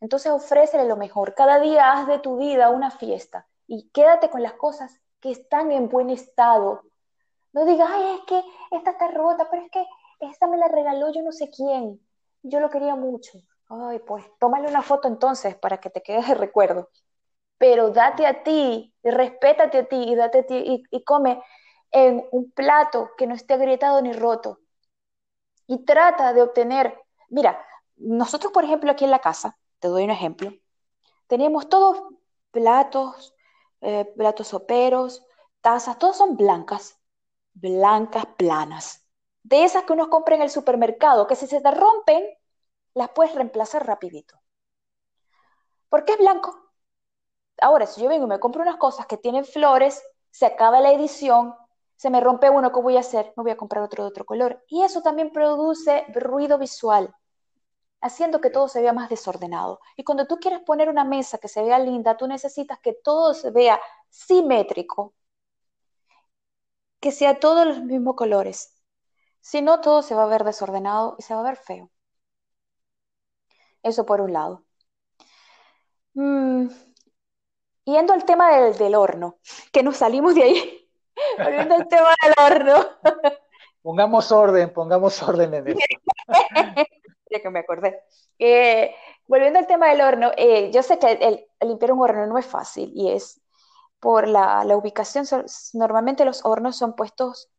Entonces 0.00 0.32
ofrécele 0.32 0.86
lo 0.86 0.96
mejor. 0.96 1.34
Cada 1.34 1.60
día 1.60 1.92
haz 1.92 2.06
de 2.06 2.18
tu 2.18 2.36
vida 2.36 2.70
una 2.70 2.90
fiesta 2.90 3.46
y 3.66 3.88
quédate 3.90 4.30
con 4.30 4.42
las 4.42 4.54
cosas 4.54 5.00
que 5.20 5.30
están 5.30 5.70
en 5.70 5.88
buen 5.88 6.10
estado. 6.10 6.82
No 7.52 7.64
digas, 7.64 7.88
ay, 7.92 8.18
es 8.18 8.20
que 8.26 8.42
esta 8.76 8.90
está 8.92 9.08
rota, 9.08 9.48
pero 9.50 9.62
es 9.62 9.70
que 9.70 9.84
esta 10.20 10.46
me 10.46 10.58
la 10.58 10.68
regaló 10.68 11.12
yo 11.12 11.22
no 11.22 11.32
sé 11.32 11.50
quién. 11.50 12.00
Yo 12.42 12.60
lo 12.60 12.70
quería 12.70 12.96
mucho. 12.96 13.38
Ay, 13.68 14.00
pues 14.00 14.24
tómale 14.38 14.68
una 14.68 14.82
foto 14.82 15.08
entonces 15.08 15.54
para 15.56 15.78
que 15.78 15.90
te 15.90 16.02
quede 16.02 16.22
de 16.22 16.34
recuerdo. 16.34 16.88
Pero 17.58 17.90
date 17.90 18.26
a 18.26 18.42
ti, 18.42 18.92
respétate 19.02 19.78
a 19.78 19.84
ti 19.88 20.02
y 20.08 20.14
date 20.16 20.40
a 20.40 20.46
ti 20.46 20.84
y 20.90 21.04
come 21.04 21.40
en 21.92 22.26
un 22.32 22.50
plato 22.50 23.10
que 23.16 23.26
no 23.26 23.34
esté 23.34 23.54
agrietado 23.54 24.00
ni 24.02 24.12
roto. 24.12 24.60
Y 25.66 25.84
trata 25.84 26.32
de 26.32 26.42
obtener, 26.42 26.98
mira, 27.28 27.64
nosotros 27.96 28.52
por 28.52 28.64
ejemplo 28.64 28.90
aquí 28.90 29.04
en 29.04 29.10
la 29.10 29.20
casa, 29.20 29.56
te 29.78 29.88
doy 29.88 30.04
un 30.04 30.10
ejemplo, 30.10 30.50
tenemos 31.26 31.68
todos 31.68 32.02
platos, 32.50 33.34
eh, 33.80 34.04
platos 34.16 34.48
soperos, 34.48 35.24
tazas, 35.60 35.98
todos 35.98 36.16
son 36.16 36.36
blancas, 36.36 37.00
blancas, 37.54 38.26
planas. 38.36 39.06
De 39.42 39.64
esas 39.64 39.84
que 39.84 39.92
uno 39.92 40.08
compra 40.08 40.36
en 40.36 40.42
el 40.42 40.50
supermercado, 40.50 41.26
que 41.26 41.36
si 41.36 41.46
se 41.46 41.60
te 41.60 41.70
rompen, 41.70 42.24
las 42.94 43.10
puedes 43.10 43.34
reemplazar 43.34 43.86
rapidito. 43.86 44.36
¿Por 45.88 46.04
qué 46.04 46.12
es 46.12 46.18
blanco? 46.18 46.56
Ahora, 47.60 47.86
si 47.86 48.00
yo 48.02 48.08
vengo 48.08 48.26
y 48.26 48.28
me 48.28 48.40
compro 48.40 48.62
unas 48.62 48.76
cosas 48.76 49.06
que 49.06 49.16
tienen 49.16 49.44
flores, 49.44 50.02
se 50.30 50.46
acaba 50.46 50.80
la 50.80 50.92
edición, 50.92 51.54
se 52.02 52.10
me 52.10 52.20
rompe 52.20 52.50
uno, 52.50 52.72
¿qué 52.72 52.80
voy 52.80 52.96
a 52.96 53.00
hacer? 53.00 53.32
Me 53.36 53.44
voy 53.44 53.52
a 53.52 53.56
comprar 53.56 53.84
otro 53.84 54.02
de 54.02 54.08
otro 54.08 54.24
color. 54.26 54.64
Y 54.66 54.82
eso 54.82 55.02
también 55.02 55.30
produce 55.30 56.04
ruido 56.12 56.58
visual, 56.58 57.14
haciendo 58.00 58.40
que 58.40 58.50
todo 58.50 58.68
se 58.68 58.82
vea 58.82 58.92
más 58.92 59.08
desordenado. 59.08 59.80
Y 59.96 60.04
cuando 60.04 60.26
tú 60.26 60.38
quieres 60.38 60.60
poner 60.62 60.88
una 60.88 61.04
mesa 61.04 61.38
que 61.38 61.48
se 61.48 61.62
vea 61.62 61.78
linda, 61.78 62.16
tú 62.16 62.26
necesitas 62.28 62.80
que 62.80 62.94
todo 62.94 63.34
se 63.34 63.52
vea 63.52 63.80
simétrico, 64.10 65.14
que 67.00 67.12
sea 67.12 67.38
todos 67.38 67.66
los 67.66 67.82
mismos 67.82 68.16
colores. 68.16 68.82
Si 69.40 69.62
no, 69.62 69.80
todo 69.80 70.02
se 70.02 70.14
va 70.14 70.24
a 70.24 70.26
ver 70.26 70.44
desordenado 70.44 71.16
y 71.18 71.22
se 71.22 71.34
va 71.34 71.40
a 71.40 71.44
ver 71.44 71.56
feo. 71.56 71.90
Eso 73.84 74.04
por 74.06 74.20
un 74.20 74.32
lado. 74.32 74.64
Mm, 76.16 76.68
yendo 77.84 78.12
al 78.12 78.24
tema 78.24 78.50
del, 78.56 78.76
del 78.76 78.94
horno, 78.96 79.38
que 79.72 79.82
nos 79.84 79.96
salimos 79.98 80.34
de 80.34 80.42
ahí. 80.42 80.71
Volviendo 81.38 81.74
al 81.74 81.88
tema 81.88 82.14
del 82.22 82.34
horno. 82.38 82.86
Pongamos 83.82 84.30
orden, 84.30 84.72
pongamos 84.72 85.20
orden 85.22 85.54
en 85.54 85.68
eso. 85.68 85.78
ya 87.30 87.40
que 87.40 87.50
me 87.50 87.60
acordé. 87.60 88.00
Eh, 88.38 88.94
volviendo 89.26 89.58
al 89.58 89.66
tema 89.66 89.88
del 89.88 90.02
horno, 90.02 90.30
eh, 90.36 90.70
yo 90.70 90.82
sé 90.82 90.98
que 90.98 91.12
el, 91.12 91.46
limpiar 91.66 91.92
un 91.92 92.00
horno 92.00 92.26
no 92.26 92.38
es 92.38 92.46
fácil 92.46 92.92
y 92.94 93.10
es 93.10 93.40
por 93.98 94.28
la, 94.28 94.64
la 94.64 94.76
ubicación. 94.76 95.26
normalmente 95.72 96.24
los 96.24 96.44
hornos 96.44 96.76
son 96.76 96.94
puestos 96.94 97.50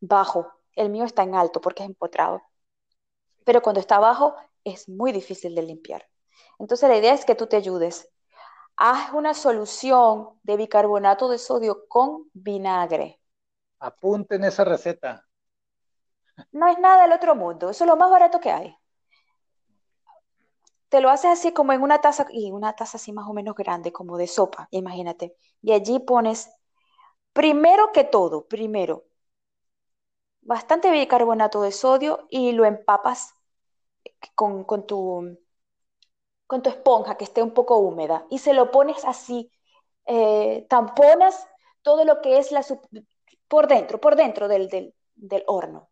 bajo. 0.00 0.50
El 0.74 0.88
mío 0.88 1.04
está 1.04 1.22
en 1.22 1.34
alto 1.34 1.60
porque 1.60 1.82
es 1.82 1.88
empotrado. 1.88 2.42
Pero 3.44 3.60
cuando 3.60 3.80
está 3.80 3.96
abajo 3.96 4.34
es 4.64 4.88
muy 4.88 5.12
difícil 5.12 5.54
de 5.54 5.62
limpiar. 5.62 6.08
Entonces 6.58 6.88
la 6.88 6.96
idea 6.96 7.12
es 7.12 7.24
que 7.24 7.34
tú 7.34 7.46
te 7.46 7.56
ayudes 7.56 8.11
haz 8.76 9.12
una 9.12 9.34
solución 9.34 10.30
de 10.42 10.56
bicarbonato 10.56 11.28
de 11.28 11.38
sodio 11.38 11.86
con 11.88 12.30
vinagre. 12.32 13.20
Apunten 13.78 14.44
esa 14.44 14.64
receta. 14.64 15.26
No 16.50 16.68
es 16.68 16.78
nada 16.78 17.02
del 17.02 17.12
otro 17.12 17.34
mundo, 17.34 17.70
eso 17.70 17.84
es 17.84 17.88
lo 17.88 17.96
más 17.96 18.10
barato 18.10 18.40
que 18.40 18.50
hay. 18.50 18.76
Te 20.88 21.00
lo 21.00 21.10
haces 21.10 21.30
así 21.30 21.52
como 21.52 21.72
en 21.72 21.82
una 21.82 22.00
taza, 22.00 22.26
y 22.30 22.50
una 22.50 22.74
taza 22.74 22.98
así 22.98 23.12
más 23.12 23.26
o 23.26 23.32
menos 23.32 23.54
grande, 23.54 23.92
como 23.92 24.18
de 24.18 24.26
sopa, 24.26 24.68
imagínate. 24.70 25.34
Y 25.62 25.72
allí 25.72 25.98
pones, 26.00 26.50
primero 27.32 27.92
que 27.92 28.04
todo, 28.04 28.46
primero, 28.46 29.04
bastante 30.42 30.90
bicarbonato 30.90 31.62
de 31.62 31.72
sodio 31.72 32.26
y 32.28 32.52
lo 32.52 32.64
empapas 32.66 33.34
con, 34.34 34.64
con 34.64 34.86
tu 34.86 35.38
con 36.46 36.62
tu 36.62 36.70
esponja 36.70 37.16
que 37.16 37.24
esté 37.24 37.42
un 37.42 37.52
poco 37.54 37.78
húmeda 37.78 38.26
y 38.30 38.38
se 38.38 38.54
lo 38.54 38.70
pones 38.70 39.04
así, 39.04 39.50
eh, 40.06 40.66
tamponas 40.68 41.48
todo 41.82 42.04
lo 42.04 42.20
que 42.20 42.38
es 42.38 42.52
la 42.52 42.62
por 43.48 43.66
dentro, 43.68 44.00
por 44.00 44.16
dentro 44.16 44.48
del, 44.48 44.68
del, 44.68 44.94
del 45.14 45.44
horno. 45.46 45.90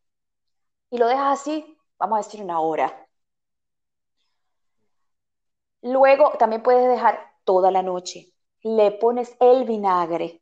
Y 0.91 0.99
lo 0.99 1.09
dejas 1.09 1.41
así, 1.41 1.79
vamos 1.99 2.19
a 2.19 2.23
decir 2.23 2.43
una 2.43 2.61
hora. 2.61 3.09
Luego 5.83 6.33
también 6.39 6.63
puedes 6.63 6.89
dejar 6.89 7.21
toda 7.45 7.71
la 7.71 7.83
noche. 7.83 8.33
Le 8.63 8.93
pones 8.93 9.37
el 9.41 9.65
vinagre. 9.65 10.41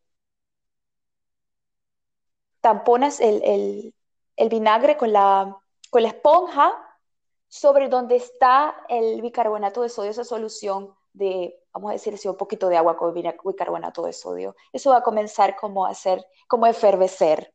Tamponas 2.61 3.21
el, 3.21 3.43
el, 3.45 3.95
el 4.37 4.49
vinagre 4.49 4.97
con 4.97 5.13
la, 5.13 5.57
con 5.91 6.03
la 6.03 6.09
esponja 6.09 6.88
sobre 7.49 7.88
donde 7.88 8.16
está 8.16 8.76
el 8.88 9.20
bicarbonato 9.22 9.82
de 9.82 9.88
sodio, 9.88 10.11
esa 10.11 10.24
solución 10.24 10.94
de, 11.12 11.59
vamos 11.72 11.90
a 11.90 11.92
decir 11.94 12.14
así, 12.14 12.28
un 12.28 12.36
poquito 12.36 12.68
de 12.68 12.76
agua 12.76 12.96
con 12.96 13.14
bicarbonato 13.14 14.03
de 14.05 14.12
sodio. 14.12 14.55
Eso 14.72 14.90
va 14.90 14.99
a 14.99 15.03
comenzar 15.03 15.57
como 15.57 15.86
a 15.86 15.90
hacer, 15.90 16.24
como 16.46 16.66
a 16.66 16.70
efervecer. 16.70 17.53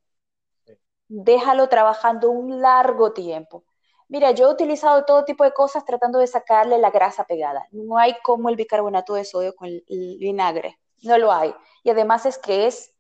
Déjalo 1.08 1.70
trabajando 1.70 2.32
un 2.32 2.62
largo 2.62 3.14
tiempo. 3.14 3.64
Mira, 4.08 4.32
yo 4.32 4.50
he 4.50 4.54
utilizado 4.54 5.06
todo 5.06 5.26
tipo 5.26 5.44
de 5.44 5.54
cosas 5.54 5.86
tratando 5.86 6.20
de 6.20 6.28
sacarle 6.28 6.78
la 6.78 6.92
grasa 6.92 7.24
pegada. 7.26 7.68
No 7.72 7.98
hay 7.98 8.16
como 8.24 8.50
el 8.50 8.56
bicarbonato 8.56 9.14
de 9.14 9.26
sodio 9.26 9.56
con 9.56 9.68
el, 9.68 9.84
vinagre. 10.20 10.80
No 11.04 11.18
lo 11.18 11.32
hay. 11.32 11.54
Y 11.84 11.90
además 11.90 12.26
es 12.26 12.38
que 12.38 12.68
es, 12.68 12.94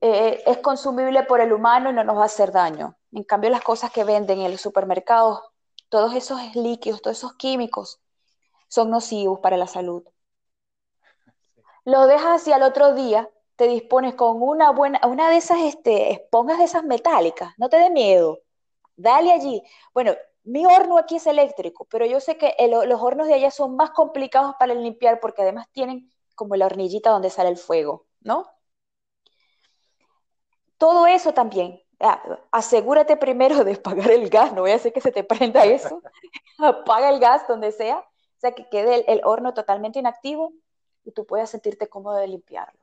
eh, 0.00 0.42
es 0.46 0.58
consumible 0.58 1.24
por 1.24 1.40
el 1.40 1.52
humano 1.52 1.90
y 1.90 1.92
no 1.92 2.04
nos 2.04 2.16
va 2.16 2.22
a 2.22 2.26
hacer 2.26 2.52
daño. 2.52 2.96
En 3.12 3.24
cambio, 3.24 3.50
las 3.50 3.62
cosas 3.62 3.90
que 3.90 4.04
venden 4.04 4.40
en 4.40 4.52
los 4.52 4.60
supermercados 4.60 5.40
todos 5.88 6.14
esos 6.14 6.40
líquidos, 6.54 7.02
todos 7.02 7.18
esos 7.18 7.34
químicos, 7.34 8.00
son 8.68 8.90
nocivos 8.90 9.40
para 9.40 9.56
la 9.56 9.66
salud. 9.66 10.04
Lo 11.84 12.06
dejas 12.06 12.42
así 12.42 12.52
al 12.52 12.62
otro 12.62 12.94
día, 12.94 13.30
te 13.56 13.68
dispones 13.68 14.14
con 14.14 14.42
una 14.42 14.70
buena, 14.70 15.00
una 15.06 15.30
de 15.30 15.36
esas 15.36 15.58
este, 15.60 16.12
esponjas 16.12 16.58
de 16.58 16.64
esas 16.64 16.84
metálicas, 16.84 17.54
no 17.58 17.68
te 17.68 17.78
dé 17.78 17.90
miedo, 17.90 18.40
dale 18.96 19.32
allí. 19.32 19.62
Bueno, 19.94 20.14
mi 20.44 20.66
horno 20.66 20.98
aquí 20.98 21.16
es 21.16 21.26
eléctrico, 21.26 21.86
pero 21.90 22.06
yo 22.06 22.20
sé 22.20 22.36
que 22.38 22.54
los 22.68 23.00
hornos 23.00 23.26
de 23.28 23.34
allá 23.34 23.50
son 23.50 23.76
más 23.76 23.90
complicados 23.90 24.54
para 24.58 24.74
limpiar 24.74 25.20
porque 25.20 25.42
además 25.42 25.68
tienen 25.72 26.12
como 26.34 26.56
la 26.56 26.66
hornillita 26.66 27.10
donde 27.10 27.30
sale 27.30 27.48
el 27.50 27.56
fuego, 27.56 28.06
¿no? 28.20 28.46
Todo 30.78 31.06
eso 31.06 31.32
también. 31.34 31.82
Ah, 31.98 32.38
asegúrate 32.50 33.16
primero 33.16 33.64
de 33.64 33.74
apagar 33.74 34.10
el 34.10 34.28
gas, 34.28 34.52
no 34.52 34.62
voy 34.62 34.72
a 34.72 34.76
hacer 34.76 34.92
que 34.92 35.00
se 35.00 35.12
te 35.12 35.24
prenda 35.24 35.64
eso. 35.64 36.02
Apaga 36.58 37.10
el 37.10 37.20
gas 37.20 37.46
donde 37.48 37.72
sea, 37.72 37.98
o 37.98 38.38
sea, 38.38 38.52
que 38.52 38.68
quede 38.68 38.96
el, 38.96 39.04
el 39.08 39.20
horno 39.24 39.54
totalmente 39.54 39.98
inactivo 39.98 40.52
y 41.04 41.12
tú 41.12 41.24
puedas 41.24 41.50
sentirte 41.50 41.88
cómodo 41.88 42.16
de 42.16 42.28
limpiarlo. 42.28 42.78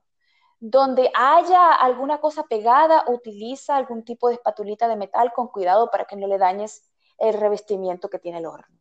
Donde 0.60 1.12
haya 1.14 1.74
alguna 1.74 2.20
cosa 2.20 2.44
pegada, 2.44 3.04
utiliza 3.08 3.76
algún 3.76 4.04
tipo 4.04 4.30
de 4.30 4.36
espatulita 4.36 4.88
de 4.88 4.96
metal 4.96 5.34
con 5.34 5.50
cuidado 5.50 5.92
para 5.92 6.06
que 6.06 6.16
no 6.16 6.26
le 6.26 6.38
dañes 6.38 6.90
el 7.18 7.34
revestimiento 7.34 8.10
que 8.10 8.20
tiene 8.20 8.40
el 8.40 8.46
horno. 8.46 8.80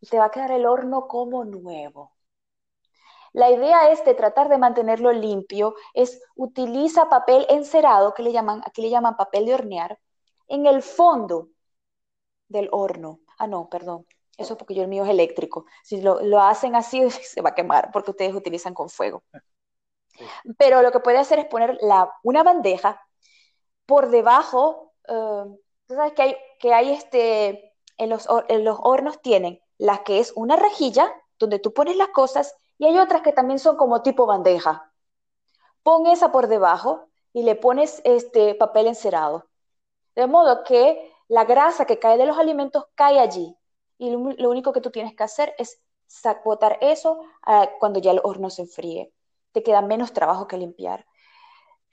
Y 0.00 0.06
te 0.06 0.18
va 0.18 0.26
a 0.26 0.30
quedar 0.30 0.50
el 0.50 0.66
horno 0.66 1.06
como 1.06 1.44
nuevo. 1.44 2.12
La 3.32 3.50
idea 3.50 3.90
es 3.90 4.04
de 4.04 4.14
tratar 4.14 4.48
de 4.48 4.58
mantenerlo 4.58 5.12
limpio, 5.12 5.74
es 5.94 6.20
utiliza 6.34 7.08
papel 7.08 7.46
encerado, 7.48 8.14
que 8.14 8.22
le 8.22 8.32
llaman, 8.32 8.62
aquí 8.66 8.82
le 8.82 8.90
llaman 8.90 9.16
papel 9.16 9.46
de 9.46 9.54
hornear, 9.54 9.98
en 10.48 10.66
el 10.66 10.82
fondo 10.82 11.48
del 12.48 12.68
horno. 12.72 13.20
Ah, 13.38 13.46
no, 13.46 13.68
perdón, 13.68 14.06
eso 14.36 14.56
porque 14.56 14.74
yo 14.74 14.82
el 14.82 14.88
mío 14.88 15.04
es 15.04 15.10
eléctrico. 15.10 15.66
Si 15.84 16.00
lo, 16.00 16.40
hacen 16.40 16.74
así, 16.74 17.08
se 17.10 17.42
va 17.42 17.50
a 17.50 17.54
quemar 17.54 17.90
porque 17.92 18.10
ustedes 18.10 18.34
utilizan 18.34 18.74
con 18.74 18.88
fuego. 18.88 19.22
Pero 20.58 20.82
lo 20.82 20.92
que 20.92 21.00
puede 21.00 21.18
hacer 21.18 21.38
es 21.38 21.46
poner 21.46 21.78
la, 21.80 22.12
una 22.22 22.42
bandeja 22.42 23.00
por 23.86 24.10
debajo. 24.10 24.92
Tú 25.06 25.94
sabes 25.94 26.12
que 26.12 26.22
hay, 26.22 26.36
que 26.58 26.74
hay 26.74 26.90
este, 26.92 27.70
en 28.00 28.08
los, 28.10 28.26
hornos 28.28 29.20
tienen 29.20 29.60
la 29.76 30.02
que 30.04 30.20
es 30.20 30.32
una 30.34 30.56
rejilla 30.56 31.12
donde 31.38 31.58
tú 31.58 31.72
pones 31.72 31.96
las 31.96 32.08
cosas 32.08 32.54
y 32.80 32.86
hay 32.86 32.98
otras 32.98 33.20
que 33.20 33.34
también 33.34 33.58
son 33.58 33.76
como 33.76 34.00
tipo 34.00 34.24
bandeja. 34.24 34.90
Pon 35.82 36.06
esa 36.06 36.32
por 36.32 36.48
debajo 36.48 37.10
y 37.34 37.42
le 37.42 37.54
pones 37.54 38.00
este 38.06 38.54
papel 38.54 38.86
encerado. 38.86 39.50
De 40.14 40.26
modo 40.26 40.64
que 40.64 41.12
la 41.28 41.44
grasa 41.44 41.84
que 41.84 41.98
cae 41.98 42.16
de 42.16 42.24
los 42.24 42.38
alimentos 42.38 42.86
cae 42.94 43.20
allí. 43.20 43.54
Y 43.98 44.08
lo, 44.08 44.48
único 44.48 44.72
que 44.72 44.80
tú 44.80 44.90
tienes 44.90 45.14
que 45.14 45.22
hacer 45.22 45.54
es 45.58 45.82
botar 46.42 46.78
eso 46.80 47.20
ah, 47.42 47.68
cuando 47.78 48.00
ya 48.00 48.12
el 48.12 48.20
horno 48.24 48.48
se 48.48 48.62
enfríe. 48.62 49.12
Te 49.52 49.62
queda 49.62 49.82
menos 49.82 50.14
trabajo 50.14 50.46
que 50.46 50.56
limpiar. 50.56 51.04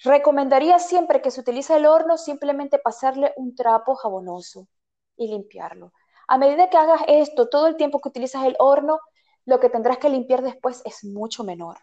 Recomendaría 0.05 0.79
siempre 0.79 1.21
que 1.21 1.31
se 1.31 1.41
utilice 1.41 1.75
el 1.75 1.85
horno 1.85 2.17
simplemente 2.17 2.79
pasarle 2.79 3.33
un 3.35 3.55
trapo 3.55 3.95
jabonoso 3.95 4.69
y 5.17 5.27
limpiarlo. 5.27 5.91
A 6.29 6.37
medida 6.37 6.69
que 6.69 6.77
hagas 6.77 7.01
esto, 7.09 7.49
todo 7.49 7.67
el 7.67 7.75
tiempo 7.75 7.99
que 7.99 8.07
utilizas 8.07 8.45
el 8.45 8.55
horno, 8.57 9.01
lo 9.47 9.59
que 9.59 9.69
tendrás 9.69 9.97
que 9.97 10.09
limpiar 10.09 10.43
después 10.43 10.81
es 10.85 11.03
mucho 11.03 11.43
menor. 11.43 11.77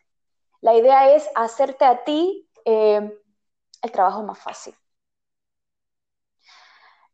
La 0.61 0.75
idea 0.75 1.15
es 1.15 1.29
hacerte 1.35 1.85
a 1.85 2.05
ti 2.05 2.49
eh, 2.65 3.21
el 3.83 3.91
trabajo 3.91 4.23
más 4.23 4.39
fácil. 4.39 4.75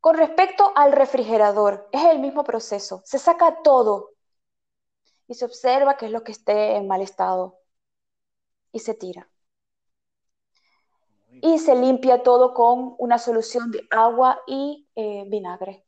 Con 0.01 0.17
respecto 0.17 0.73
al 0.75 0.93
refrigerador, 0.93 1.89
es 1.93 2.05
el 2.05 2.19
mismo 2.19 2.43
proceso. 2.43 3.01
Se 3.05 3.19
saca 3.19 3.63
todo 3.63 4.11
y 5.29 5.35
se 5.35 5.45
observa 5.45 5.97
qué 5.97 6.07
es 6.07 6.13
lo 6.13 6.25
que 6.25 6.33
esté 6.33 6.77
en 6.77 6.89
mal 6.89 7.01
estado 7.01 7.61
y 8.73 8.81
se 8.81 8.95
tira. 8.95 9.31
Y 11.43 11.59
se 11.61 11.77
limpia 11.77 12.25
todo 12.25 12.55
con 12.55 12.97
una 12.99 13.19
solución 13.19 13.71
de 13.71 13.87
agua 13.91 14.43
y 14.47 14.89
eh, 14.97 15.25
vinagre 15.29 15.87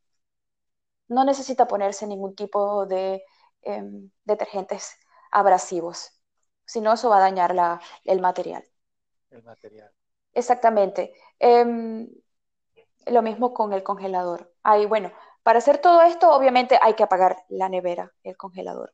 no 1.12 1.24
necesita 1.24 1.68
ponerse 1.68 2.06
ningún 2.06 2.34
tipo 2.34 2.86
de 2.86 3.24
em, 3.62 4.10
detergentes 4.24 4.96
abrasivos, 5.30 6.10
si 6.64 6.80
no 6.80 6.92
eso 6.92 7.10
va 7.10 7.18
a 7.18 7.20
dañar 7.20 7.54
el 8.04 8.20
material. 8.20 8.64
El 9.30 9.42
material. 9.42 9.90
Exactamente. 10.34 11.12
Em, 11.38 12.08
lo 13.06 13.22
mismo 13.22 13.52
con 13.52 13.72
el 13.72 13.82
congelador. 13.82 14.52
Ahí, 14.62 14.86
bueno, 14.86 15.10
para 15.42 15.58
hacer 15.58 15.78
todo 15.78 16.02
esto, 16.02 16.30
obviamente 16.30 16.78
hay 16.80 16.94
que 16.94 17.02
apagar 17.02 17.44
la 17.48 17.68
nevera, 17.68 18.12
el 18.22 18.36
congelador. 18.36 18.92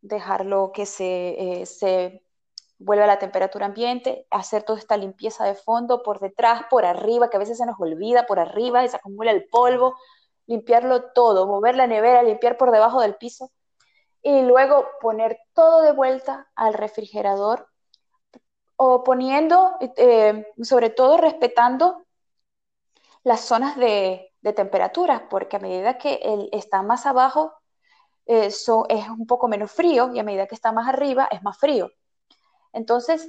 Dejarlo 0.00 0.72
que 0.72 0.86
se, 0.86 1.60
eh, 1.60 1.66
se 1.66 2.24
vuelva 2.78 3.04
a 3.04 3.08
la 3.08 3.18
temperatura 3.18 3.66
ambiente, 3.66 4.26
hacer 4.30 4.62
toda 4.62 4.78
esta 4.78 4.96
limpieza 4.96 5.44
de 5.44 5.54
fondo 5.54 6.02
por 6.02 6.20
detrás, 6.20 6.64
por 6.70 6.84
arriba, 6.84 7.28
que 7.28 7.36
a 7.36 7.40
veces 7.40 7.58
se 7.58 7.66
nos 7.66 7.78
olvida 7.78 8.26
por 8.26 8.38
arriba 8.38 8.84
y 8.84 8.88
se 8.88 8.96
acumula 8.96 9.32
el 9.32 9.48
polvo 9.48 9.96
limpiarlo 10.48 11.12
todo, 11.12 11.46
mover 11.46 11.76
la 11.76 11.86
nevera, 11.86 12.22
limpiar 12.22 12.56
por 12.56 12.72
debajo 12.72 13.00
del 13.00 13.16
piso 13.16 13.52
y 14.22 14.42
luego 14.42 14.88
poner 15.00 15.40
todo 15.54 15.82
de 15.82 15.92
vuelta 15.92 16.48
al 16.54 16.74
refrigerador 16.74 17.68
o 18.76 19.02
poniendo, 19.02 19.76
eh, 19.96 20.46
sobre 20.62 20.90
todo 20.90 21.16
respetando 21.16 22.06
las 23.24 23.40
zonas 23.40 23.76
de, 23.76 24.24
temperatura, 24.56 25.28
porque 25.28 25.56
a 25.56 25.58
medida 25.58 25.98
que 25.98 26.20
él 26.22 26.48
está 26.52 26.80
más 26.80 27.04
abajo 27.04 27.52
eso 28.24 28.86
es 28.88 29.06
un 29.10 29.26
poco 29.26 29.46
menos 29.46 29.70
frío 29.70 30.10
y 30.14 30.18
a 30.18 30.22
medida 30.22 30.46
que 30.46 30.54
está 30.54 30.72
más 30.72 30.88
arriba 30.88 31.28
es 31.30 31.42
más 31.42 31.58
frío. 31.58 31.90
Entonces, 32.72 33.28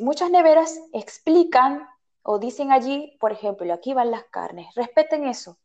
muchas 0.00 0.30
neveras 0.30 0.80
explican 0.94 1.86
o 2.22 2.38
dicen 2.38 2.72
allí, 2.72 3.16
por 3.20 3.32
ejemplo, 3.32 3.70
aquí 3.72 3.92
van 3.92 4.10
las 4.10 4.24
carnes, 4.24 4.74
respeten 4.74 5.26
eso. 5.26 5.58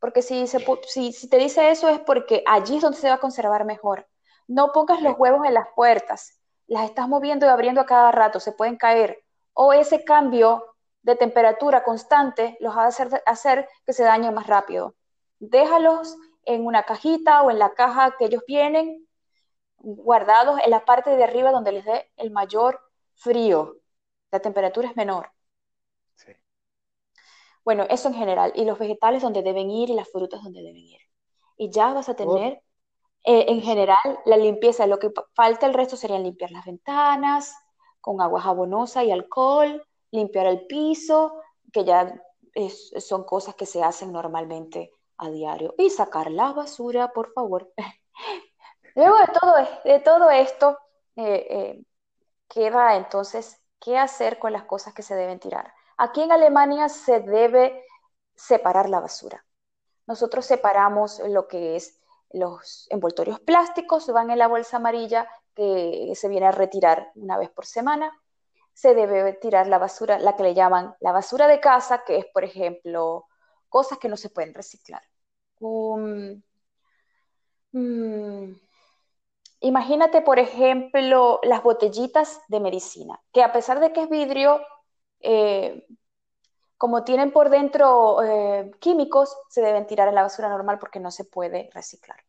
Porque 0.00 0.22
si, 0.22 0.46
se, 0.46 0.64
si, 0.86 1.28
te 1.28 1.38
dice 1.38 1.70
eso 1.70 1.88
es 1.88 2.00
porque 2.00 2.42
allí 2.46 2.76
es 2.76 2.82
donde 2.82 2.98
se 2.98 3.08
va 3.08 3.14
a 3.14 3.20
conservar 3.20 3.64
mejor. 3.64 4.06
No 4.46 4.72
pongas 4.72 5.02
los 5.02 5.18
huevos 5.18 5.46
en 5.46 5.54
las 5.54 5.68
puertas, 5.74 6.40
las 6.66 6.84
estás 6.84 7.08
moviendo 7.08 7.46
y 7.46 7.48
abriendo 7.48 7.80
a 7.80 7.86
cada 7.86 8.12
rato, 8.12 8.40
se 8.40 8.52
pueden 8.52 8.76
caer. 8.76 9.22
O 9.52 9.72
ese 9.72 10.04
cambio 10.04 10.64
de 11.02 11.16
temperatura 11.16 11.82
constante 11.84 12.56
los 12.60 12.76
va 12.76 12.84
a 12.84 12.88
hacer, 12.88 13.22
hacer 13.26 13.68
que 13.84 13.92
se 13.92 14.04
dañen 14.04 14.34
más 14.34 14.46
rápido. 14.46 14.94
Déjalos 15.38 16.16
en 16.44 16.66
una 16.66 16.84
cajita 16.84 17.42
o 17.42 17.50
en 17.50 17.58
la 17.58 17.74
caja 17.74 18.16
que 18.18 18.26
ellos 18.26 18.42
vienen, 18.46 19.06
guardados 19.78 20.60
en 20.64 20.70
la 20.70 20.84
parte 20.84 21.10
de 21.16 21.24
arriba 21.24 21.52
donde 21.52 21.72
les 21.72 21.84
dé 21.84 22.10
el 22.16 22.30
mayor 22.30 22.80
frío. 23.14 23.76
La 24.30 24.40
temperatura 24.40 24.88
es 24.88 24.96
menor. 24.96 25.30
Bueno, 27.66 27.84
eso 27.90 28.08
en 28.08 28.14
general. 28.14 28.52
Y 28.54 28.64
los 28.64 28.78
vegetales 28.78 29.22
donde 29.22 29.42
deben 29.42 29.70
ir 29.72 29.90
y 29.90 29.94
las 29.94 30.08
frutas 30.08 30.42
donde 30.42 30.62
deben 30.62 30.84
ir. 30.86 31.00
Y 31.56 31.70
ya 31.70 31.92
vas 31.92 32.08
a 32.08 32.14
tener, 32.14 32.62
eh, 33.24 33.46
en 33.48 33.60
general, 33.60 33.98
la 34.24 34.36
limpieza. 34.36 34.86
Lo 34.86 35.00
que 35.00 35.10
falta 35.34 35.66
el 35.66 35.74
resto 35.74 35.96
sería 35.96 36.18
limpiar 36.20 36.52
las 36.52 36.64
ventanas 36.64 37.56
con 38.00 38.20
agua 38.20 38.40
jabonosa 38.40 39.02
y 39.02 39.10
alcohol, 39.10 39.84
limpiar 40.12 40.46
el 40.46 40.66
piso, 40.68 41.42
que 41.72 41.84
ya 41.84 42.22
son 43.00 43.24
cosas 43.24 43.56
que 43.56 43.66
se 43.66 43.82
hacen 43.82 44.12
normalmente 44.12 44.92
a 45.18 45.28
diario. 45.28 45.74
Y 45.76 45.90
sacar 45.90 46.30
la 46.30 46.52
basura, 46.52 47.12
por 47.12 47.32
favor. 47.32 47.72
Luego 48.94 49.18
de 49.18 49.26
todo, 49.40 49.54
de 49.84 50.00
todo 50.00 50.30
esto, 50.30 50.78
eh, 51.16 51.46
eh, 51.50 51.84
queda 52.48 52.96
entonces 52.96 53.60
qué 53.80 53.98
hacer 53.98 54.38
con 54.38 54.52
las 54.52 54.66
cosas 54.66 54.94
que 54.94 55.02
se 55.02 55.16
deben 55.16 55.40
tirar. 55.40 55.75
Aquí 55.96 56.22
en 56.22 56.32
Alemania 56.32 56.88
se 56.88 57.20
debe 57.20 57.84
separar 58.34 58.88
la 58.88 59.00
basura. 59.00 59.44
Nosotros 60.06 60.46
separamos 60.46 61.20
lo 61.26 61.48
que 61.48 61.76
es 61.76 62.00
los 62.30 62.86
envoltorios 62.90 63.40
plásticos, 63.40 64.06
van 64.08 64.30
en 64.30 64.38
la 64.38 64.48
bolsa 64.48 64.76
amarilla 64.76 65.28
que 65.54 66.12
se 66.14 66.28
viene 66.28 66.46
a 66.46 66.52
retirar 66.52 67.10
una 67.14 67.38
vez 67.38 67.50
por 67.50 67.66
semana. 67.66 68.12
Se 68.74 68.94
debe 68.94 69.32
tirar 69.32 69.66
la 69.68 69.78
basura, 69.78 70.18
la 70.18 70.36
que 70.36 70.42
le 70.42 70.54
llaman 70.54 70.94
la 71.00 71.12
basura 71.12 71.46
de 71.46 71.60
casa, 71.60 72.04
que 72.04 72.18
es, 72.18 72.26
por 72.26 72.44
ejemplo, 72.44 73.26
cosas 73.68 73.98
que 73.98 74.08
no 74.08 74.16
se 74.18 74.28
pueden 74.28 74.52
reciclar. 74.52 75.02
Mm, 77.72 78.52
imagínate, 79.60 80.20
por 80.22 80.38
ejemplo, 80.38 81.40
las 81.42 81.62
botellitas 81.62 82.40
de 82.48 82.60
medicina, 82.60 83.20
que 83.32 83.42
a 83.42 83.52
pesar 83.52 83.80
de 83.80 83.92
que 83.92 84.02
es 84.02 84.10
vidrio, 84.10 84.60
eh, 85.20 85.86
como 86.78 87.04
tienen 87.04 87.32
por 87.32 87.48
dentro 87.50 88.22
eh, 88.22 88.70
químicos, 88.80 89.36
se 89.48 89.62
deben 89.62 89.86
tirar 89.86 90.08
a 90.08 90.12
la 90.12 90.22
basura 90.22 90.48
normal 90.48 90.78
porque 90.78 91.00
no 91.00 91.10
se 91.10 91.24
puede 91.24 91.70
reciclar. 91.72 92.22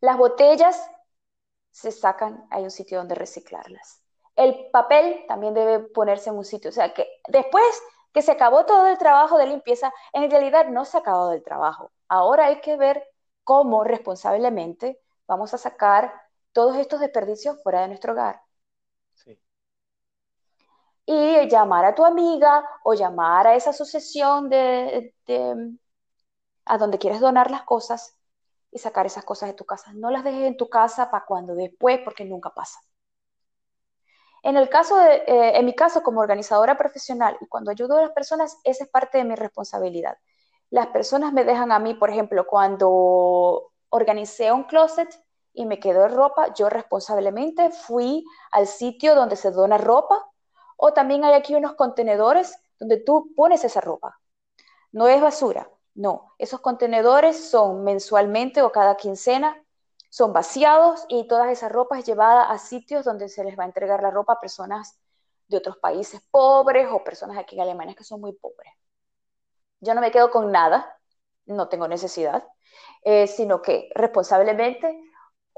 Las 0.00 0.16
botellas 0.16 0.90
se 1.70 1.92
sacan, 1.92 2.46
hay 2.50 2.64
un 2.64 2.70
sitio 2.70 2.98
donde 2.98 3.14
reciclarlas. 3.14 4.02
El 4.36 4.70
papel 4.70 5.24
también 5.28 5.54
debe 5.54 5.80
ponerse 5.80 6.30
en 6.30 6.36
un 6.36 6.44
sitio, 6.44 6.70
o 6.70 6.72
sea 6.72 6.94
que 6.94 7.06
después 7.28 7.64
que 8.12 8.22
se 8.22 8.32
acabó 8.32 8.64
todo 8.66 8.86
el 8.88 8.98
trabajo 8.98 9.38
de 9.38 9.46
limpieza, 9.46 9.92
en 10.12 10.30
realidad 10.30 10.68
no 10.68 10.84
se 10.84 10.96
ha 10.96 11.00
acabado 11.00 11.32
el 11.32 11.42
trabajo. 11.42 11.92
Ahora 12.08 12.46
hay 12.46 12.60
que 12.60 12.76
ver 12.76 13.04
cómo 13.44 13.84
responsablemente 13.84 15.00
vamos 15.26 15.54
a 15.54 15.58
sacar 15.58 16.12
todos 16.52 16.76
estos 16.76 17.00
desperdicios 17.00 17.62
fuera 17.62 17.82
de 17.82 17.88
nuestro 17.88 18.12
hogar. 18.12 18.42
Y 21.12 21.48
llamar 21.48 21.84
a 21.84 21.94
tu 21.96 22.04
amiga 22.04 22.64
o 22.84 22.94
llamar 22.94 23.44
a 23.48 23.56
esa 23.56 23.70
asociación 23.70 24.48
de, 24.48 25.12
a 26.64 26.78
donde 26.78 26.98
quieres 26.98 27.18
donar 27.18 27.50
las 27.50 27.64
cosas 27.64 28.16
y 28.70 28.78
sacar 28.78 29.06
esas 29.06 29.24
cosas 29.24 29.48
de 29.48 29.56
tu 29.56 29.64
casa. 29.64 29.92
No 29.92 30.12
las 30.12 30.22
dejes 30.22 30.44
en 30.44 30.56
tu 30.56 30.68
casa 30.68 31.10
para 31.10 31.24
cuando 31.26 31.56
después, 31.56 31.98
porque 32.04 32.24
nunca 32.24 32.50
pasa. 32.50 32.78
En 34.44 34.56
el 34.56 34.68
caso 34.68 34.96
de, 34.98 35.16
eh, 35.26 35.58
en 35.58 35.66
mi 35.66 35.74
caso 35.74 36.04
como 36.04 36.20
organizadora 36.20 36.78
profesional 36.78 37.36
y 37.40 37.46
cuando 37.48 37.72
ayudo 37.72 37.98
a 37.98 38.02
las 38.02 38.12
personas, 38.12 38.58
esa 38.62 38.84
es 38.84 38.90
parte 38.90 39.18
de 39.18 39.24
mi 39.24 39.34
responsabilidad. 39.34 40.16
Las 40.70 40.86
personas 40.88 41.32
me 41.32 41.42
dejan 41.42 41.72
a 41.72 41.80
mí, 41.80 41.94
por 41.94 42.10
ejemplo, 42.10 42.46
cuando 42.46 43.72
organicé 43.88 44.52
un 44.52 44.62
closet 44.62 45.08
y 45.54 45.66
me 45.66 45.80
quedó 45.80 46.06
ropa, 46.06 46.54
yo 46.54 46.68
responsablemente 46.68 47.70
fui 47.72 48.24
al 48.52 48.68
sitio 48.68 49.16
donde 49.16 49.34
se 49.34 49.50
dona 49.50 49.76
ropa 49.76 50.29
o 50.80 50.92
también 50.92 51.24
hay 51.24 51.34
aquí 51.34 51.54
unos 51.54 51.74
contenedores 51.74 52.58
donde 52.78 52.96
tú 52.96 53.32
pones 53.36 53.64
esa 53.64 53.80
ropa. 53.80 54.18
No 54.92 55.08
es 55.08 55.20
basura, 55.20 55.70
no. 55.94 56.32
Esos 56.38 56.60
contenedores 56.60 57.50
son 57.50 57.84
mensualmente 57.84 58.62
o 58.62 58.72
cada 58.72 58.96
quincena 58.96 59.62
son 60.08 60.32
vaciados 60.32 61.04
y 61.08 61.28
todas 61.28 61.50
esas 61.50 61.70
ropas 61.70 62.04
llevadas 62.04 62.46
a 62.50 62.58
sitios 62.58 63.04
donde 63.04 63.28
se 63.28 63.44
les 63.44 63.56
va 63.56 63.62
a 63.62 63.66
entregar 63.66 64.02
la 64.02 64.10
ropa 64.10 64.32
a 64.34 64.40
personas 64.40 64.98
de 65.46 65.56
otros 65.58 65.76
países 65.76 66.20
pobres 66.30 66.88
o 66.90 67.04
personas 67.04 67.38
aquí 67.38 67.56
en 67.56 67.62
Alemania 67.62 67.94
que 67.94 68.02
son 68.02 68.20
muy 68.20 68.32
pobres. 68.32 68.72
Yo 69.80 69.94
no 69.94 70.00
me 70.00 70.10
quedo 70.10 70.30
con 70.30 70.50
nada, 70.50 70.98
no 71.46 71.68
tengo 71.68 71.86
necesidad, 71.88 72.44
eh, 73.04 73.26
sino 73.26 73.62
que 73.62 73.88
responsablemente 73.94 75.00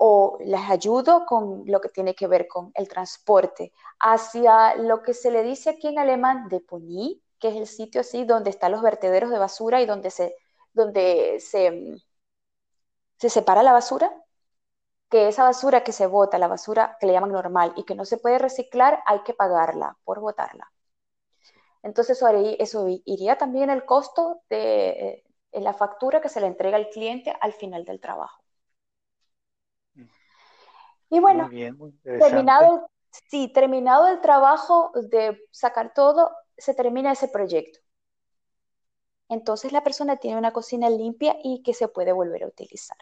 o 0.04 0.36
les 0.40 0.68
ayudo 0.68 1.24
con 1.26 1.62
lo 1.66 1.80
que 1.80 1.88
tiene 1.88 2.16
que 2.16 2.26
ver 2.26 2.48
con 2.48 2.72
el 2.74 2.88
transporte 2.88 3.72
hacia 4.00 4.74
lo 4.76 5.00
que 5.02 5.14
se 5.14 5.30
le 5.30 5.44
dice 5.44 5.70
aquí 5.70 5.86
en 5.88 5.98
alemán 6.00 6.48
de 6.48 6.58
Pony, 6.60 7.22
que 7.38 7.48
es 7.48 7.56
el 7.56 7.68
sitio 7.68 8.00
así 8.00 8.24
donde 8.24 8.50
están 8.50 8.72
los 8.72 8.82
vertederos 8.82 9.30
de 9.30 9.38
basura 9.38 9.80
y 9.80 9.86
donde 9.86 10.10
se, 10.10 10.34
donde 10.72 11.38
se, 11.40 11.94
se 13.16 13.30
separa 13.30 13.62
la 13.62 13.72
basura 13.72 14.12
que 15.08 15.28
esa 15.28 15.44
basura 15.44 15.84
que 15.84 15.92
se 15.92 16.06
bota, 16.06 16.38
la 16.38 16.48
basura 16.48 16.96
que 16.98 17.06
le 17.06 17.12
llaman 17.12 17.32
normal 17.32 17.72
y 17.76 17.84
que 17.84 17.94
no 17.94 18.04
se 18.04 18.18
puede 18.18 18.38
reciclar, 18.38 19.02
hay 19.06 19.22
que 19.22 19.34
pagarla 19.34 19.96
por 20.04 20.20
botarla. 20.20 20.72
Entonces 21.84 22.20
eso, 22.58 22.86
iría 23.04 23.38
también 23.38 23.70
el 23.70 23.84
costo 23.84 24.42
de 24.50 25.24
eh, 25.52 25.60
la 25.60 25.74
factura 25.74 26.20
que 26.20 26.28
se 26.28 26.40
le 26.40 26.48
entrega 26.48 26.76
al 26.76 26.88
cliente 26.90 27.36
al 27.40 27.52
final 27.52 27.84
del 27.84 28.00
trabajo. 28.00 28.41
Y 31.12 31.20
bueno, 31.20 31.50
terminado, 32.18 32.88
sí, 33.28 33.52
terminado 33.52 34.08
el 34.08 34.22
trabajo 34.22 34.92
de 34.94 35.38
sacar 35.50 35.92
todo, 35.92 36.30
se 36.56 36.72
termina 36.72 37.12
ese 37.12 37.28
proyecto. 37.28 37.80
Entonces 39.28 39.72
la 39.72 39.84
persona 39.84 40.16
tiene 40.16 40.38
una 40.38 40.54
cocina 40.54 40.88
limpia 40.88 41.36
y 41.44 41.62
que 41.62 41.74
se 41.74 41.86
puede 41.86 42.12
volver 42.12 42.44
a 42.44 42.46
utilizar. 42.46 42.96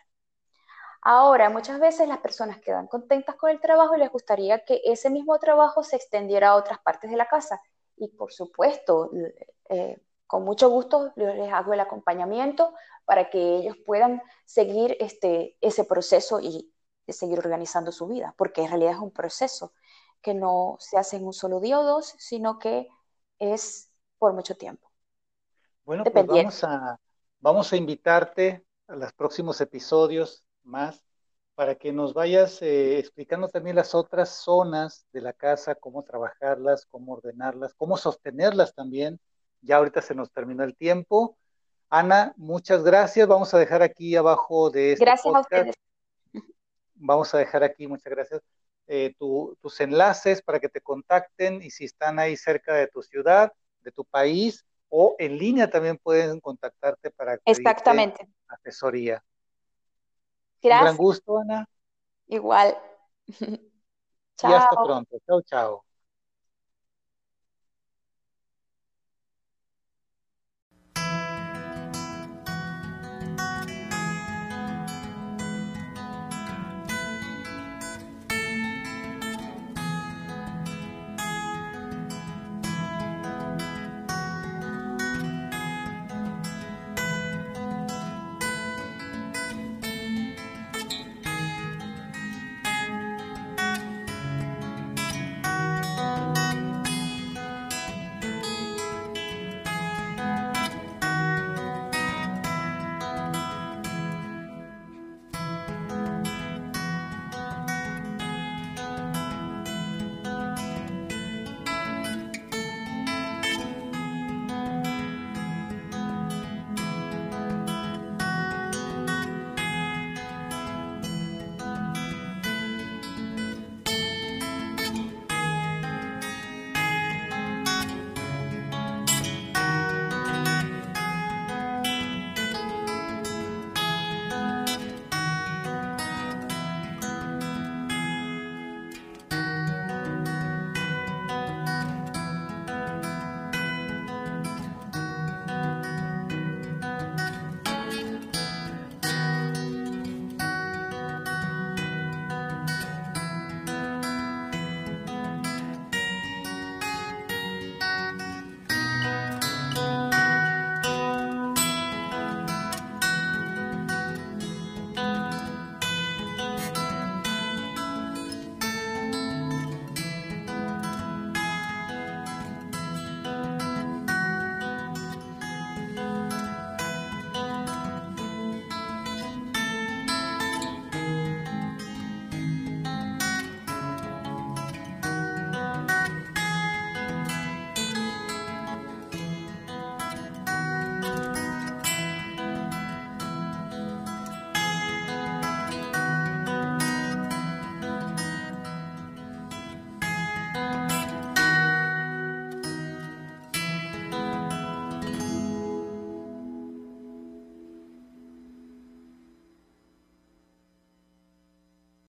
Ahora, 1.02 1.50
muchas 1.50 1.78
veces 1.78 2.08
las 2.08 2.18
personas 2.18 2.60
quedan 2.60 2.88
contentas 2.88 3.36
con 3.36 3.48
el 3.48 3.60
trabajo 3.60 3.94
y 3.94 4.00
les 4.00 4.10
gustaría 4.10 4.64
que 4.64 4.80
ese 4.84 5.08
mismo 5.08 5.38
trabajo 5.38 5.84
se 5.84 5.94
extendiera 5.94 6.48
a 6.48 6.56
otras 6.56 6.80
partes 6.80 7.12
de 7.12 7.16
la 7.16 7.26
casa. 7.26 7.62
Y 7.94 8.08
por 8.08 8.32
supuesto, 8.32 9.12
eh, 9.68 10.02
con 10.26 10.42
mucho 10.42 10.68
gusto 10.68 11.12
les 11.14 11.52
hago 11.52 11.74
el 11.74 11.80
acompañamiento 11.80 12.74
para 13.04 13.30
que 13.30 13.58
ellos 13.58 13.76
puedan 13.86 14.20
seguir 14.46 14.96
este, 14.98 15.56
ese 15.60 15.84
proceso 15.84 16.40
y 16.40 16.72
seguir 17.08 17.38
organizando 17.38 17.92
su 17.92 18.06
vida, 18.06 18.34
porque 18.36 18.62
en 18.62 18.68
realidad 18.68 18.92
es 18.92 18.98
un 18.98 19.10
proceso 19.10 19.72
que 20.22 20.34
no 20.34 20.76
se 20.78 20.98
hace 20.98 21.16
en 21.16 21.26
un 21.26 21.32
solo 21.32 21.60
día 21.60 21.78
o 21.80 21.84
dos, 21.84 22.14
sino 22.18 22.58
que 22.58 22.88
es 23.38 23.90
por 24.18 24.32
mucho 24.32 24.56
tiempo. 24.56 24.90
Bueno, 25.84 26.04
pues 26.04 26.26
vamos 26.26 26.62
a, 26.64 27.00
vamos 27.40 27.72
a 27.72 27.76
invitarte 27.76 28.64
a 28.86 28.96
los 28.96 29.12
próximos 29.12 29.60
episodios 29.60 30.44
más 30.62 31.02
para 31.54 31.74
que 31.74 31.92
nos 31.92 32.14
vayas 32.14 32.62
eh, 32.62 32.98
explicando 32.98 33.48
también 33.48 33.76
las 33.76 33.94
otras 33.94 34.30
zonas 34.30 35.06
de 35.12 35.20
la 35.20 35.32
casa, 35.32 35.74
cómo 35.74 36.02
trabajarlas, 36.02 36.86
cómo 36.86 37.12
ordenarlas, 37.12 37.74
cómo 37.74 37.96
sostenerlas 37.96 38.74
también. 38.74 39.20
Ya 39.60 39.76
ahorita 39.76 40.00
se 40.00 40.14
nos 40.14 40.30
terminó 40.30 40.64
el 40.64 40.74
tiempo. 40.74 41.36
Ana, 41.90 42.32
muchas 42.36 42.82
gracias. 42.82 43.28
Vamos 43.28 43.52
a 43.52 43.58
dejar 43.58 43.82
aquí 43.82 44.16
abajo 44.16 44.70
de 44.70 44.92
este 44.92 45.04
Gracias 45.04 45.34
a 45.34 45.40
ustedes. 45.40 45.74
Vamos 47.00 47.34
a 47.34 47.38
dejar 47.38 47.64
aquí, 47.64 47.86
muchas 47.86 48.12
gracias, 48.12 48.42
eh, 48.86 49.14
tus 49.18 49.80
enlaces 49.80 50.42
para 50.42 50.60
que 50.60 50.68
te 50.68 50.80
contacten 50.80 51.62
y 51.62 51.70
si 51.70 51.84
están 51.84 52.18
ahí 52.18 52.36
cerca 52.36 52.74
de 52.74 52.88
tu 52.88 53.02
ciudad, 53.02 53.52
de 53.82 53.92
tu 53.92 54.04
país 54.04 54.64
o 54.88 55.16
en 55.18 55.38
línea 55.38 55.70
también 55.70 55.98
pueden 55.98 56.40
contactarte 56.40 57.10
para 57.10 57.38
Exactamente. 57.44 58.28
asesoría. 58.48 59.22
Gracias. 60.62 60.80
Un 60.80 60.80
gran 60.80 60.96
gusto, 60.96 61.38
Ana. 61.38 61.66
Igual. 62.28 62.76
chao. 62.76 62.90
Y 64.50 64.52
hasta 64.54 64.76
pronto. 64.76 65.18
Chao, 65.26 65.42
chao. 65.42 65.84